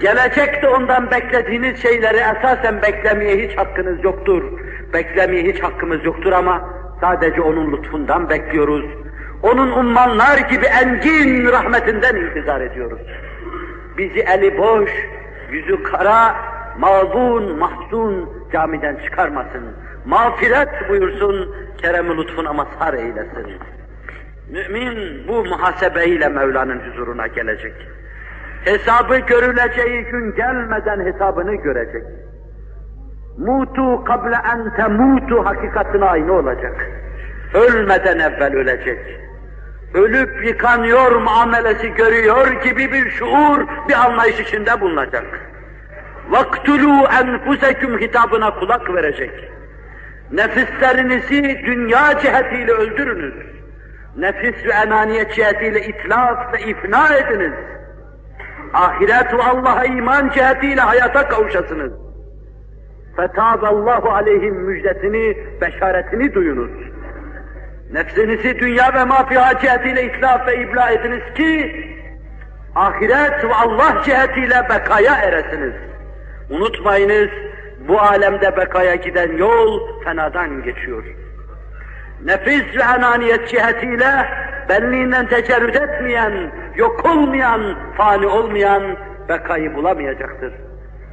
Gelecekte 0.00 0.68
ondan 0.68 1.10
beklediğiniz 1.10 1.82
şeyleri 1.82 2.16
esasen 2.16 2.82
beklemeye 2.82 3.48
hiç 3.48 3.58
hakkınız 3.58 4.04
yoktur. 4.04 4.42
Beklemeye 4.92 5.42
hiç 5.52 5.62
hakkımız 5.62 6.04
yoktur 6.04 6.32
ama 6.32 6.68
sadece 7.00 7.40
onun 7.40 7.72
lütfundan 7.72 8.30
bekliyoruz. 8.30 8.84
Onun 9.42 9.72
ummanlar 9.72 10.38
gibi 10.38 10.66
engin 10.66 11.46
rahmetinden 11.46 12.16
intizar 12.16 12.60
ediyoruz. 12.60 13.00
Bizi 13.98 14.20
eli 14.20 14.58
boş, 14.58 14.90
yüzü 15.50 15.82
kara, 15.82 16.36
mağzun, 16.78 17.58
mahzun 17.58 18.30
camiden 18.52 18.96
çıkarmasın. 19.04 19.62
Mağfiret 20.06 20.88
buyursun, 20.88 21.54
kerem-i 21.78 22.16
lütfuna 22.16 22.52
mazhar 22.52 22.94
eylesin. 22.94 23.46
Mümin 24.50 25.28
bu 25.28 25.44
muhasebeyle 25.44 26.28
Mevla'nın 26.28 26.80
huzuruna 26.80 27.26
gelecek. 27.26 27.74
Hesabı 28.64 29.18
görüleceği 29.18 30.04
gün 30.04 30.34
gelmeden 30.34 31.00
hesabını 31.00 31.54
görecek. 31.54 32.02
Mutu 33.38 34.04
kable 34.04 34.36
en 34.54 34.76
temutu 34.76 35.44
hakikatine 35.44 36.04
aynı 36.04 36.32
olacak. 36.32 36.90
Ölmeden 37.54 38.18
evvel 38.18 38.54
ölecek. 38.54 38.98
Ölüp 39.94 40.44
yıkanıyor 40.46 41.12
muamelesi 41.12 41.94
görüyor 41.94 42.62
gibi 42.64 42.92
bir 42.92 43.10
şuur, 43.10 43.66
bir 43.88 44.04
anlayış 44.04 44.40
içinde 44.40 44.80
bulunacak. 44.80 45.45
Vaktulu 46.30 47.06
enfuseküm 47.20 47.98
hitabına 47.98 48.54
kulak 48.54 48.94
verecek. 48.94 49.30
Nefislerinizi 50.32 51.62
dünya 51.66 52.18
cihetiyle 52.20 52.72
öldürünüz. 52.72 53.34
Nefis 54.16 54.66
ve 54.66 54.72
enaniyet 54.72 55.34
cihetiyle 55.34 55.86
itlaf 55.86 56.52
ve 56.52 56.60
ifna 56.60 57.16
ediniz. 57.16 57.52
Ahiret 58.72 59.34
ve 59.34 59.42
Allah'a 59.42 59.84
iman 59.84 60.30
cihetiyle 60.34 60.80
hayata 60.80 61.28
kavuşasınız. 61.28 61.92
Fetâballahu 63.16 64.10
aleyhim 64.10 64.54
müjdesini, 64.54 65.36
beşaretini 65.60 66.34
duyunuz. 66.34 66.70
Nefsinizi 67.92 68.58
dünya 68.58 68.94
ve 68.94 69.04
mafiha 69.04 69.60
cihetiyle 69.60 70.04
itlaf 70.04 70.46
ve 70.46 70.56
ibla 70.62 70.90
ediniz 70.90 71.22
ki, 71.36 71.76
ahiret 72.74 73.44
ve 73.44 73.54
Allah 73.54 74.02
cihetiyle 74.04 74.62
bekaya 74.70 75.14
eresiniz. 75.14 75.74
Unutmayınız, 76.50 77.30
bu 77.88 78.00
alemde 78.00 78.56
bekaya 78.56 78.94
giden 78.94 79.36
yol 79.36 80.00
fenadan 80.04 80.62
geçiyor. 80.62 81.04
Nefis 82.24 82.76
ve 82.76 82.82
enaniyet 82.82 83.48
cihetiyle 83.48 84.26
benliğinden 84.68 85.26
tecerrüt 85.26 85.76
etmeyen, 85.76 86.50
yok 86.76 87.04
olmayan, 87.04 87.76
fani 87.96 88.26
olmayan 88.26 88.82
bekayı 89.28 89.74
bulamayacaktır. 89.74 90.52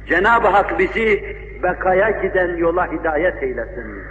Cenab-ı 0.08 0.48
Hak 0.48 0.78
bizi 0.78 1.36
bekaya 1.62 2.10
giden 2.10 2.56
yola 2.56 2.92
hidayet 2.92 3.42
eylesin. 3.42 4.02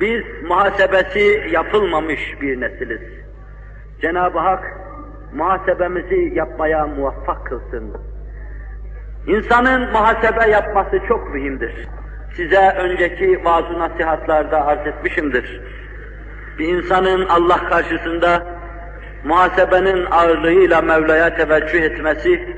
Biz 0.00 0.24
muhasebesi 0.48 1.48
yapılmamış 1.50 2.20
bir 2.40 2.60
nesiliz. 2.60 3.00
Cenab-ı 4.00 4.38
Hak 4.38 4.64
muhasebemizi 5.34 6.32
yapmaya 6.34 6.86
muvaffak 6.86 7.46
kılsın. 7.46 7.96
İnsanın 9.26 9.92
muhasebe 9.92 10.50
yapması 10.50 11.00
çok 11.08 11.34
mühimdir. 11.34 11.72
Size 12.36 12.74
önceki 12.76 13.44
bazı 13.44 13.78
nasihatlarda 13.78 14.66
arz 14.66 14.86
etmişimdir. 14.86 15.60
Bir 16.58 16.68
insanın 16.68 17.26
Allah 17.26 17.68
karşısında 17.68 18.46
muhasebenin 19.24 20.06
ağırlığıyla 20.10 20.82
Mevla'ya 20.82 21.36
teveccüh 21.36 21.82
etmesi, 21.82 22.56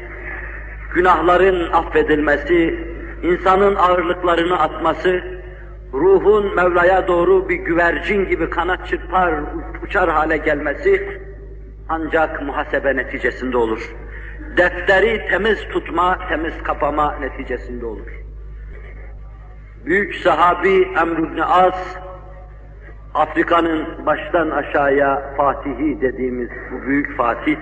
günahların 0.95 1.73
affedilmesi, 1.73 2.87
insanın 3.23 3.75
ağırlıklarını 3.75 4.59
atması, 4.61 5.21
ruhun 5.93 6.55
Mevla'ya 6.57 7.09
doğru 7.09 7.49
bir 7.49 7.57
güvercin 7.57 8.29
gibi 8.29 8.51
kanat 8.51 8.89
çırpar, 8.89 9.35
uçar 9.83 10.11
hale 10.11 10.37
gelmesi 10.37 11.21
ancak 11.89 12.43
muhasebe 12.43 12.97
neticesinde 12.97 13.57
olur. 13.57 13.91
Defteri 14.59 15.27
temiz 15.31 15.59
tutma, 15.73 16.19
temiz 16.29 16.63
kapama 16.63 17.17
neticesinde 17.17 17.87
olur. 17.87 18.07
Büyük 19.87 20.15
sahabi 20.15 20.83
Emr 20.83 21.19
ibn 21.19 21.39
As, 21.39 21.75
Afrika'nın 23.15 24.07
baştan 24.07 24.51
aşağıya 24.51 25.35
Fatihi 25.37 26.01
dediğimiz 26.01 26.49
bu 26.73 26.83
büyük 26.87 27.17
Fatih, 27.17 27.57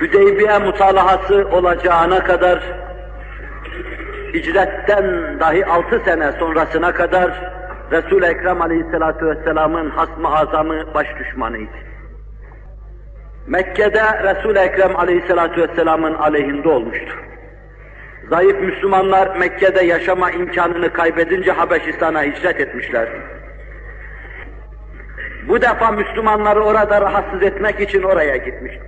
Hüdeybiye 0.00 0.58
mutalahası 0.58 1.48
olacağına 1.52 2.24
kadar, 2.24 2.62
hicretten 4.34 5.40
dahi 5.40 5.66
altı 5.66 6.02
sene 6.04 6.32
sonrasına 6.32 6.92
kadar 6.92 7.52
Resul-i 7.92 8.26
Ekrem 8.26 8.62
Aleyhisselatü 8.62 9.26
Vesselam'ın 9.26 9.90
hasmı 9.90 10.36
azamı 10.36 10.94
baş 10.94 11.06
düşmanıydı. 11.18 11.91
Mekke'de 13.46 14.02
Resul-i 14.22 14.58
Ekrem 14.58 14.96
Aleyhisselatü 14.96 15.62
Vesselam'ın 15.62 16.14
aleyhinde 16.14 16.68
olmuştu. 16.68 17.12
Zayıf 18.30 18.60
Müslümanlar 18.60 19.36
Mekke'de 19.36 19.84
yaşama 19.84 20.30
imkanını 20.30 20.92
kaybedince 20.92 21.52
Habeşistan'a 21.52 22.22
hicret 22.22 22.60
etmişler. 22.60 23.08
Bu 25.48 25.62
defa 25.62 25.90
Müslümanları 25.90 26.60
orada 26.60 27.00
rahatsız 27.00 27.42
etmek 27.42 27.80
için 27.80 28.02
oraya 28.02 28.36
gitmişti. 28.36 28.82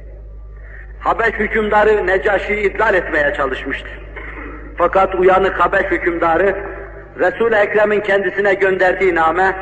Habeş 1.00 1.34
hükümdarı 1.34 2.06
Necaşi'yi 2.06 2.70
idlal 2.70 2.94
etmeye 2.94 3.34
çalışmıştı. 3.36 3.88
Fakat 4.78 5.14
uyanık 5.14 5.60
Habeş 5.60 5.90
hükümdarı 5.90 6.56
Resul-i 7.18 7.54
Ekrem'in 7.54 8.00
kendisine 8.00 8.54
gönderdiği 8.54 9.14
name, 9.14 9.56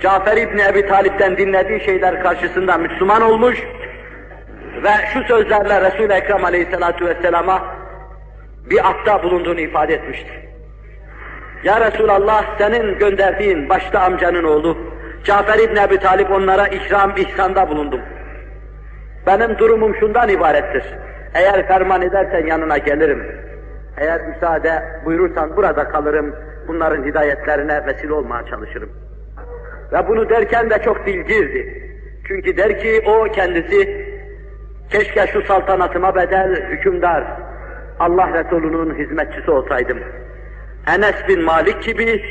Cafer 0.00 0.36
İbni 0.36 0.62
Ebi 0.62 0.88
Talip'ten 0.88 1.36
dinlediği 1.36 1.80
şeyler 1.80 2.22
karşısında 2.22 2.78
Müslüman 2.78 3.22
olmuş 3.22 3.58
ve 4.82 4.90
şu 5.12 5.22
sözlerle 5.24 5.80
Resul-i 5.80 6.12
Ekrem 6.12 6.44
Aleyhisselatü 6.44 7.06
Vesselam'a 7.06 7.62
bir 8.70 8.88
atta 8.90 9.22
bulunduğunu 9.22 9.60
ifade 9.60 9.94
etmiştir. 9.94 10.46
Ya 11.64 11.80
Resulallah 11.80 12.58
senin 12.58 12.98
gönderdiğin 12.98 13.68
başta 13.68 14.00
amcanın 14.00 14.44
oğlu 14.44 14.78
Cafer 15.24 15.58
İbni 15.58 15.80
Ebi 15.80 15.98
Talip 15.98 16.30
onlara 16.30 16.68
ikram 16.68 17.16
ihsanda 17.16 17.68
bulundum. 17.68 18.00
Benim 19.26 19.58
durumum 19.58 19.94
şundan 19.94 20.28
ibarettir. 20.28 20.84
Eğer 21.34 21.66
ferman 21.66 22.02
edersen 22.02 22.46
yanına 22.46 22.78
gelirim. 22.78 23.22
Eğer 23.98 24.20
müsaade 24.26 24.82
buyurursan 25.04 25.56
burada 25.56 25.88
kalırım. 25.88 26.34
Bunların 26.68 27.04
hidayetlerine 27.04 27.86
vesile 27.86 28.12
olmaya 28.12 28.46
çalışırım. 28.46 28.90
Ve 29.92 30.08
bunu 30.08 30.28
derken 30.28 30.70
de 30.70 30.82
çok 30.84 31.06
dilgirdi. 31.06 31.82
Çünkü 32.28 32.56
der 32.56 32.80
ki 32.80 33.02
o 33.06 33.24
kendisi 33.24 34.05
keşke 34.90 35.26
şu 35.32 35.42
saltanatıma 35.42 36.14
bedel 36.14 36.70
hükümdar 36.70 37.24
Allah 38.00 38.44
Resulü'nün 38.44 38.94
hizmetçisi 38.94 39.50
olsaydım. 39.50 39.98
Enes 40.86 41.28
bin 41.28 41.42
Malik 41.42 41.82
gibi, 41.82 42.24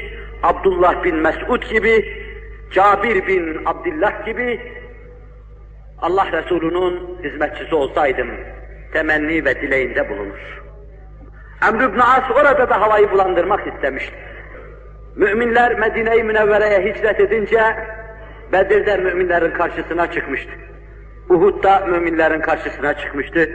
Abdullah 0.44 1.04
bin 1.04 1.16
Mesud 1.16 1.64
gibi, 1.64 2.26
Cabir 2.72 3.28
bin 3.28 3.66
Abdullah 3.66 4.26
gibi 4.26 4.60
Allah 6.02 6.28
Resulü'nün 6.32 7.24
hizmetçisi 7.24 7.76
olsaydım 7.76 8.30
temenni 8.94 9.46
ve 9.46 9.62
dileğinde 9.62 10.10
bulunur. 10.10 10.64
Emr 11.70 11.84
ibn 11.84 12.00
As 12.00 12.32
orada 12.32 12.70
da 12.70 12.82
havayı 12.82 13.12
bulandırmak 13.12 13.68
istemişti. 13.68 14.16
Müminler 15.16 15.80
Medine-i 15.80 16.24
Münevvere'ye 16.24 16.94
hicret 16.94 17.20
edince 17.20 17.62
Bedir'de 18.52 18.98
müminlerin 18.98 19.52
karşısına 19.52 20.12
çıkmıştı. 20.12 20.52
Uhud'da 21.30 21.80
müminlerin 21.80 22.42
karşısına 22.42 22.94
çıkmıştı. 22.94 23.50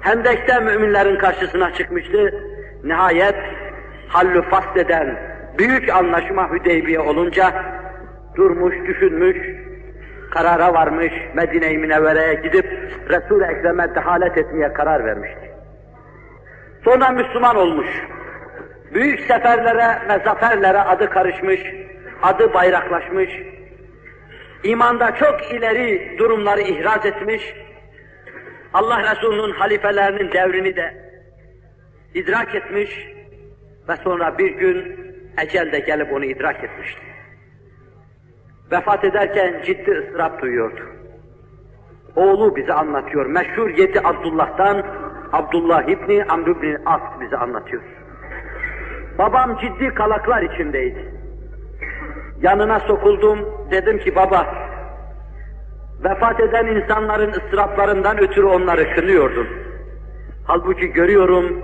Hendek'te 0.00 0.60
müminlerin 0.60 1.16
karşısına 1.16 1.74
çıkmıştı. 1.74 2.34
Nihayet 2.84 3.36
hallü 4.08 4.42
fasleden 4.42 5.16
büyük 5.58 5.88
anlaşma 5.88 6.52
Hüdeybiye 6.52 7.00
olunca 7.00 7.52
durmuş, 8.36 8.74
düşünmüş, 8.86 9.36
karara 10.30 10.74
varmış, 10.74 11.12
Medine-i 11.34 11.78
Münevvere'ye 11.78 12.34
gidip 12.34 12.66
Resul-i 13.08 13.44
Ekrem'e 13.44 13.94
dehalet 13.94 14.38
etmeye 14.38 14.72
karar 14.72 15.04
vermişti. 15.04 15.50
Sonra 16.84 17.08
Müslüman 17.08 17.56
olmuş. 17.56 17.86
Büyük 18.94 19.20
seferlere 19.20 19.98
ve 20.08 20.24
zaferlere 20.24 20.78
adı 20.78 21.10
karışmış, 21.10 21.60
adı 22.22 22.54
bayraklaşmış, 22.54 23.30
imanda 24.64 25.14
çok 25.14 25.52
ileri 25.52 26.18
durumları 26.18 26.60
ihraz 26.60 27.06
etmiş, 27.06 27.42
Allah 28.74 29.12
Resulü'nün 29.12 29.52
halifelerinin 29.52 30.32
devrini 30.32 30.76
de 30.76 30.94
idrak 32.14 32.54
etmiş 32.54 32.90
ve 33.88 33.96
sonra 34.04 34.38
bir 34.38 34.50
gün 34.50 34.96
ecel 35.38 35.72
de 35.72 35.78
gelip 35.78 36.12
onu 36.12 36.24
idrak 36.24 36.64
etmişti. 36.64 37.00
Vefat 38.72 39.04
ederken 39.04 39.62
ciddi 39.66 39.90
ıstırap 39.90 40.42
duyuyordu. 40.42 40.80
Oğlu 42.16 42.56
bize 42.56 42.72
anlatıyor. 42.72 43.26
Meşhur 43.26 43.70
yedi 43.70 44.00
Abdullah'tan 44.04 44.86
Abdullah 45.32 45.88
İbni 45.88 46.24
Amr 46.24 46.48
İbni 46.48 46.78
As 46.86 47.20
bize 47.20 47.36
anlatıyor. 47.36 47.82
Babam 49.18 49.58
ciddi 49.58 49.94
kalaklar 49.94 50.42
içindeydi. 50.42 51.21
Yanına 52.42 52.80
sokuldum, 52.80 53.38
dedim 53.70 53.98
ki 53.98 54.16
baba, 54.16 54.46
vefat 56.04 56.40
eden 56.40 56.66
insanların 56.66 57.32
ıstıraplarından 57.32 58.18
ötürü 58.18 58.46
onları 58.46 58.94
kınıyordun. 58.94 59.46
Halbuki 60.46 60.92
görüyorum, 60.92 61.62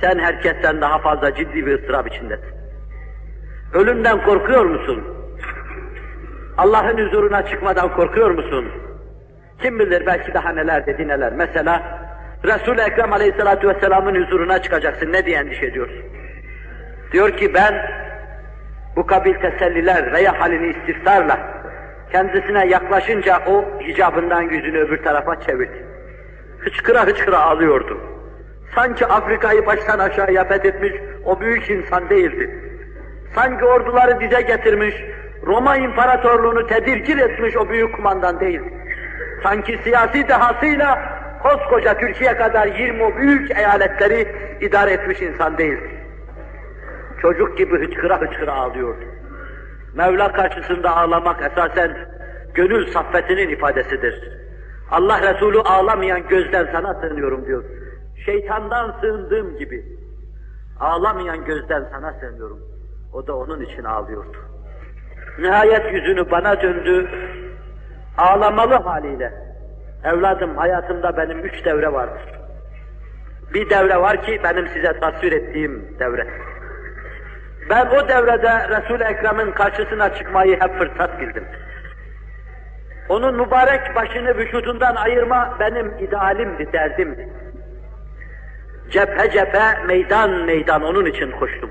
sen 0.00 0.18
herkesten 0.18 0.80
daha 0.80 0.98
fazla 0.98 1.34
ciddi 1.34 1.66
bir 1.66 1.78
ıstırap 1.78 2.06
içindesin. 2.08 2.54
Ölümden 3.74 4.24
korkuyor 4.24 4.64
musun? 4.64 5.04
Allah'ın 6.58 7.06
huzuruna 7.06 7.46
çıkmadan 7.46 7.94
korkuyor 7.96 8.30
musun? 8.30 8.68
Kim 9.62 9.78
bilir 9.78 10.06
belki 10.06 10.34
daha 10.34 10.52
neler 10.52 10.86
dedi 10.86 11.08
neler. 11.08 11.32
Mesela 11.32 11.82
Resul-i 12.44 12.80
Ekrem 12.80 13.12
Aleyhisselatü 13.12 13.68
Vesselam'ın 13.68 14.24
huzuruna 14.24 14.62
çıkacaksın. 14.62 15.12
Ne 15.12 15.26
diye 15.26 15.38
endişe 15.38 15.66
ediyorsun? 15.66 16.04
Diyor 17.12 17.36
ki 17.36 17.54
ben 17.54 17.74
bu 18.96 19.06
kabil 19.06 19.34
teselliler 19.34 20.12
veya 20.12 20.40
halini 20.40 20.66
istiftarla 20.66 21.38
kendisine 22.12 22.66
yaklaşınca 22.66 23.42
o 23.46 23.64
hicabından 23.80 24.42
yüzünü 24.42 24.78
öbür 24.78 25.02
tarafa 25.02 25.40
çevirdi. 25.40 25.86
Hıçkıra 26.58 27.06
hıçkıra 27.06 27.38
ağlıyordu. 27.38 28.00
Sanki 28.74 29.06
Afrika'yı 29.06 29.66
baştan 29.66 29.98
aşağıya 29.98 30.44
fethetmiş 30.44 30.92
o 31.24 31.40
büyük 31.40 31.70
insan 31.70 32.08
değildi. 32.08 32.50
Sanki 33.34 33.64
orduları 33.64 34.20
dize 34.20 34.40
getirmiş, 34.40 34.94
Roma 35.46 35.76
İmparatorluğunu 35.76 36.66
tedirgin 36.66 37.18
etmiş 37.18 37.56
o 37.56 37.68
büyük 37.68 37.96
kumandan 37.96 38.40
değildi. 38.40 38.74
Sanki 39.42 39.78
siyasi 39.84 40.28
dehasıyla 40.28 40.98
koskoca 41.42 41.98
Türkiye 41.98 42.36
kadar 42.36 42.66
20 42.66 43.16
büyük 43.16 43.58
eyaletleri 43.58 44.28
idare 44.60 44.92
etmiş 44.92 45.22
insan 45.22 45.58
değildi. 45.58 46.03
Çocuk 47.22 47.58
gibi 47.58 47.86
hıçkıra 47.86 48.20
hıçkıra 48.20 48.52
ağlıyordu. 48.52 49.04
Mevla 49.94 50.32
karşısında 50.32 50.96
ağlamak 50.96 51.52
esasen 51.52 51.96
gönül 52.54 52.92
saffetinin 52.92 53.48
ifadesidir. 53.48 54.14
Allah 54.90 55.34
Resulü 55.34 55.60
ağlamayan 55.60 56.28
gözden 56.28 56.68
sana 56.72 56.94
sığınıyorum 56.94 57.46
diyor. 57.46 57.64
Şeytandan 58.26 58.94
sığındığım 59.00 59.58
gibi. 59.58 59.84
Ağlamayan 60.80 61.44
gözden 61.44 61.84
sana 61.92 62.12
sığınıyorum. 62.12 62.60
O 63.12 63.26
da 63.26 63.36
onun 63.36 63.60
için 63.60 63.84
ağlıyordu. 63.84 64.36
Nihayet 65.38 65.92
yüzünü 65.92 66.30
bana 66.30 66.62
döndü, 66.62 67.08
ağlamalı 68.18 68.74
haliyle. 68.74 69.32
Evladım 70.04 70.56
hayatımda 70.56 71.16
benim 71.16 71.38
üç 71.38 71.64
devre 71.64 71.92
vardır. 71.92 72.22
Bir 73.54 73.70
devre 73.70 73.96
var 73.96 74.22
ki 74.22 74.40
benim 74.44 74.68
size 74.68 75.00
tasvir 75.00 75.32
ettiğim 75.32 75.96
devre. 75.98 76.26
Ben 77.70 77.86
o 77.86 78.08
devrede 78.08 78.68
Resul-i 78.68 79.04
Ekrem'in 79.04 79.52
karşısına 79.52 80.14
çıkmayı 80.14 80.60
hep 80.60 80.78
fırsat 80.78 81.20
bildim. 81.20 81.44
Onun 83.08 83.36
mübarek 83.36 83.96
başını 83.96 84.38
vücudundan 84.38 84.94
ayırma 84.94 85.56
benim 85.60 85.98
idealimdi, 85.98 86.72
derdimdi. 86.72 87.28
Cephe 88.90 89.30
cephe, 89.30 89.86
meydan 89.86 90.30
meydan 90.30 90.82
onun 90.82 91.04
için 91.06 91.30
koştum. 91.30 91.70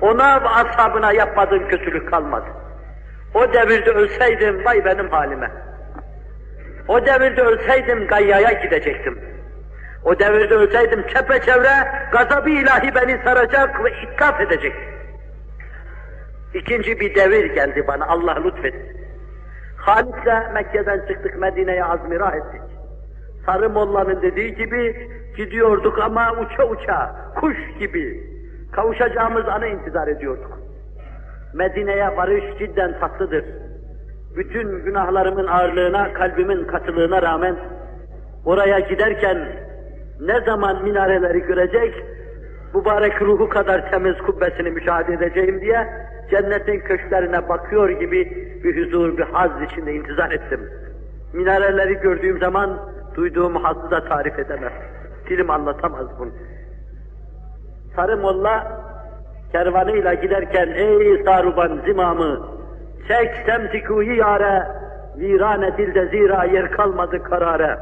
Ona 0.00 0.42
ve 0.42 0.48
ashabına 0.48 1.12
yapmadığım 1.12 1.68
kötülük 1.68 2.10
kalmadı. 2.10 2.46
O 3.34 3.52
devirde 3.52 3.90
ölseydim 3.90 4.64
vay 4.64 4.84
benim 4.84 5.08
halime. 5.08 5.50
O 6.88 7.06
devirde 7.06 7.42
ölseydim 7.42 8.06
gayyaya 8.06 8.52
gidecektim. 8.52 9.35
O 10.06 10.18
devirde 10.18 10.54
ölseydim 10.54 11.04
çepeçevre 11.14 11.74
gazabı 12.12 12.50
ilahi 12.50 12.94
beni 12.94 13.20
saracak 13.24 13.84
ve 13.84 13.90
itkaf 14.02 14.40
edecek. 14.40 14.72
İkinci 16.54 17.00
bir 17.00 17.14
devir 17.14 17.54
geldi 17.54 17.84
bana 17.88 18.06
Allah 18.06 18.44
lütfetti. 18.44 19.06
Halis'le 19.76 20.54
Mekke'den 20.54 21.06
çıktık 21.08 21.38
Medine'ye 21.38 21.84
azmira 21.84 22.30
ettik. 22.30 22.62
Sarı 23.46 23.70
Molla'nın 23.70 24.22
dediği 24.22 24.54
gibi 24.54 25.08
gidiyorduk 25.36 25.98
ama 25.98 26.32
uça 26.32 26.64
uça, 26.64 27.16
kuş 27.40 27.56
gibi 27.78 28.20
kavuşacağımız 28.72 29.48
anı 29.48 29.66
intizar 29.66 30.08
ediyorduk. 30.08 30.58
Medine'ye 31.54 32.16
varış 32.16 32.58
cidden 32.58 33.00
tatlıdır. 33.00 33.44
Bütün 34.36 34.84
günahlarımın 34.84 35.46
ağırlığına, 35.46 36.12
kalbimin 36.12 36.66
katılığına 36.66 37.22
rağmen 37.22 37.56
Oraya 38.46 38.80
giderken 38.80 39.65
ne 40.20 40.40
zaman 40.40 40.84
minareleri 40.84 41.40
görecek, 41.40 42.04
mübarek 42.74 43.22
ruhu 43.22 43.48
kadar 43.48 43.90
temiz 43.90 44.18
kubbesini 44.18 44.70
müşahede 44.70 45.12
edeceğim 45.12 45.60
diye 45.60 45.86
cennetin 46.30 46.80
köşklerine 46.80 47.48
bakıyor 47.48 47.90
gibi 47.90 48.30
bir 48.64 48.86
huzur, 48.86 49.18
bir 49.18 49.22
haz 49.22 49.50
içinde 49.62 49.94
intizar 49.94 50.30
ettim. 50.30 50.60
Minareleri 51.32 51.94
gördüğüm 51.94 52.38
zaman 52.38 52.78
duyduğum 53.16 53.56
hazzı 53.56 53.90
da 53.90 54.04
tarif 54.04 54.38
edemez. 54.38 54.72
Dilim 55.28 55.50
anlatamaz 55.50 56.06
bunu. 56.18 56.30
Sarı 57.96 58.16
Molla 58.16 58.82
kervanıyla 59.52 60.14
giderken 60.14 60.66
ey 60.66 61.24
saruban 61.24 61.80
zimamı 61.86 62.46
çek 63.08 63.46
semtikuyi 63.46 64.16
yare 64.16 64.62
virane 65.18 65.78
dilde 65.78 66.06
zira 66.06 66.44
yer 66.44 66.70
kalmadı 66.70 67.22
karare. 67.22 67.78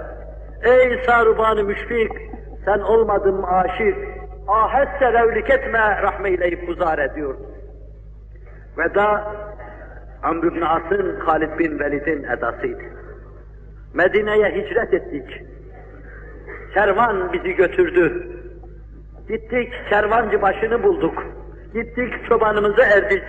Ey 0.65 1.05
sarubanı 1.07 1.65
müşfik 1.65 2.13
sen 2.65 2.79
olmadın 2.79 3.35
mı 3.35 3.47
aşık 3.47 3.97
ahesse 4.49 5.13
revlik 5.13 5.51
etme 5.51 6.03
rahmeyleyip 6.03 6.69
huzar 6.69 6.99
ediyor. 6.99 7.35
Veda 8.79 9.35
Amr 10.23 10.45
ibn 10.45 10.61
As'ın 10.61 11.21
Halid 11.21 11.59
bin 11.59 11.79
Velid'in 11.79 12.25
edasıydı. 12.25 12.83
Medine'ye 13.95 14.49
hicret 14.51 14.95
ettik. 14.95 15.43
Kervan 16.75 17.33
bizi 17.33 17.55
götürdü. 17.55 18.29
Gittik 19.29 19.73
kervancı 19.91 20.43
başını 20.43 20.83
bulduk. 20.83 21.25
Gittik 21.75 22.29
çobanımızı 22.29 22.83
erdik. 22.83 23.25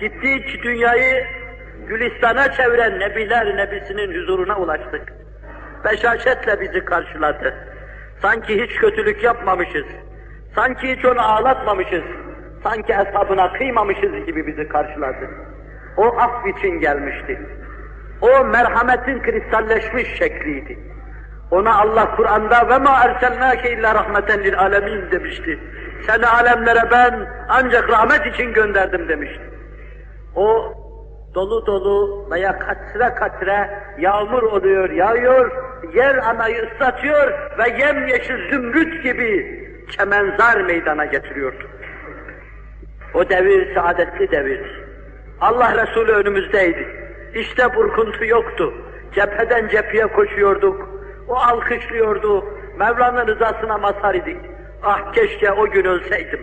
Gittik 0.00 0.62
dünyayı 0.62 1.24
Gülistan'a 1.88 2.52
çeviren 2.52 3.00
Nebiler 3.00 3.56
Nebisinin 3.56 4.20
huzuruna 4.20 4.58
ulaştık. 4.58 5.21
Beşaşetle 5.84 6.60
bizi 6.60 6.84
karşıladı. 6.84 7.54
Sanki 8.22 8.62
hiç 8.62 8.76
kötülük 8.76 9.24
yapmamışız. 9.24 9.86
Sanki 10.54 10.96
hiç 10.96 11.04
onu 11.04 11.20
ağlatmamışız. 11.20 12.02
Sanki 12.62 12.94
hesabına 12.94 13.52
kıymamışız 13.52 14.26
gibi 14.26 14.46
bizi 14.46 14.68
karşıladı. 14.68 15.30
O 15.96 16.18
af 16.18 16.46
için 16.46 16.80
gelmişti. 16.80 17.40
O 18.20 18.44
merhametin 18.44 19.22
kristalleşmiş 19.22 20.18
şekliydi. 20.18 20.78
Ona 21.50 21.80
Allah 21.80 22.16
Kur'an'da 22.16 22.68
ve 22.68 22.78
ma 22.78 23.04
erselnâke 23.04 23.72
illa 23.72 23.94
rahmeten 23.94 24.44
lil 24.44 24.58
alemin 24.58 25.10
demişti. 25.10 25.58
Seni 26.06 26.26
alemlere 26.26 26.90
ben 26.90 27.28
ancak 27.48 27.90
rahmet 27.90 28.34
için 28.34 28.52
gönderdim 28.52 29.08
demişti. 29.08 29.42
O 30.36 30.74
dolu 31.34 31.66
dolu 31.66 32.30
veya 32.30 32.58
katre 32.58 33.14
katre 33.14 33.70
yağmur 33.98 34.42
oluyor, 34.42 34.90
yağıyor, 34.90 35.50
yer 35.94 36.16
anayı 36.16 36.62
ıslatıyor 36.66 37.32
ve 37.58 37.68
yemyeşil 37.78 38.50
zümrüt 38.50 39.02
gibi 39.02 39.62
kemenzar 39.98 40.60
meydana 40.60 41.04
getiriyordu. 41.04 41.64
O 43.14 43.28
devir 43.28 43.74
saadetli 43.74 44.30
devirdi. 44.30 44.68
Allah 45.40 45.86
Resulü 45.86 46.12
önümüzdeydi. 46.12 46.86
İşte 47.34 47.74
burkuntu 47.76 48.24
yoktu. 48.24 48.74
Cepheden 49.14 49.68
cepheye 49.68 50.06
koşuyorduk. 50.06 50.88
O 51.28 51.34
alkışlıyordu. 51.34 52.44
Mevla'nın 52.78 53.26
rızasına 53.26 53.78
mazhar 53.78 54.14
idik. 54.14 54.36
Ah 54.82 55.12
keşke 55.12 55.52
o 55.52 55.70
gün 55.70 55.84
ölseydim. 55.84 56.40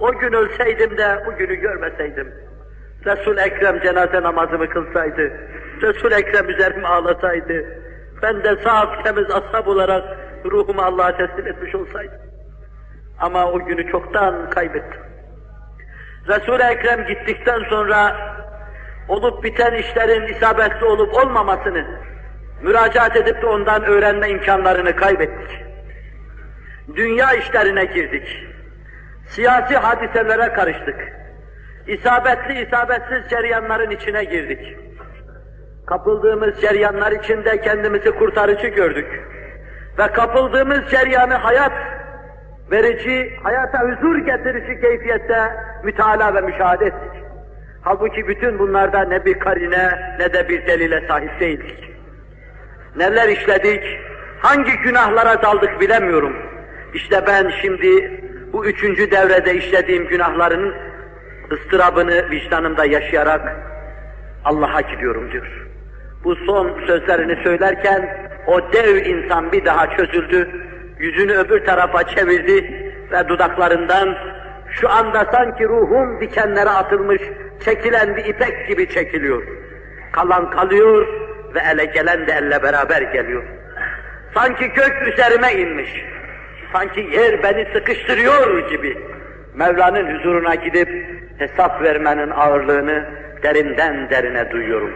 O 0.00 0.12
gün 0.12 0.32
ölseydim 0.32 0.98
de 0.98 1.22
bu 1.26 1.36
günü 1.36 1.54
görmeseydim. 1.54 2.45
Resul 3.06 3.38
Ekrem 3.38 3.80
cenaze 3.80 4.22
namazımı 4.22 4.68
kılsaydı, 4.68 5.32
Resul 5.82 6.12
Ekrem 6.12 6.48
üzerime 6.48 6.88
ağlasaydı, 6.88 7.64
ben 8.22 8.44
de 8.44 8.56
saf 8.64 9.04
temiz 9.04 9.30
ashab 9.30 9.66
olarak 9.66 10.04
ruhumu 10.44 10.82
Allah'a 10.82 11.16
teslim 11.16 11.46
etmiş 11.46 11.74
olsaydım. 11.74 12.20
Ama 13.20 13.52
o 13.52 13.58
günü 13.64 13.90
çoktan 13.90 14.50
kaybettim. 14.50 15.00
Resul-i 16.28 16.62
Ekrem 16.62 17.06
gittikten 17.06 17.60
sonra 17.70 18.16
olup 19.08 19.44
biten 19.44 19.74
işlerin 19.74 20.34
isabetli 20.34 20.84
olup 20.86 21.14
olmamasını 21.14 21.84
müracaat 22.62 23.16
edip 23.16 23.42
de 23.42 23.46
ondan 23.46 23.84
öğrenme 23.84 24.30
imkanlarını 24.30 24.96
kaybettik. 24.96 25.50
Dünya 26.96 27.32
işlerine 27.32 27.84
girdik. 27.84 28.28
Siyasi 29.34 29.76
hadiselere 29.76 30.52
karıştık. 30.52 31.25
İsabetli 31.86 32.66
isabetsiz 32.66 33.30
ceryanların 33.30 33.90
içine 33.90 34.24
girdik. 34.24 34.76
Kapıldığımız 35.86 36.60
ceryanlar 36.60 37.12
içinde 37.12 37.60
kendimizi 37.60 38.10
kurtarıcı 38.10 38.66
gördük. 38.66 39.06
Ve 39.98 40.06
kapıldığımız 40.06 40.90
ceryanı 40.90 41.34
hayat 41.34 41.72
verici, 42.70 43.36
hayata 43.42 43.80
huzur 43.80 44.16
getirici 44.16 44.80
keyfiyette 44.80 45.40
mütalaa 45.84 46.34
ve 46.34 46.40
müşahede 46.40 46.86
ettik. 46.86 47.22
Halbuki 47.82 48.28
bütün 48.28 48.58
bunlarda 48.58 49.04
ne 49.04 49.24
bir 49.24 49.38
karine 49.38 50.16
ne 50.18 50.32
de 50.32 50.48
bir 50.48 50.66
delile 50.66 51.08
sahip 51.08 51.40
değildik. 51.40 51.90
Neler 52.96 53.28
işledik, 53.28 53.82
hangi 54.40 54.76
günahlara 54.76 55.42
daldık 55.42 55.80
bilemiyorum. 55.80 56.36
İşte 56.94 57.24
ben 57.26 57.52
şimdi 57.62 58.20
bu 58.52 58.66
üçüncü 58.66 59.10
devrede 59.10 59.54
işlediğim 59.54 60.08
günahların 60.08 60.74
ıstırabını 61.52 62.30
vicdanımda 62.30 62.84
yaşayarak 62.84 63.56
Allah'a 64.44 64.80
gidiyorum 64.80 65.32
diyor. 65.32 65.66
Bu 66.24 66.36
son 66.36 66.86
sözlerini 66.86 67.42
söylerken 67.42 68.30
o 68.46 68.72
dev 68.72 68.96
insan 68.96 69.52
bir 69.52 69.64
daha 69.64 69.96
çözüldü, 69.96 70.48
yüzünü 70.98 71.32
öbür 71.32 71.64
tarafa 71.64 72.04
çevirdi 72.04 72.86
ve 73.12 73.28
dudaklarından 73.28 74.16
şu 74.80 74.90
anda 74.90 75.24
sanki 75.32 75.64
ruhum 75.64 76.20
dikenlere 76.20 76.70
atılmış, 76.70 77.22
çekilen 77.64 78.16
bir 78.16 78.24
ipek 78.24 78.68
gibi 78.68 78.88
çekiliyor. 78.88 79.42
Kalan 80.12 80.50
kalıyor 80.50 81.06
ve 81.54 81.60
ele 81.72 81.84
gelen 81.84 82.26
de 82.26 82.32
elle 82.32 82.62
beraber 82.62 83.02
geliyor. 83.02 83.42
Sanki 84.34 84.68
gök 84.68 85.08
üzerime 85.12 85.52
inmiş, 85.52 85.90
sanki 86.72 87.00
yer 87.00 87.42
beni 87.42 87.66
sıkıştırıyor 87.72 88.70
gibi. 88.70 88.98
Mevla'nın 89.56 90.18
huzuruna 90.18 90.54
gidip 90.54 90.88
hesap 91.38 91.82
vermenin 91.82 92.30
ağırlığını 92.30 93.04
derinden 93.42 94.10
derine 94.10 94.50
duyuyorum. 94.50 94.92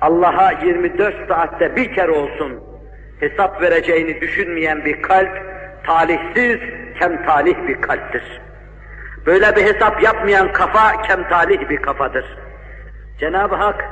Allah'a 0.00 0.52
24 0.52 1.28
saatte 1.28 1.76
bir 1.76 1.94
kere 1.94 2.10
olsun 2.10 2.62
hesap 3.20 3.62
vereceğini 3.62 4.20
düşünmeyen 4.20 4.84
bir 4.84 5.02
kalp, 5.02 5.30
talihsiz, 5.84 6.60
kemtalih 6.98 7.68
bir 7.68 7.80
kalptir. 7.80 8.40
Böyle 9.26 9.56
bir 9.56 9.62
hesap 9.62 10.02
yapmayan 10.02 10.52
kafa, 10.52 11.02
kemtalih 11.02 11.68
bir 11.68 11.82
kafadır. 11.82 12.24
Cenab-ı 13.20 13.54
Hak, 13.54 13.84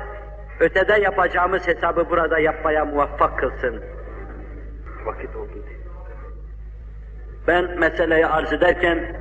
ötede 0.61 0.93
yapacağımız 0.93 1.67
hesabı 1.67 2.11
burada 2.11 2.39
yapmaya 2.39 2.85
muvaffak 2.85 3.39
kılsın. 3.39 3.83
Vakit 5.07 5.37
oldu 5.37 5.53
diye. 5.67 5.74
Ben 7.49 7.79
meseleyi 7.79 8.27
arz 8.27 8.53
ederken, 8.53 9.17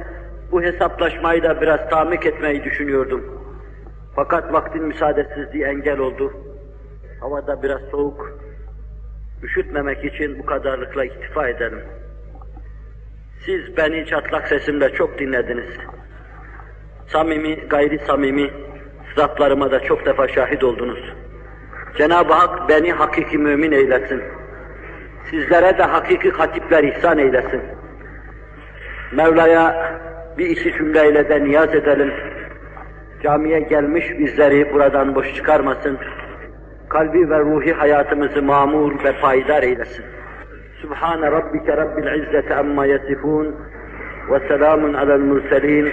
bu 0.52 0.62
hesaplaşmayı 0.62 1.44
da 1.44 1.62
biraz 1.62 1.90
tamik 1.90 2.26
etmeyi 2.26 2.64
düşünüyordum. 2.64 3.24
Fakat 4.16 4.54
vaktin 4.54 4.84
müsaadesizliği 4.84 5.64
engel 5.64 6.00
oldu. 6.00 6.34
Havada 7.20 7.64
biraz 7.64 7.82
soğuk, 7.82 8.40
üşütmemek 9.44 10.06
için 10.06 10.40
bu 10.40 10.46
kadarlıkla 10.46 11.06
iktifa 11.06 11.48
edelim. 11.48 11.84
Siz 13.46 13.78
beni 13.78 14.06
çatlak 14.06 14.48
sesimle 14.48 14.94
çok 14.94 15.20
dinlediniz. 15.20 15.70
Samimi, 17.08 17.56
gayri 17.56 18.00
samimi 18.08 18.52
sıratlarıma 19.16 19.72
da 19.72 19.80
çok 19.80 20.06
defa 20.06 20.28
şahit 20.28 20.64
oldunuz. 20.64 21.00
Cenab-ı 21.98 22.34
Hak 22.34 22.70
beni 22.70 22.92
hakiki 22.92 23.38
mümin 23.38 23.72
eylesin. 23.72 24.24
Sizlere 25.30 25.78
de 25.78 25.84
hakiki 25.84 26.32
hatipler 26.32 26.84
ihsan 26.84 27.18
eylesin. 27.18 27.62
Mevla'ya 29.13 29.93
bir 30.39 30.47
iki 30.47 30.73
cümleyle 30.73 31.29
de 31.29 31.45
niyaz 31.45 31.75
edelim. 31.75 32.13
Camiye 33.23 33.61
gelmiş 33.61 34.05
bizleri 34.19 34.73
buradan 34.73 35.15
boş 35.15 35.35
çıkarmasın. 35.35 35.99
Kalbi 36.89 37.31
ve 37.31 37.39
ruhi 37.39 37.73
hayatımızı 37.73 38.43
mamur 38.43 39.05
ve 39.05 39.13
payidar 39.21 39.63
eylesin. 39.63 40.05
Subhane 40.83 41.31
rabbike 41.33 41.77
rabbil 41.77 42.23
izzeti 42.23 42.55
amma 42.55 42.87
yasifun 42.87 43.57
ve 44.31 44.49
selamun 44.49 44.95
alel 44.95 45.21
murselin 45.21 45.93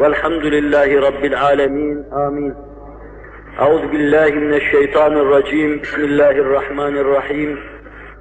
velhamdülillahi 0.00 1.02
rabbil 1.02 1.42
alemin. 1.42 2.04
Amin. 2.12 2.66
أعوذ 3.64 3.84
بالله 3.92 4.30
من 4.30 4.54
الشيطان 4.54 5.12
الرجيم 5.12 5.80
بسم 5.82 6.00
الله 6.10 6.30
الرحمن 6.30 6.94
الرحيم 7.04 7.58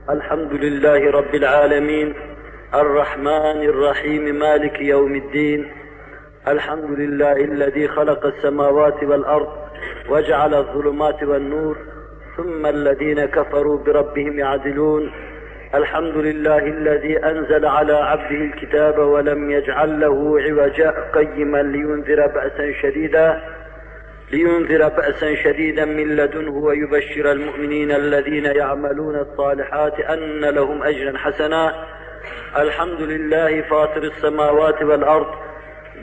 الحمد 0.09 0.53
لله 0.53 1.11
رب 1.11 1.35
العالمين 1.35 2.13
الرحمن 2.74 3.62
الرحيم 3.62 4.38
مالك 4.38 4.80
يوم 4.80 5.14
الدين 5.14 5.72
الحمد 6.48 6.90
لله 6.90 7.32
الذي 7.32 7.88
خلق 7.88 8.26
السماوات 8.26 9.04
والأرض 9.04 9.48
وجعل 10.08 10.54
الظلمات 10.54 11.22
والنور 11.22 11.76
ثم 12.36 12.66
الذين 12.66 13.24
كفروا 13.24 13.84
بربهم 13.84 14.38
يعدلون 14.38 15.12
الحمد 15.74 16.16
لله 16.16 16.58
الذي 16.58 17.24
أنزل 17.24 17.66
على 17.66 17.92
عبده 17.92 18.44
الكتاب 18.44 18.98
ولم 18.98 19.50
يجعل 19.50 20.00
له 20.00 20.40
عوجا 20.40 20.94
قيما 21.14 21.62
لينذر 21.62 22.26
بأسا 22.26 22.72
شديدا 22.82 23.40
لينذر 24.32 24.88
بأسا 24.88 25.34
شديدا 25.34 25.84
من 25.84 26.16
لدنه 26.16 26.52
ويبشر 26.52 27.32
المؤمنين 27.32 27.90
الذين 27.90 28.44
يعملون 28.44 29.16
الصالحات 29.16 30.00
أن 30.00 30.40
لهم 30.40 30.82
أجرا 30.82 31.18
حسنا. 31.18 31.74
الحمد 32.56 33.00
لله 33.00 33.62
فاطر 33.62 34.02
السماوات 34.02 34.82
والأرض 34.82 35.26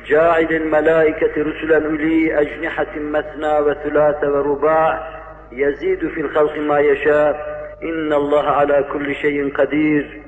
جاعل 0.07 0.47
الملائكة 0.51 1.31
رسلا 1.37 1.85
أولي 1.85 2.41
أجنحة 2.41 2.95
مثنى 2.95 3.59
وثلاث 3.59 4.23
ورباع 4.23 5.19
يزيد 5.51 6.07
في 6.07 6.21
الخلق 6.21 6.57
ما 6.57 6.79
يشاء 6.79 7.57
إن 7.83 8.13
الله 8.13 8.43
على 8.43 8.85
كل 8.93 9.15
شيء 9.15 9.53
قدير. 9.53 10.21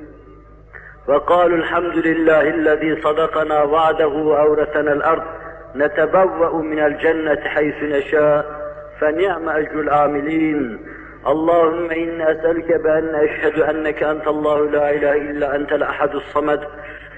وقالوا 1.08 1.58
الحمد 1.58 1.96
لله 1.96 2.42
الذي 2.42 3.02
صدقنا 3.02 3.64
وعده 3.64 4.08
وأورثنا 4.08 4.94
الأرض 4.94 5.24
نتبوأ 5.76 6.62
من 6.62 6.80
الجنة 6.80 7.40
حيث 7.40 7.84
نشاء 7.84 8.46
فنعم 9.00 9.50
أجر 9.50 9.80
العاملين. 9.80 10.80
اللهم 11.28 11.91
إني 11.91 12.32
أسألك 12.32 12.82
بأن 12.84 13.15
أشهد 13.15 13.59
أنك 13.59 14.03
أنت 14.03 14.28
الله 14.28 14.70
لا 14.70 14.89
إله 14.89 15.13
إلا 15.13 15.55
أنت 15.55 15.72
الأحد 15.72 16.15
الصمد 16.15 16.59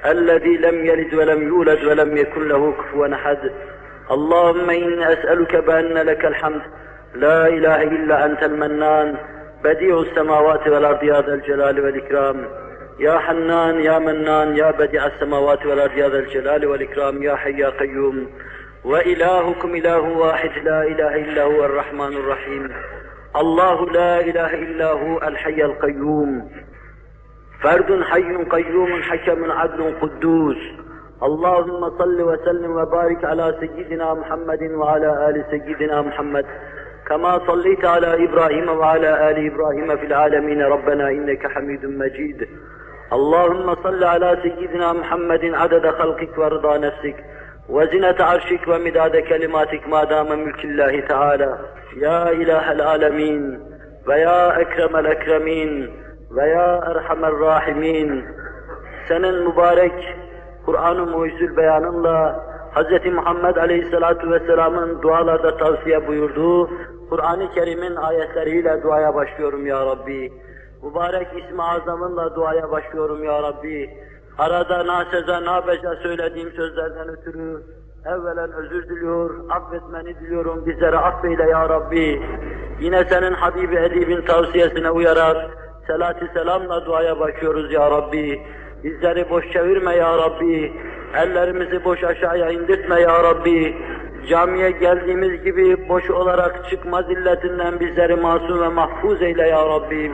الذي 0.05 0.57
لم 0.57 0.85
يلد 0.85 1.13
ولم 1.13 1.47
يولد 1.47 1.83
ولم 1.83 2.17
يكن 2.17 2.47
له 2.47 2.71
كفوا 2.71 3.13
أحد. 3.13 3.51
اللهم 4.11 4.69
إني 4.69 5.13
أسألك 5.13 5.55
بأن 5.55 5.93
لك 5.93 6.25
الحمد. 6.25 6.61
لا 7.15 7.47
إله 7.47 7.83
إلا 7.83 8.25
أنت 8.25 8.43
المنان. 8.43 9.17
بديع 9.63 9.99
السماوات 9.99 10.67
والأرض 10.67 11.03
يا 11.03 11.21
ذا 11.21 11.33
الجلال 11.33 11.79
والإكرام. 11.85 12.45
يا 12.99 13.17
حنان 13.19 13.79
يا 13.79 13.99
منان 13.99 14.57
يا 14.57 14.71
بديع 14.71 15.05
السماوات 15.05 15.65
والأرض 15.65 15.97
يا 15.97 16.09
ذا 16.09 16.19
الجلال 16.19 16.65
والإكرام. 16.65 17.23
يا 17.23 17.35
حي 17.35 17.59
يا 17.59 17.69
قيوم. 17.69 18.29
وإلهكم 18.83 19.75
إله 19.75 19.99
واحد 19.99 20.51
لا 20.63 20.83
إله 20.83 21.15
إلا 21.15 21.43
هو 21.43 21.65
الرحمن 21.65 22.17
الرحيم. 22.17 22.71
الله 23.35 23.85
لا 23.85 24.19
إله 24.19 24.53
إلا 24.53 24.91
هو 24.91 25.17
الحي 25.17 25.63
القيوم. 25.63 26.51
فرد 27.63 28.03
حي 28.03 28.35
قيوم 28.43 29.01
حكم 29.01 29.51
عدل 29.51 29.95
قدوس. 30.01 30.57
اللهم 31.23 31.97
صل 31.97 32.21
وسلم 32.21 32.71
وبارك 32.71 33.25
على 33.25 33.55
سيدنا 33.59 34.13
محمد 34.13 34.63
وعلى 34.71 35.29
آل 35.29 35.45
سيدنا 35.51 36.01
محمد. 36.01 36.45
كما 37.07 37.39
صليت 37.47 37.85
على 37.85 38.25
إبراهيم 38.25 38.69
وعلى 38.69 39.29
آل 39.29 39.53
إبراهيم 39.53 39.97
في 39.97 40.05
العالمين. 40.05 40.61
ربنا 40.61 41.09
إنك 41.09 41.47
حميد 41.47 41.85
مجيد. 41.85 42.47
اللهم 43.13 43.75
صل 43.75 44.03
على 44.03 44.37
سيدنا 44.43 44.93
محمد 44.93 45.45
عدد 45.45 45.89
خلقك 45.89 46.37
ورضا 46.37 46.77
نفسك. 46.77 47.15
وزنة 47.70 48.16
عرشك 48.20 48.68
ومداد 48.68 49.16
كلماتك 49.16 49.88
ما 49.88 50.04
دام 50.04 50.28
ملك 50.44 50.64
الله 50.64 51.00
تعالى 51.00 51.58
يا 51.96 52.30
إله 52.30 52.72
العالمين 52.72 53.60
ويا 54.08 54.60
أكرم 54.60 54.96
الأكرمين 54.96 55.90
ويا 56.36 56.90
أرحم 56.90 57.24
الراحمين 57.24 58.24
senin 59.08 59.34
mübarek 59.48 59.92
Kur'an-ı 60.66 61.06
Mucizül 61.06 61.56
beyanınla 61.56 62.46
Hz. 62.74 63.06
Muhammed 63.12 63.56
Aleyhisselatü 63.56 64.30
Vesselam'ın 64.30 65.02
dualarda 65.02 65.56
tavsiye 65.56 66.06
buyurduğu 66.06 66.70
Kur'an-ı 67.10 67.54
Kerim'in 67.54 67.96
ayetleriyle 67.96 68.82
duaya 68.82 69.14
başlıyorum 69.14 69.66
ya 69.66 69.86
Rabbi. 69.86 70.32
Mübarek 70.82 71.26
ismi 71.26 71.62
azamınla 71.62 72.36
duaya 72.36 72.70
başlıyorum 72.70 73.24
ya 73.24 73.42
Rabbi. 73.42 73.90
Arada 74.41 74.87
naseza 74.87 75.45
nabeca 75.45 75.95
söylediğim 76.03 76.51
sözlerden 76.51 77.07
ötürü 77.09 77.63
evvelen 78.05 78.51
özür 78.51 78.89
diliyor, 78.89 79.29
affetmeni 79.49 80.19
diliyorum, 80.19 80.65
bizlere 80.65 80.97
affeyle 80.97 81.43
ya 81.43 81.69
Rabbi. 81.69 82.21
Yine 82.79 83.05
senin 83.09 83.33
Habibi 83.33 83.75
Edib'in 83.75 84.21
tavsiyesine 84.21 84.91
uyarak 84.91 85.51
selat-ı 85.87 86.27
selamla 86.33 86.85
duaya 86.85 87.19
başlıyoruz 87.19 87.73
ya 87.73 87.91
Rabbi. 87.91 88.41
Bizleri 88.83 89.29
boş 89.29 89.51
çevirme 89.53 89.95
ya 89.95 90.17
Rabbi. 90.17 90.73
Ellerimizi 91.15 91.85
boş 91.85 92.03
aşağıya 92.03 92.49
indirtme 92.49 93.01
ya 93.01 93.23
Rabbi. 93.23 93.75
Camiye 94.29 94.71
geldiğimiz 94.71 95.43
gibi 95.43 95.89
boş 95.89 96.09
olarak 96.09 96.69
çıkma 96.69 97.03
zilletinden 97.03 97.79
bizleri 97.79 98.15
masum 98.15 98.61
ve 98.61 98.67
mahfuz 98.67 99.21
eyle 99.21 99.47
ya 99.47 99.65
Rabbi. 99.65 100.11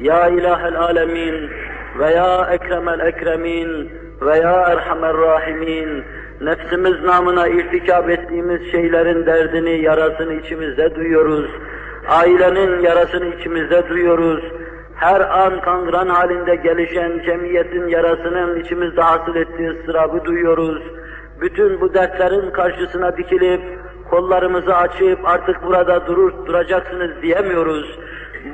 Ya 0.00 0.28
ilahel 0.28 0.80
alemin 0.80 1.50
ve 1.98 2.10
ya 2.10 2.48
ekremel 2.52 3.00
ekremin 3.00 3.90
ve 4.20 4.38
ya 4.38 4.52
erhamer 4.52 5.16
rahimin. 5.16 6.04
Nefsimiz 6.40 7.02
namına 7.04 7.48
irtikap 7.48 8.10
ettiğimiz 8.10 8.72
şeylerin 8.72 9.26
derdini, 9.26 9.82
yarasını 9.82 10.34
içimizde 10.34 10.94
duyuyoruz. 10.94 11.50
Ailenin 12.08 12.80
yarasını 12.82 13.26
içimizde 13.26 13.88
duyuyoruz 13.88 14.44
her 14.96 15.20
an 15.20 15.60
kangran 15.60 16.08
halinde 16.08 16.54
gelişen 16.54 17.22
cemiyetin 17.26 17.88
yarasının 17.88 18.60
içimizde 18.60 19.02
hasıl 19.02 19.36
ettiği 19.36 19.70
ıstırabı 19.70 20.24
duyuyoruz. 20.24 20.82
Bütün 21.40 21.80
bu 21.80 21.94
dertlerin 21.94 22.50
karşısına 22.50 23.16
dikilip, 23.16 23.60
kollarımızı 24.10 24.76
açıp 24.76 25.18
artık 25.24 25.62
burada 25.62 26.06
durur, 26.06 26.32
duracaksınız 26.46 27.22
diyemiyoruz. 27.22 27.98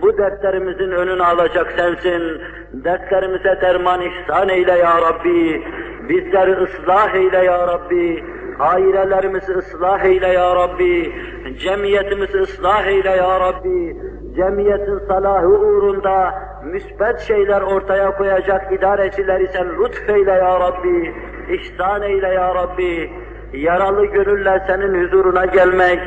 Bu 0.02 0.18
dertlerimizin 0.18 0.90
önünü 0.90 1.22
alacak 1.22 1.72
sensin. 1.76 2.40
Dertlerimize 2.72 3.60
derman 3.60 4.00
ihsan 4.00 4.48
eyle 4.48 4.72
ya 4.72 5.02
Rabbi. 5.02 5.62
Bizleri 6.08 6.52
ıslah 6.52 7.14
eyle 7.14 7.38
ya 7.44 7.68
Rabbi. 7.68 8.24
Ailelerimizi 8.58 9.52
ıslah 9.52 10.04
eyle 10.04 10.28
ya 10.28 10.56
Rabbi. 10.56 11.12
Cemiyetimizi 11.58 12.38
ıslah 12.38 12.86
eyle 12.86 13.10
ya 13.10 13.40
Rabbi 13.40 13.96
cemiyetin 14.36 14.98
salahı 15.08 15.48
uğrunda 15.48 16.34
müsbet 16.64 17.20
şeyler 17.20 17.60
ortaya 17.60 18.16
koyacak 18.16 18.72
idarecileri 18.72 19.48
sen 19.52 19.66
lütfeyle 19.78 20.30
ya 20.30 20.60
Rabbi, 20.60 21.14
ihsan 21.48 22.02
eyle 22.02 22.28
ya 22.28 22.54
Rabbi, 22.54 23.10
yaralı 23.52 24.06
gönülle 24.06 24.62
senin 24.66 25.04
huzuruna 25.04 25.44
gelmek, 25.44 26.00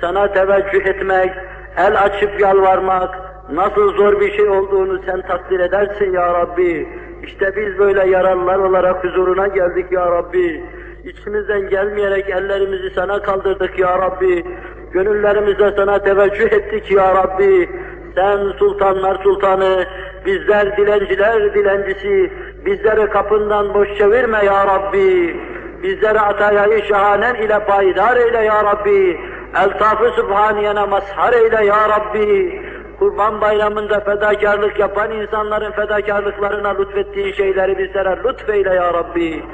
sana 0.00 0.32
teveccüh 0.32 0.86
etmek, 0.86 1.30
el 1.78 2.02
açıp 2.02 2.40
yalvarmak, 2.40 3.10
nasıl 3.52 3.94
zor 3.94 4.20
bir 4.20 4.36
şey 4.36 4.48
olduğunu 4.48 5.00
sen 5.06 5.22
takdir 5.22 5.60
edersin 5.60 6.12
ya 6.12 6.34
Rabbi. 6.34 6.88
İşte 7.22 7.52
biz 7.56 7.78
böyle 7.78 8.10
yaralılar 8.10 8.58
olarak 8.58 9.04
huzuruna 9.04 9.46
geldik 9.46 9.92
ya 9.92 10.06
Rabbi. 10.10 10.64
İçimizden 11.04 11.68
gelmeyerek 11.70 12.30
ellerimizi 12.30 12.90
sana 12.94 13.22
kaldırdık 13.22 13.78
ya 13.78 13.98
Rabbi. 13.98 14.44
Gönüllerimizle 14.92 15.72
sana 15.76 15.98
teveccüh 15.98 16.52
ettik 16.52 16.90
ya 16.90 17.14
Rabbi. 17.14 17.68
Sen 18.14 18.38
sultanlar 18.58 19.22
sultanı, 19.22 19.84
bizler 20.26 20.76
dilenciler 20.76 21.54
dilencisi, 21.54 22.32
bizleri 22.66 23.10
kapından 23.10 23.74
boş 23.74 23.88
çevirme 23.98 24.44
ya 24.44 24.66
Rabbi. 24.66 25.36
Bizleri 25.82 26.20
atayayı 26.20 26.82
şahanen 26.88 27.34
ile 27.34 27.58
payidar 27.58 28.16
eyle 28.16 28.38
ya 28.38 28.64
Rabbi. 28.64 29.20
Eltaf-ı 29.56 30.10
Sübhaniyene 30.16 30.84
mazhar 30.84 31.32
eyle 31.32 31.64
ya 31.64 31.88
Rabbi. 31.88 32.62
Kurban 32.98 33.40
bayramında 33.40 34.00
fedakarlık 34.00 34.78
yapan 34.78 35.10
insanların 35.10 35.72
fedakarlıklarına 35.72 36.68
lütfettiğin 36.68 37.32
şeyleri 37.32 37.78
bizlere 37.78 38.16
lütfeyle 38.24 38.74
ya 38.74 38.94
Rabbi. 38.94 39.44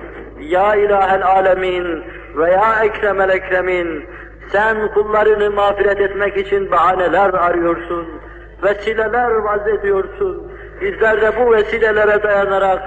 Ya 0.41 0.75
ilahel 0.75 1.27
alemin 1.27 2.05
ve 2.37 2.51
ya 2.51 2.85
ekremel 2.85 3.29
ekremin 3.29 4.05
sen 4.53 4.95
kullarını 4.95 5.51
mağfiret 5.51 6.01
etmek 6.01 6.37
için 6.37 6.71
bahaneler 6.71 7.35
arıyorsun, 7.35 8.07
vesileler 8.63 9.31
vaz 9.31 9.69
ediyorsun. 9.69 10.53
Bizler 10.81 11.21
de 11.21 11.33
bu 11.41 11.53
vesilelere 11.53 12.23
dayanarak, 12.23 12.83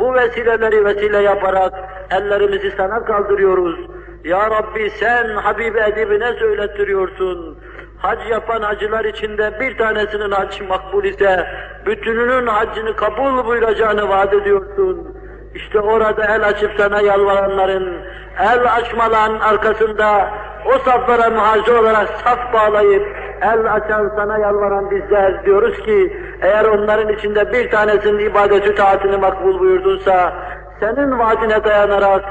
bu 0.00 0.14
vesileleri 0.14 0.84
vesile 0.84 1.18
yaparak 1.18 1.72
ellerimizi 2.10 2.72
sana 2.76 3.04
kaldırıyoruz. 3.04 3.78
Ya 4.24 4.50
Rabbi 4.50 4.90
sen 5.00 5.36
Habibi 5.36 5.78
Edibine 5.78 6.32
söylettiriyorsun. 6.32 7.58
Hac 7.98 8.18
yapan 8.30 8.62
hacılar 8.62 9.04
içinde 9.04 9.60
bir 9.60 9.78
tanesinin 9.78 10.30
haccı 10.30 10.64
makbul 10.64 11.04
ise, 11.04 11.46
bütününün 11.86 12.46
haccını 12.46 12.96
kabul 12.96 13.46
buyuracağını 13.46 14.08
vaat 14.08 14.34
ediyorsun. 14.34 15.16
İşte 15.54 15.80
orada 15.80 16.24
el 16.24 16.48
açıp 16.48 16.70
sana 16.76 17.00
yalvaranların, 17.00 17.96
el 18.40 18.74
açmaların 18.76 19.40
arkasında 19.40 20.30
o 20.66 20.78
saflara 20.78 21.30
muhacir 21.30 21.72
olarak 21.72 22.08
saf 22.24 22.52
bağlayıp, 22.52 23.16
el 23.42 23.74
açan 23.74 24.12
sana 24.16 24.38
yalvaran 24.38 24.90
bizler 24.90 25.44
diyoruz 25.44 25.76
ki, 25.76 26.12
eğer 26.42 26.64
onların 26.64 27.08
içinde 27.08 27.52
bir 27.52 27.70
tanesinin 27.70 28.30
ibadeti 28.30 28.74
taatini 28.74 29.16
makbul 29.16 29.58
buyurdunsa, 29.60 30.32
senin 30.80 31.18
vaadine 31.18 31.64
dayanarak, 31.64 32.24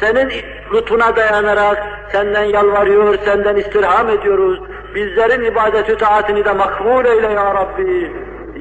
senin 0.00 0.30
lütfuna 0.74 1.16
dayanarak 1.16 1.82
senden 2.12 2.44
yalvarıyor, 2.44 3.18
senden 3.24 3.56
istirham 3.56 4.10
ediyoruz. 4.10 4.60
bizlerin 4.94 5.44
ibadeti 5.44 5.98
taatini 5.98 6.44
de 6.44 6.52
makbul 6.52 7.04
eyle 7.04 7.26
ya 7.26 7.54
Rabbi. 7.54 8.12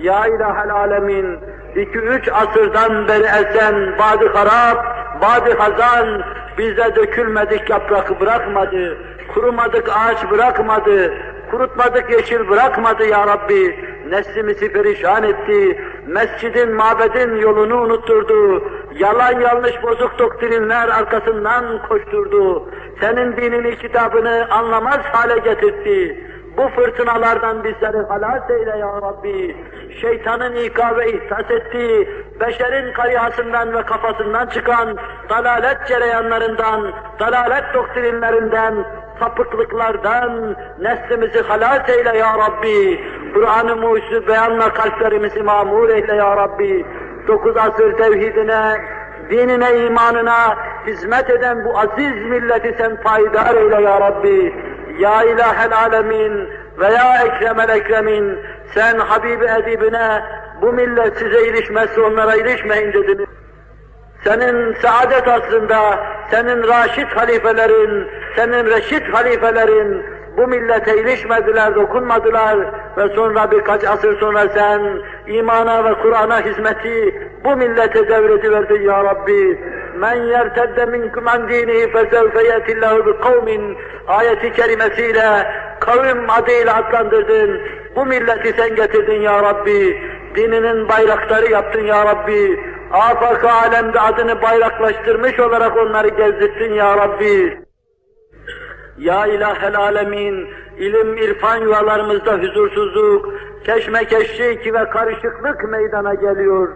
Ya 0.01 0.27
ilahel 0.27 0.71
alemin, 0.71 1.39
iki 1.75 1.97
üç 1.97 2.29
asırdan 2.33 3.07
beri 3.07 3.23
esen 3.23 3.75
badi 3.99 4.27
harap, 4.27 4.85
badi 5.21 5.53
hazan, 5.53 6.23
bize 6.57 6.95
dökülmedik 6.95 7.69
yaprak 7.69 8.21
bırakmadı, 8.21 8.97
kurumadık 9.33 9.89
ağaç 9.89 10.31
bırakmadı, 10.31 11.13
kurutmadık 11.53 12.09
yeşil 12.09 12.49
bırakmadı 12.49 13.05
ya 13.05 13.27
Rabbi. 13.27 13.75
Neslimizi 14.09 14.71
perişan 14.71 15.23
etti, 15.23 15.81
mescidin, 16.07 16.71
mabedin 16.71 17.35
yolunu 17.35 17.81
unutturdu, 17.81 18.63
yalan 18.99 19.39
yanlış 19.39 19.83
bozuk 19.83 20.19
doktrinler 20.19 20.89
arkasından 20.89 21.87
koşturdu, 21.87 22.69
senin 22.99 23.37
dinini, 23.37 23.77
kitabını 23.77 24.47
anlamaz 24.51 24.99
hale 24.99 25.39
getirdi. 25.39 26.27
Bu 26.57 26.67
fırtınalardan 26.67 27.63
bizleri 27.63 27.97
halas 27.97 28.49
eyle 28.49 28.77
ya 28.77 29.01
Rabbi. 29.01 29.55
Şeytanın 30.01 30.55
ika 30.55 30.97
ve 30.97 31.11
ihsas 31.11 31.51
ettiği, 31.51 32.09
beşerin 32.39 32.93
karihasından 32.93 33.73
ve 33.73 33.81
kafasından 33.83 34.47
çıkan 34.47 34.97
dalalet 35.29 35.87
cereyanlarından, 35.87 36.91
dalalet 37.19 37.73
doktrinlerinden, 37.73 38.73
sapıklıklardan 39.19 40.55
neslimizi 40.81 41.41
halas 41.41 41.89
eyle 41.89 42.17
ya 42.17 42.37
Rabbi. 42.37 43.03
Kur'an-ı 43.33 43.75
mucizu 43.75 44.27
beyanla 44.27 44.73
kalplerimizi 44.73 45.43
mamur 45.43 45.89
eyle 45.89 46.15
ya 46.15 46.37
Rabbi. 46.37 46.85
Dokuz 47.27 47.57
asır 47.57 47.97
tevhidine, 47.97 48.81
dinine, 49.29 49.85
imanına 49.85 50.55
hizmet 50.87 51.29
eden 51.29 51.65
bu 51.65 51.79
aziz 51.79 52.25
milleti 52.25 52.75
sen 52.77 53.01
payidar 53.01 53.55
eyle 53.55 53.81
ya 53.81 54.01
Rabbi. 54.01 54.53
Ya 54.99 55.23
ilahel 55.23 55.77
alemin 55.77 56.49
ve 56.79 56.85
ya 56.85 57.23
ekremel 57.23 57.69
ekremin 57.69 58.39
sen 58.73 58.99
Habibi 58.99 59.45
edibine 59.45 60.21
bu 60.61 60.73
millet 60.73 61.17
size 61.17 61.47
ilişmezse 61.47 62.01
onlara 62.01 62.35
ilişmeyin 62.35 62.93
dediniz. 62.93 63.27
Senin 64.23 64.75
saadet 64.81 65.27
aslında, 65.27 65.99
senin 66.31 66.67
raşit 66.67 67.07
halifelerin, 67.07 68.07
senin 68.35 68.65
reşit 68.65 69.13
halifelerin 69.13 70.05
bu 70.37 70.47
millete 70.47 70.97
ilişmediler, 70.97 71.75
dokunmadılar 71.75 72.57
ve 72.97 73.09
sonra 73.15 73.51
birkaç 73.51 73.83
asır 73.83 74.19
sonra 74.19 74.47
sen 74.53 74.81
imana 75.27 75.85
ve 75.85 75.93
Kur'an'a 75.93 76.45
hizmeti 76.45 77.29
bu 77.45 77.55
millete 77.55 78.07
devrediverdin 78.07 78.81
ya 78.81 79.03
Rabbi. 79.03 79.59
Men 79.97 80.15
yertedde 80.15 80.85
minkum 80.85 81.27
an 81.27 81.49
dinihi 81.49 81.91
fesevfe 81.91 82.43
yetillahu 82.43 83.05
bi 83.05 83.17
kavmin 83.17 83.77
ayeti 84.07 84.53
kerimesiyle 84.53 85.47
kavim 85.79 86.29
adıyla 86.29 86.75
adlandırdın. 86.75 87.61
Bu 87.95 88.05
milleti 88.05 88.53
sen 88.57 88.75
getirdin 88.75 89.21
ya 89.21 89.43
Rabbi. 89.43 90.01
Dininin 90.35 90.89
bayrakları 90.89 91.51
yaptın 91.51 91.83
ya 91.83 92.05
Rabbi. 92.05 92.59
Afak 92.91 93.45
alemde 93.45 93.99
adını 93.99 94.41
bayraklaştırmış 94.41 95.39
olarak 95.39 95.77
onları 95.77 96.07
gezdirttin 96.07 96.73
ya 96.73 96.97
Rabbi. 96.97 97.62
Ya 98.97 99.27
ilahel 99.27 99.77
alemin, 99.77 100.47
ilim 100.77 101.17
irfan 101.17 101.57
yuvalarımızda 101.57 102.33
huzursuzluk, 102.33 103.33
keşmekeşlik 103.65 104.73
ve 104.73 104.89
karışıklık 104.89 105.69
meydana 105.69 106.13
geliyor. 106.13 106.69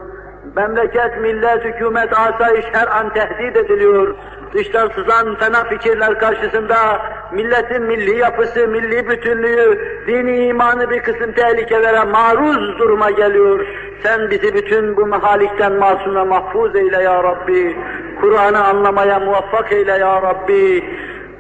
Memleket, 0.56 1.22
millet, 1.22 1.65
hükümet, 1.65 2.14
asayiş 2.14 2.65
her 2.72 2.88
an 2.88 3.14
tehdit 3.14 3.56
ediliyor. 3.56 4.15
Dıştan 4.53 4.91
sızan 4.95 5.35
fena 5.35 5.64
fikirler 5.64 6.19
karşısında 6.19 7.02
milletin 7.34 7.84
milli 7.84 8.18
yapısı, 8.18 8.68
milli 8.68 9.10
bütünlüğü, 9.10 9.80
dini 10.07 10.48
imanı 10.48 10.89
bir 10.89 10.99
kısım 10.99 11.31
tehlikelere 11.31 12.03
maruz 12.03 12.80
duruma 12.80 13.11
geliyor. 13.11 13.68
Sen 14.03 14.30
bizi 14.30 14.53
bütün 14.53 14.98
bu 14.98 15.06
mehalikten 15.06 15.73
masum 15.73 16.15
ve 16.15 16.23
mahfuz 16.23 16.76
eyle 16.76 17.03
ya 17.03 17.23
Rabbi. 17.23 17.77
Kur'an'ı 18.22 18.64
anlamaya 18.64 19.19
muvaffak 19.19 19.72
eyle 19.72 19.91
ya 19.91 20.22
Rabbi. 20.22 20.84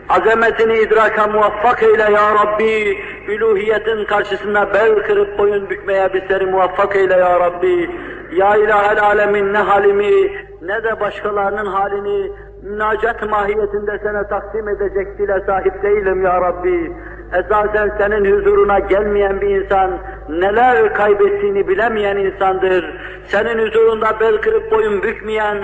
Azametini 0.09 0.79
idraka 0.79 1.27
muvaffak 1.27 1.83
eyle 1.83 2.03
ya 2.03 2.35
Rabbi. 2.35 2.97
Üluhiyetin 3.27 4.05
karşısında 4.05 4.73
bel 4.73 4.95
kırıp 4.95 5.39
boyun 5.39 5.69
bükmeye 5.69 6.13
bizleri 6.13 6.45
muvaffak 6.45 6.95
eyle 6.95 7.13
ya 7.13 7.39
Rabbi. 7.39 7.89
Ya 8.35 8.55
ilahel 8.55 9.03
alemin 9.03 9.53
ne 9.53 9.57
halimi 9.57 10.31
ne 10.61 10.83
de 10.83 10.99
başkalarının 10.99 11.65
halini 11.65 12.31
münacat 12.63 13.29
mahiyetinde 13.29 13.99
sana 14.03 14.27
takdim 14.27 14.67
edecek 14.69 15.19
dile 15.19 15.43
sahip 15.45 15.83
değilim 15.83 16.23
ya 16.23 16.41
Rabbi. 16.41 16.91
Esasen 17.33 17.91
senin 17.97 18.37
huzuruna 18.37 18.79
gelmeyen 18.79 19.41
bir 19.41 19.49
insan 19.49 19.91
neler 20.29 20.93
kaybettiğini 20.93 21.67
bilemeyen 21.67 22.17
insandır. 22.17 22.93
Senin 23.27 23.67
huzurunda 23.67 24.19
bel 24.19 24.37
kırıp 24.37 24.71
boyun 24.71 25.03
bükmeyen, 25.03 25.57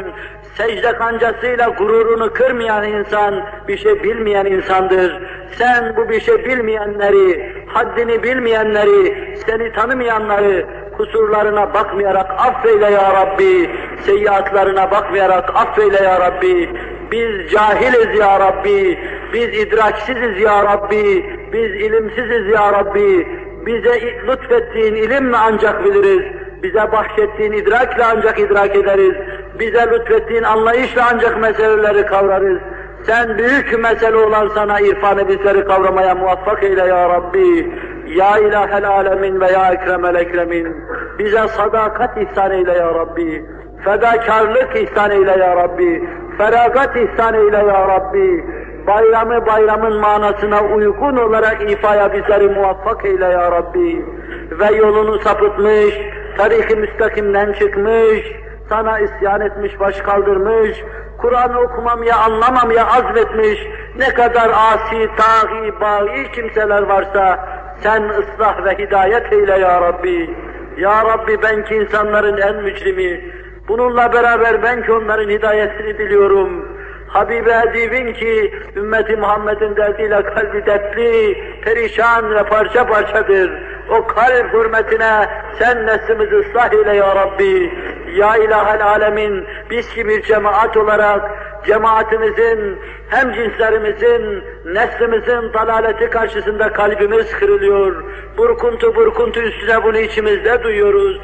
secde 0.58 0.94
kancasıyla 0.94 1.70
gururunu 1.70 2.34
kırmayan 2.34 2.84
insan 2.84 3.44
bir 3.68 3.78
şey 3.78 4.04
bilmeyen 4.04 4.46
insandır. 4.46 5.22
Sen 5.58 5.94
bu 5.98 6.10
bir 6.10 6.22
şey 6.22 6.46
bilmeyenleri, 6.46 7.54
haddini 7.68 8.24
bilmeyenleri, 8.24 9.16
seni 9.46 9.72
tanımayanları 9.72 10.66
kusurlarına 10.98 11.74
bakmayarak 11.74 12.32
affeyle 12.38 12.86
ya 12.86 13.14
Rabbi, 13.14 13.70
seyyiatlarına 14.06 14.92
bakmayarak 14.92 15.56
affeyle 15.56 16.04
ya 16.04 16.20
Rabbi. 16.20 16.70
Biz 17.14 17.52
cahiliz 17.52 18.20
ya 18.20 18.40
Rabbi, 18.40 19.00
biz 19.34 19.50
idraksiziz 19.54 20.40
ya 20.40 20.64
Rabbi, 20.64 21.26
biz 21.54 21.72
ilimsiziz 21.72 22.48
ya 22.48 22.74
Rabbi. 22.74 23.28
Bize 23.66 24.02
lütfettiğin 24.28 24.96
ilimle 24.96 25.38
ancak 25.38 25.86
biliriz. 25.86 26.24
Bize 26.64 26.92
bahşettiğin 26.92 27.52
idrakla 27.52 28.14
ancak 28.16 28.40
idrak 28.40 28.76
ederiz. 28.76 29.16
Bize 29.60 29.88
lütfettiğin 29.92 30.44
anlayışla 30.44 31.10
ancak 31.14 31.42
meseleleri 31.42 32.06
kavrarız. 32.06 32.60
Sen 33.06 33.38
büyük 33.38 33.80
mesele 33.80 34.16
olan 34.16 34.50
sana 34.56 34.80
irfanı 34.80 35.28
bizleri 35.28 35.66
kavramaya 35.66 36.16
muvaffak 36.16 36.64
eyle 36.64 36.82
ya 36.82 37.10
Rabbi. 37.10 37.74
Ya 38.08 38.38
ilahel 38.38 38.88
alemin 38.90 39.42
ve 39.42 39.52
ya 39.52 39.72
ekremel 39.74 40.16
ekremin. 40.16 40.76
Bize 41.20 41.48
sadakat 41.58 42.18
ihsan 42.18 42.52
eyle 42.52 42.72
ya 42.72 42.94
Rabbi. 42.94 43.46
Fedakarlık 43.84 44.76
ihsan 44.76 45.12
eyle 45.12 45.32
ya 45.32 45.56
Rabbi. 45.56 46.04
Feragat 46.38 46.96
ihsan 46.96 47.34
eyle 47.34 47.58
ya 47.58 47.88
Rabbi. 47.88 48.46
Bayramı 48.88 49.46
bayramın 49.46 50.00
manasına 50.00 50.64
uygun 50.64 51.18
olarak 51.18 51.72
ifaya 51.72 52.14
bizleri 52.14 52.50
muvaffak 52.50 53.06
eyle 53.06 53.26
ya 53.26 53.52
Rabbi. 53.52 54.06
Ve 54.52 54.76
yolunu 54.76 55.20
sapıtmış, 55.20 55.96
tarih-i 56.38 56.76
müstakimden 56.76 57.54
çıkmış, 57.54 58.22
sana 58.70 59.00
isyan 59.00 59.42
etmiş, 59.42 59.80
baş 59.80 59.98
kaldırmış, 59.98 60.84
Kur'an 61.18 61.56
okumamaya, 61.56 62.18
anlamamaya 62.18 62.88
azmetmiş, 62.88 63.60
ne 63.98 64.14
kadar 64.14 64.50
asi, 64.50 65.10
tahi, 65.18 65.82
bahi 65.82 66.32
kimseler 66.32 66.82
varsa, 66.82 67.40
sen 67.84 68.04
ıslah 68.04 68.66
ve 68.66 68.78
hidayet 68.78 69.34
eyle 69.34 69.60
ya 69.60 69.82
Rabbi. 69.82 70.30
Ya 70.78 71.06
Rabbi 71.06 71.42
ben 71.42 71.66
ki 71.66 71.76
insanların 71.76 72.38
en 72.38 72.64
mücrimi, 72.64 73.22
bununla 73.68 74.14
beraber 74.14 74.64
ben 74.64 74.84
ki 74.84 74.92
onların 74.92 75.30
hidayetini 75.30 75.98
diliyorum. 75.98 76.74
Habibi 77.08 77.50
Edib'in 77.50 78.14
ki 78.14 78.54
ümmeti 78.76 79.16
Muhammed'in 79.16 79.76
derdiyle 79.76 80.24
kalbi 80.24 80.66
dertli, 80.66 81.38
perişan 81.62 82.36
ve 82.36 82.44
parça 82.44 82.88
parçadır. 82.88 83.52
O 83.90 84.08
kalp 84.08 84.54
hürmetine 84.54 85.30
sen 85.60 85.86
neslimizi 85.86 86.36
ıslah 86.36 86.74
eyle 86.74 86.96
ya 86.96 87.16
Rabbi. 87.16 87.74
Ya 88.16 88.38
ilahel 88.38 88.86
alemin 88.86 89.46
biz 89.70 89.90
ki 89.90 90.08
bir 90.08 90.24
cemaat 90.24 90.78
olarak 90.78 91.22
cemaatimizin, 91.66 92.80
hem 93.10 93.34
cinslerimizin, 93.34 94.44
neslimizin 94.66 95.54
dalaleti 95.54 96.10
karşısında 96.10 96.74
kalbimiz 96.74 97.32
kırılıyor. 97.32 98.04
Burkuntu 98.38 98.96
burkuntu 98.96 99.42
üstüne 99.42 99.84
bunu 99.84 99.98
içimizde 99.98 100.64
duyuyoruz. 100.64 101.22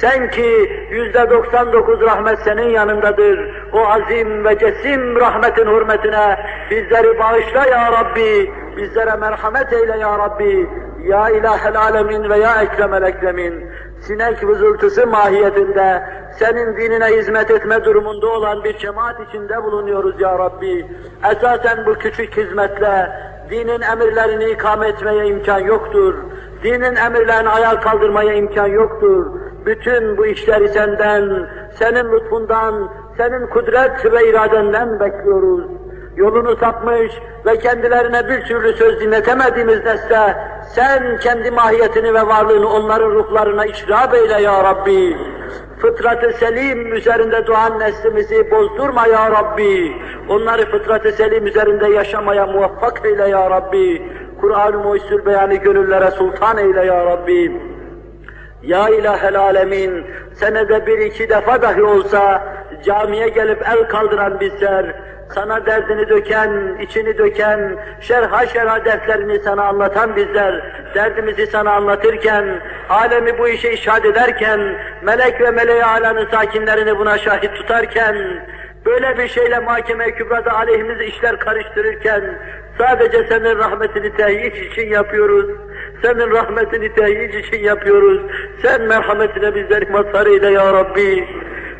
Sen 0.00 0.30
ki 0.30 0.86
yüzde 0.90 1.30
99 1.30 2.00
rahmet 2.00 2.38
senin 2.44 2.70
yanındadır. 2.70 3.50
O 3.72 3.86
azim 3.86 4.44
ve 4.44 4.58
cesim 4.58 5.16
rahmetin 5.16 5.66
hürmetine 5.66 6.36
bizleri 6.70 7.18
bağışla 7.18 7.66
ya 7.66 7.92
Rabbi. 7.92 8.52
Bizlere 8.76 9.16
merhamet 9.16 9.72
eyle 9.72 9.98
ya 9.98 10.18
Rabbi. 10.18 10.68
Ya 11.02 11.30
ilahel 11.30 11.76
alemin 11.76 12.30
ve 12.30 12.38
ya 12.38 12.62
ekremel 12.62 13.02
ekremin. 13.02 13.64
Sinek 14.06 14.44
vızıltısı 14.44 15.06
mahiyetinde 15.06 16.02
senin 16.38 16.76
dinine 16.76 17.06
hizmet 17.06 17.50
etme 17.50 17.84
durumunda 17.84 18.26
olan 18.26 18.64
bir 18.64 18.78
cemaat 18.78 19.16
içinde 19.28 19.62
bulunuyoruz 19.62 20.20
ya 20.20 20.38
Rabbi. 20.38 20.86
Esasen 21.32 21.86
bu 21.86 21.94
küçük 21.94 22.36
hizmetle 22.36 23.10
dinin 23.50 23.80
emirlerini 23.80 24.50
ikame 24.50 24.88
etmeye 24.88 25.26
imkan 25.26 25.58
yoktur. 25.58 26.14
Dinin 26.62 26.96
emirlerini 26.96 27.48
ayağa 27.48 27.80
kaldırmaya 27.80 28.32
imkan 28.32 28.66
yoktur. 28.66 29.26
Bütün 29.68 30.16
bu 30.16 30.26
işleri 30.26 30.68
senden, 30.68 31.46
senin 31.78 32.12
lütfundan, 32.12 32.88
senin 33.16 33.46
kudret 33.46 34.12
ve 34.12 34.28
iradenden 34.30 35.00
bekliyoruz. 35.00 35.64
yolunu 36.16 36.56
sapmış 36.56 37.12
ve 37.46 37.58
kendilerine 37.58 38.28
bir 38.28 38.44
türlü 38.44 38.72
söz 38.72 39.00
dinletemediğimiz 39.00 39.84
nesle 39.84 40.36
sen 40.74 41.18
kendi 41.18 41.50
mahiyetini 41.50 42.14
ve 42.14 42.26
varlığını 42.26 42.68
onların 42.68 43.10
ruhlarına 43.10 43.66
işrab 43.66 44.12
eyle 44.12 44.42
ya 44.42 44.64
Rabbi. 44.64 45.16
Fıtrat-ı 45.78 46.32
selim 46.32 46.92
üzerinde 46.92 47.46
doğan 47.46 47.78
neslimizi 47.78 48.50
bozdurma 48.50 49.06
ya 49.06 49.30
Rabbi. 49.30 49.92
Onları 50.28 50.70
fıtrat-ı 50.70 51.12
selim 51.12 51.46
üzerinde 51.46 51.88
yaşamaya 51.88 52.46
muvaffak 52.46 53.04
eyle 53.04 53.28
ya 53.28 53.50
Rabbi. 53.50 54.12
Kur'an-ı 54.40 54.78
Muhyüzül 54.78 55.26
beyanı 55.26 55.54
gönüllere 55.54 56.10
sultan 56.10 56.58
eyle 56.58 56.84
ya 56.84 57.04
Rabbi. 57.04 57.77
Ya 58.62 58.88
ilahel 58.88 59.40
alemin, 59.40 60.06
senede 60.40 60.86
bir 60.86 60.98
iki 60.98 61.28
defa 61.28 61.62
dahi 61.62 61.82
olsa 61.82 62.42
camiye 62.84 63.28
gelip 63.28 63.62
el 63.68 63.88
kaldıran 63.88 64.40
bizler, 64.40 64.94
sana 65.34 65.66
derdini 65.66 66.08
döken, 66.08 66.76
içini 66.80 67.18
döken, 67.18 67.76
şerha 68.00 68.46
şerha 68.46 68.84
dertlerini 68.84 69.38
sana 69.38 69.64
anlatan 69.64 70.16
bizler, 70.16 70.62
derdimizi 70.94 71.46
sana 71.46 71.72
anlatırken, 71.72 72.60
alemi 72.88 73.38
bu 73.38 73.48
işe 73.48 73.72
işaret 73.72 74.04
ederken, 74.04 74.60
melek 75.02 75.40
ve 75.40 75.50
meleği 75.50 75.84
alanın 75.84 76.28
sakinlerini 76.30 76.98
buna 76.98 77.18
şahit 77.18 77.54
tutarken, 77.54 78.16
böyle 78.86 79.18
bir 79.18 79.28
şeyle 79.28 79.58
mahkeme 79.58 80.14
kübrada 80.14 80.52
aleyhimize 80.52 81.06
işler 81.06 81.38
karıştırırken, 81.38 82.22
sadece 82.78 83.24
senin 83.28 83.58
rahmetini 83.58 84.16
tehyic 84.16 84.66
için 84.66 84.88
yapıyoruz. 84.88 85.46
Senin 86.02 86.30
rahmetini 86.30 86.94
tehyic 86.94 87.38
için 87.38 87.64
yapıyoruz. 87.64 88.20
Sen 88.62 88.82
merhametine 88.82 89.54
bizleri 89.54 89.92
mazhar 89.92 90.26
eyle 90.26 90.50
ya 90.50 90.72
Rabbi 90.72 91.28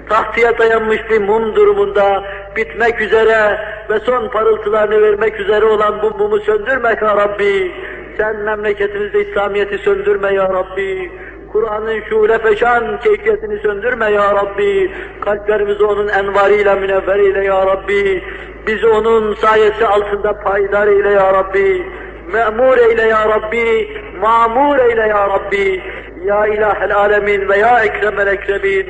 tahtıya 0.09 0.59
dayanmış 0.59 1.11
bir 1.11 1.21
mum 1.21 1.57
durumunda 1.57 2.25
bitmek 2.57 3.01
üzere 3.01 3.59
ve 3.91 3.99
son 4.01 4.29
parıltılarını 4.29 5.03
vermek 5.03 5.41
üzere 5.41 5.65
olan 5.65 6.03
bu 6.03 6.19
mumu 6.19 6.39
söndürme 6.39 6.89
ya 6.89 7.17
Rabbi. 7.17 7.73
Sen 8.17 8.37
memleketimizde 8.37 9.21
İslamiyet'i 9.21 9.79
söndürme 9.79 10.35
ya 10.35 10.49
Rabbi. 10.49 11.11
Kur'an'ın 11.53 12.01
şule 12.09 12.39
feşan 12.39 13.01
keyfiyetini 13.01 13.59
söndürme 13.59 14.11
ya 14.11 14.35
Rabbi. 14.35 14.91
Kalplerimizi 15.21 15.85
onun 15.85 16.09
envarıyla 16.09 16.75
münevver 16.75 17.19
eyle 17.19 17.45
ya 17.45 17.67
Rabbi. 17.67 18.25
Bizi 18.67 18.87
onun 18.87 19.35
sayesi 19.35 19.87
altında 19.87 20.41
payidar 20.41 20.87
eyle 20.87 21.09
ya 21.09 21.33
Rabbi. 21.33 21.87
Me'mur 22.33 22.79
eyle 22.79 23.03
ya 23.03 23.29
Rabbi. 23.29 23.89
Ma'mur 24.21 24.79
eyle 24.79 25.01
ya 25.01 25.29
Rabbi. 25.29 25.83
Ya 26.25 26.47
ilahel 26.47 26.97
alemin 26.97 27.49
ve 27.49 27.59
ya 27.59 27.85
ekremel 27.85 28.27
ekremin. 28.27 28.87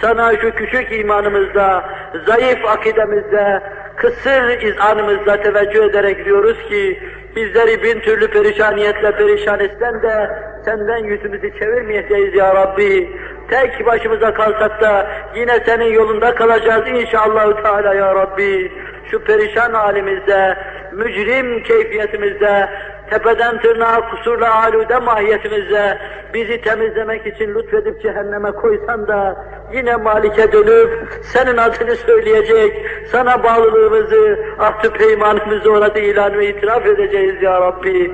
Sana 0.00 0.36
şu 0.36 0.54
küçük 0.54 0.92
imanımızda, 0.92 1.84
zayıf 2.26 2.64
akidemizde, 2.64 3.62
kısır 3.96 4.62
izanımızda 4.62 5.42
teveccüh 5.42 5.84
ederek 5.84 6.24
diyoruz 6.24 6.56
ki, 6.68 6.98
bizleri 7.36 7.82
bin 7.82 8.00
türlü 8.00 8.28
perişaniyetle 8.30 9.12
perişan 9.12 9.60
etsen 9.60 10.02
de, 10.02 10.30
senden 10.64 11.04
yüzümüzü 11.04 11.58
çevirmeyeceğiz 11.58 12.34
ya 12.34 12.54
Rabbi. 12.54 13.08
Tek 13.50 13.86
başımıza 13.86 14.34
kalsak 14.34 14.80
da 14.80 15.06
yine 15.36 15.60
senin 15.66 15.92
yolunda 15.92 16.34
kalacağız 16.34 16.88
inşallah 16.88 17.62
Teala 17.62 17.94
ya 17.94 18.14
Rabbi. 18.14 18.72
Şu 19.10 19.24
perişan 19.24 19.72
halimizde, 19.72 20.56
mücrim 20.92 21.62
keyfiyetimizde, 21.62 22.68
tepeden 23.10 23.60
tırnağa 23.60 24.10
kusurla 24.10 24.64
alude 24.64 24.98
mahiyetimizde 24.98 25.98
bizi 26.34 26.60
temizlemek 26.60 27.26
için 27.26 27.54
lütfedip 27.54 28.02
cehenneme 28.02 28.50
koysan 28.50 29.08
da 29.08 29.44
yine 29.72 29.96
Malik'e 29.96 30.52
dönüp 30.52 31.08
senin 31.22 31.56
adını 31.56 31.96
söyleyecek, 31.96 32.86
sana 33.12 33.44
bağlılığımızı, 33.44 34.38
ahdü 34.58 34.90
peymanımızı 34.90 35.70
orada 35.70 35.98
ilan 35.98 36.38
ve 36.38 36.48
itiraf 36.48 36.86
edeceğiz 36.86 37.42
ya 37.42 37.60
Rabbi. 37.60 38.12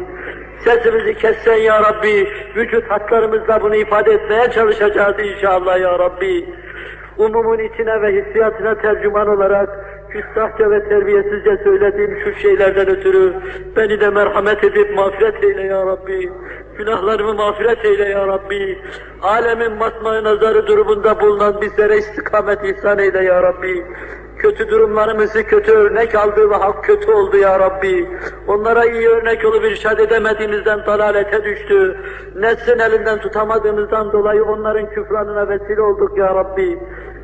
Sesimizi 0.64 1.14
kessen 1.18 1.56
ya 1.56 1.82
Rabbi, 1.82 2.28
vücut 2.56 2.90
hatlarımızla 2.90 3.62
bunu 3.62 3.76
ifade 3.76 4.12
etmeye 4.12 4.50
çalışacağız 4.50 5.16
inşallah 5.18 5.80
ya 5.80 5.98
Rabbi. 5.98 6.44
Umumun 7.18 7.58
içine 7.58 8.02
ve 8.02 8.12
hissiyatına 8.12 8.74
tercüman 8.74 9.28
olarak 9.28 9.68
küstahça 10.10 10.70
ve 10.70 10.88
terbiyesizce 10.88 11.56
söylediğim 11.64 12.18
şu 12.24 12.40
şeylerden 12.40 12.88
ötürü 12.88 13.34
beni 13.76 14.00
de 14.00 14.10
merhamet 14.10 14.64
edip 14.64 14.96
mağfiret 14.96 15.44
eyle 15.44 15.62
ya 15.62 15.86
Rabbi. 15.86 16.32
Günahlarımı 16.78 17.34
mağfiret 17.34 17.84
eyle 17.84 18.04
ya 18.04 18.26
Rabbi. 18.26 18.78
Alemin 19.22 19.72
masmağı 19.72 20.24
nazarı 20.24 20.66
durumunda 20.66 21.20
bulunan 21.20 21.60
bizlere 21.60 21.96
istikamet 21.96 22.64
ihsan 22.64 22.98
eyle 22.98 23.24
ya 23.24 23.42
Rabbi. 23.42 23.84
Kötü 24.44 24.68
durumlarımızı 24.68 25.42
kötü 25.44 25.72
örnek 25.72 26.14
aldı 26.14 26.50
ve 26.50 26.54
halk 26.54 26.84
kötü 26.84 27.12
oldu 27.12 27.36
ya 27.36 27.60
Rabbi. 27.60 28.08
Onlara 28.48 28.84
iyi 28.84 29.08
örnek 29.08 29.44
olup 29.44 29.64
irşad 29.64 29.98
edemediğimizden 29.98 30.86
dalalete 30.86 31.44
düştü. 31.44 31.96
Neslin 32.36 32.78
elinden 32.78 33.18
tutamadığımızdan 33.20 34.12
dolayı 34.12 34.44
onların 34.44 34.90
küfranına 34.90 35.48
vesile 35.48 35.80
olduk 35.80 36.18
ya 36.18 36.34
Rabbi. 36.34 36.78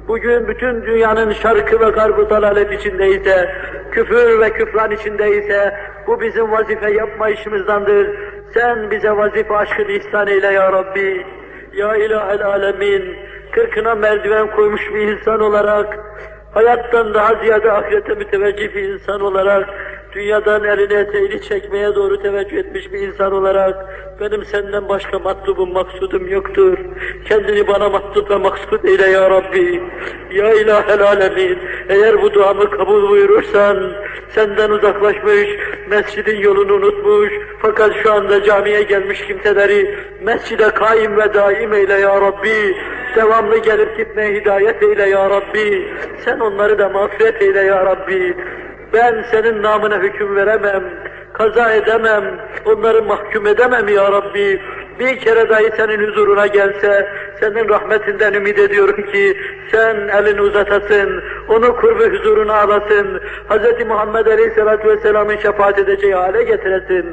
Bugün 0.09 0.49
bütün 0.49 0.83
dünyanın 0.83 1.33
şarkı 1.33 1.81
ve 1.81 1.91
garbı 1.91 2.31
dalalet 2.31 2.73
içindeyse, 2.73 3.55
küfür 3.93 4.41
ve 4.41 4.51
küfran 4.51 4.91
içindeyse, 4.91 5.75
bu 6.07 6.21
bizim 6.21 6.53
vazife 6.53 6.93
yapma 6.93 7.29
işimizdendir. 7.29 8.11
Sen 8.55 8.91
bize 8.91 9.11
vazife 9.11 9.57
aşkını 9.57 9.93
ihsan 9.93 10.27
eyle 10.27 10.47
ya 10.47 10.73
Rabbi. 10.73 11.27
Ya 11.75 11.97
ilahel 11.97 12.47
alemin, 12.47 13.17
kırkına 13.53 13.95
merdiven 13.95 14.51
koymuş 14.57 14.95
bir 14.95 15.09
insan 15.09 15.41
olarak, 15.41 15.99
hayattan 16.55 17.15
daha 17.15 17.35
ziyade 17.35 17.73
ahirete 17.73 18.15
müteveccih 18.15 18.75
bir 18.75 18.83
insan 18.83 19.21
olarak, 19.21 19.69
dünyadan 20.13 20.65
elini 20.65 20.95
eteğini 20.95 21.43
çekmeye 21.43 21.95
doğru 21.95 22.23
teveccüh 22.23 22.59
etmiş 22.59 22.93
bir 22.93 22.99
insan 22.99 23.33
olarak, 23.33 23.75
benim 24.21 24.45
senden 24.45 24.89
başka 24.89 25.19
matlubum, 25.19 25.73
maksudum 25.73 26.29
yoktur. 26.29 26.79
Kendini 27.29 27.69
bana 27.69 27.89
matlub 27.89 28.31
ve 28.31 28.37
maksud 28.37 28.85
eyle 28.85 29.07
ya 29.07 29.31
Rabbi. 29.31 29.83
Ya 30.33 30.55
ilahel 30.55 31.03
alemin, 31.03 31.59
eğer 31.89 32.23
bu 32.23 32.35
duamı 32.35 32.71
kabul 32.71 33.09
buyurursan, 33.09 33.93
senden 34.35 34.71
uzaklaşmış, 34.71 35.49
mescidin 35.89 36.37
yolunu 36.37 36.73
unutmuş, 36.73 37.33
fakat 37.59 37.93
şu 38.03 38.13
anda 38.13 38.45
camiye 38.45 38.83
gelmiş 38.83 39.27
kimseleri 39.27 39.95
mescide 40.23 40.71
kaim 40.71 41.17
ve 41.17 41.35
daim 41.35 41.75
eyle 41.75 41.95
ya 41.95 42.21
Rabbi. 42.21 42.77
Devamlı 43.17 43.59
gelip 43.59 43.97
gitmeye 43.97 44.41
hidayet 44.41 44.83
eyle 44.83 45.09
ya 45.09 45.31
Rabbi. 45.31 45.89
Sen 46.25 46.41
onları 46.41 46.79
da 46.79 46.89
mağfiret 46.89 47.43
eyle 47.43 47.61
ya 47.61 47.87
Rabbi. 47.87 48.37
Ben 48.93 49.25
senin 49.31 49.63
namına 49.63 49.99
hüküm 49.99 50.37
veremem, 50.37 50.83
kaza 51.33 51.73
edemem, 51.75 52.25
onları 52.65 53.03
mahkum 53.03 53.47
edemem 53.47 53.89
ya 53.89 54.13
Rabbi. 54.13 54.61
Bir 55.01 55.21
kere 55.21 55.49
dahi 55.49 55.71
senin 55.77 56.07
huzuruna 56.07 56.47
gelse, 56.47 57.09
senin 57.41 57.69
rahmetinden 57.69 58.33
ümit 58.33 58.59
ediyorum 58.59 59.03
ki 59.13 59.37
sen 59.73 59.97
elini 59.97 60.41
uzatasın, 60.41 61.23
onu 61.49 61.77
kurbu 61.77 62.05
huzuruna 62.05 62.55
alasın, 62.55 63.21
Hz. 63.49 63.87
Muhammed 63.87 64.27
Aleyhisselatü 64.27 64.89
Vesselam'ın 64.89 65.37
şefaat 65.37 65.79
edeceği 65.79 66.15
hale 66.15 66.43
getiresin. 66.43 67.07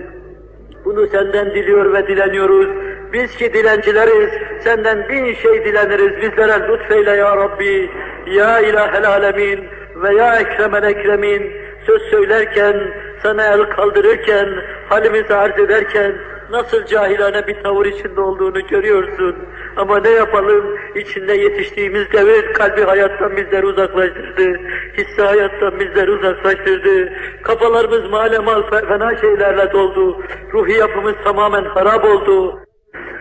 Bunu 0.85 1.07
senden 1.07 1.49
diliyor 1.49 1.93
ve 1.93 2.07
dileniyoruz. 2.07 2.67
Biz 3.13 3.35
ki 3.35 3.53
dilencileriz, 3.53 4.29
senden 4.63 5.09
bin 5.09 5.33
şey 5.33 5.65
dileniriz. 5.65 6.21
Bizlere 6.21 6.67
lütfeyle 6.67 7.11
ya 7.11 7.37
Rabbi, 7.37 7.89
ya 8.27 8.59
ilahel 8.59 9.09
alemin 9.09 9.59
ve 10.03 10.15
ya 10.15 10.35
ekremel 10.35 10.83
ekremin. 10.83 11.51
Söz 11.85 12.01
söylerken, 12.01 12.75
sana 13.23 13.43
el 13.43 13.63
kaldırırken, 13.63 14.49
halimizi 14.89 15.33
arz 15.33 15.59
ederken, 15.59 16.15
nasıl 16.51 16.85
cahilane 16.85 17.47
bir 17.47 17.63
tavır 17.63 17.85
içinde 17.85 18.21
olduğunu 18.21 18.67
görüyorsun. 18.67 19.35
Ama 19.75 19.99
ne 19.99 20.09
yapalım, 20.09 20.77
içinde 20.95 21.33
yetiştiğimiz 21.33 22.11
devir 22.11 22.53
kalbi 22.53 22.81
hayattan 22.81 23.37
bizleri 23.37 23.65
uzaklaştırdı. 23.65 24.59
Hissi 24.97 25.21
hayattan 25.21 25.79
bizleri 25.79 26.11
uzaklaştırdı. 26.11 27.13
Kafalarımız 27.43 28.09
malemal 28.11 28.63
fena 28.87 29.17
şeylerle 29.17 29.71
doldu. 29.71 30.21
Ruhi 30.53 30.73
yapımız 30.73 31.15
tamamen 31.23 31.65
harap 31.65 32.05
oldu. 32.05 32.66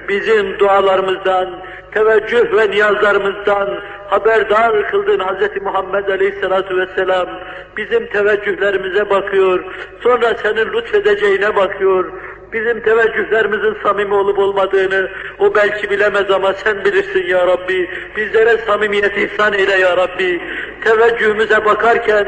Bizim 0.08 0.58
dualarımızdan, 0.58 1.48
teveccüh 1.92 2.52
ve 2.56 2.70
niyazlarımızdan 2.70 3.68
haberdar 4.06 4.90
kıldın 4.90 5.18
Hz. 5.18 5.62
Muhammed 5.62 6.08
Aleyhisselatü 6.08 6.76
Vesselam. 6.76 7.28
Bizim 7.76 8.06
teveccühlerimize 8.06 9.10
bakıyor, 9.10 9.64
sonra 10.02 10.34
senin 10.42 10.72
lütfedeceğine 10.72 11.56
bakıyor. 11.56 12.12
Bizim 12.52 12.80
teveccühlerimizin 12.80 13.76
samimi 13.82 14.14
olup 14.14 14.38
olmadığını 14.38 15.08
o 15.38 15.54
belki 15.54 15.90
bilemez 15.90 16.30
ama 16.30 16.52
sen 16.52 16.84
bilirsin 16.84 17.26
ya 17.26 17.46
Rabbi. 17.46 17.90
Bizlere 18.16 18.58
samimiyet 18.66 19.16
ihsan 19.18 19.52
eyle 19.52 19.74
ya 19.74 19.96
Rabbi. 19.96 20.40
Teveccühümüze 20.84 21.64
bakarken 21.64 22.26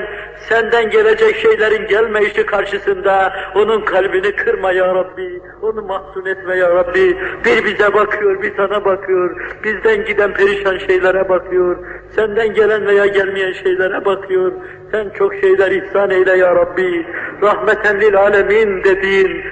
senden 0.48 0.90
gelecek 0.90 1.36
şeylerin 1.36 1.88
gelmeyişi 1.88 2.46
karşısında 2.46 3.32
onun 3.54 3.80
kalbini 3.80 4.32
kırma 4.32 4.72
ya 4.72 4.94
Rabbi, 4.94 5.40
onu 5.62 5.82
mahzun 5.82 6.26
etme 6.26 6.56
ya 6.56 6.70
Rabbi. 6.70 7.16
Bir 7.44 7.64
bize 7.64 7.94
bakıyor, 7.94 8.42
bir 8.42 8.56
sana 8.56 8.84
bakıyor, 8.84 9.36
bizden 9.64 10.04
giden 10.04 10.34
perişan 10.34 10.78
şeylere 10.78 11.28
bakıyor, 11.28 11.76
senden 12.16 12.54
gelen 12.54 12.86
veya 12.86 13.06
gelmeyen 13.06 13.52
şeylere 13.52 14.04
bakıyor. 14.04 14.52
Sen 14.90 15.10
çok 15.18 15.34
şeyler 15.34 15.70
ihsan 15.70 16.10
eyle 16.10 16.36
ya 16.36 16.56
Rabbi. 16.56 17.06
Rahmeten 17.42 18.00
lil 18.00 18.16
alemin 18.16 18.84
dediğin, 18.84 19.44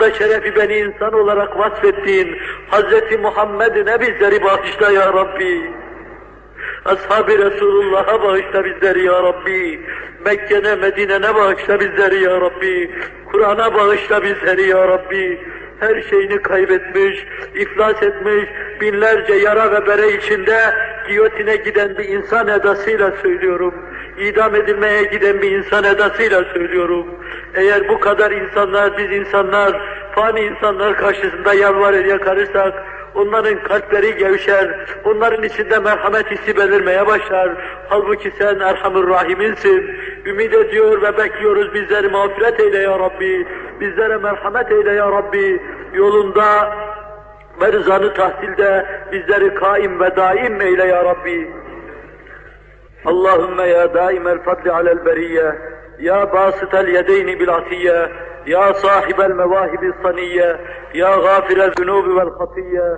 Kur'an'da 0.00 0.18
şerefi 0.18 0.56
beni 0.56 0.76
insan 0.76 1.12
olarak 1.12 1.58
vasfettiğin 1.58 2.38
Hz. 2.70 3.20
Muhammed'ine 3.22 4.00
bizleri 4.00 4.44
bağışla 4.44 4.90
ya 4.90 5.12
Rabbi. 5.12 5.70
Ashab-ı 6.84 7.38
Resulullah'a 7.38 8.22
bağışla 8.22 8.64
bizleri 8.64 9.04
ya 9.04 9.22
Rabbi. 9.22 9.80
Mekke'ne, 10.24 10.74
Medine'ne 10.74 11.34
bağışla 11.34 11.80
bizleri 11.80 12.22
ya 12.22 12.40
Rabbi. 12.40 12.90
Kur'an'a 13.32 13.74
bağışla 13.74 14.22
bizleri 14.22 14.68
ya 14.68 14.88
Rabbi. 14.88 15.40
Her 15.80 16.02
şeyini 16.02 16.42
kaybetmiş, 16.42 17.26
iflas 17.54 18.02
etmiş, 18.02 18.44
binlerce 18.80 19.34
yara 19.34 19.72
ve 19.72 19.86
bere 19.86 20.12
içinde 20.16 20.60
giyotine 21.08 21.56
giden 21.56 21.98
bir 21.98 22.08
insan 22.08 22.48
edasıyla 22.48 23.12
söylüyorum. 23.22 23.74
İdam 24.18 24.56
edilmeye 24.56 25.02
giden 25.02 25.42
bir 25.42 25.50
insan 25.50 25.84
edasıyla 25.84 26.44
söylüyorum. 26.44 27.06
Eğer 27.54 27.88
bu 27.88 28.00
kadar 28.00 28.30
insanlar, 28.30 28.98
biz 28.98 29.12
insanlar, 29.12 29.80
fani 30.14 30.40
insanlar 30.40 30.96
karşısında 30.96 31.54
yalvarır 31.54 32.04
yakarırsak, 32.04 32.74
onların 33.14 33.62
kalpleri 33.62 34.16
gevşer, 34.16 34.86
onların 35.04 35.42
içinde 35.42 35.78
merhamet 35.78 36.30
hissi 36.30 36.56
belirmeye 36.56 37.06
başlar. 37.06 37.50
Halbuki 37.88 38.32
sen 38.38 38.60
Erhamur 38.60 39.08
Rahim'insin. 39.08 39.90
Ümit 40.26 40.54
ediyor 40.54 41.02
ve 41.02 41.18
bekliyoruz 41.18 41.74
bizleri 41.74 42.08
mağfiret 42.08 42.60
eyle 42.60 42.78
ya 42.78 42.98
Rabbi. 42.98 43.46
Bizlere 43.80 44.16
merhamet 44.16 44.72
eyle 44.72 44.92
ya 44.92 45.10
Rabbi. 45.10 45.62
Yolunda 45.94 46.76
ve 47.60 47.72
rızanı 47.72 48.14
tahsilde 48.14 48.86
bizleri 49.12 49.54
kaim 49.54 50.00
ve 50.00 50.16
daim 50.16 50.60
eyle 50.60 50.84
ya 50.84 51.04
Rabbi. 51.04 51.50
Allahümme 53.04 53.66
ya 53.66 53.94
daimel 53.94 54.38
fadli 54.38 54.72
alel 54.72 55.04
beriyye, 55.04 55.54
ya 56.00 56.32
basitel 56.32 56.88
yedeyni 56.88 57.40
bil 57.40 57.54
atiyye, 57.54 58.08
sahibel 58.82 59.34
mevahibi 59.34 59.92
saniyye, 60.02 60.48
ya 60.94 61.10
gafirel 61.18 61.72
zunubi 61.76 62.10
vel 62.18 62.30
hatiyye, 62.38 62.88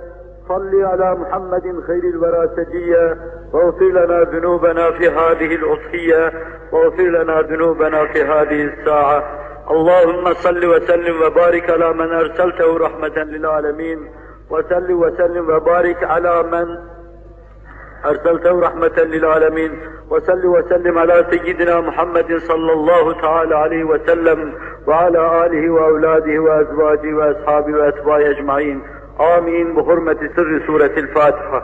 صل 0.47 0.73
على 0.83 1.15
محمد 1.15 1.65
خير 1.87 2.03
الورى 2.13 2.49
سجيا 2.55 3.17
واغفر 3.53 3.85
لنا 3.85 4.23
ذنوبنا 4.23 4.91
في 4.91 5.09
هذه 5.09 5.55
الأضحية 5.55 6.31
واغفر 6.71 7.03
لنا 7.03 7.41
ذنوبنا 7.41 8.05
في 8.13 8.21
هذه 8.23 8.61
الساعة. 8.61 9.23
اللهم 9.71 10.33
صل 10.33 10.65
وسلم 10.65 11.21
وبارك 11.21 11.69
على 11.69 11.93
من 11.93 12.11
أرسلته 12.11 12.77
رحمة 12.77 13.17
للعالمين 13.23 13.99
وسل 14.49 14.91
وسلم 14.91 15.49
وبارك 15.49 16.03
على 16.03 16.43
من 16.43 16.67
أرسلته 18.05 18.59
رحمة 18.59 18.97
للعالمين. 18.97 19.71
وسل 20.09 20.45
وسلم 20.45 20.97
على 20.97 21.25
سيدنا 21.29 21.79
محمد 21.79 22.41
صلى 22.47 22.73
الله 22.73 23.21
تعالى 23.21 23.55
عليه 23.55 23.83
وسلم 23.83 24.53
وعلى 24.87 25.45
آله 25.45 25.69
وأولاده 25.69 26.39
وأزواجه 26.39 27.13
وأصحابه 27.13 27.73
وأتباعه 27.77 28.29
أجمعين. 28.29 28.81
آمين. 29.19 29.75
بحرمة 29.75 30.29
سر 30.35 30.61
سورة 30.67 30.93
الفاتحة. 30.97 31.63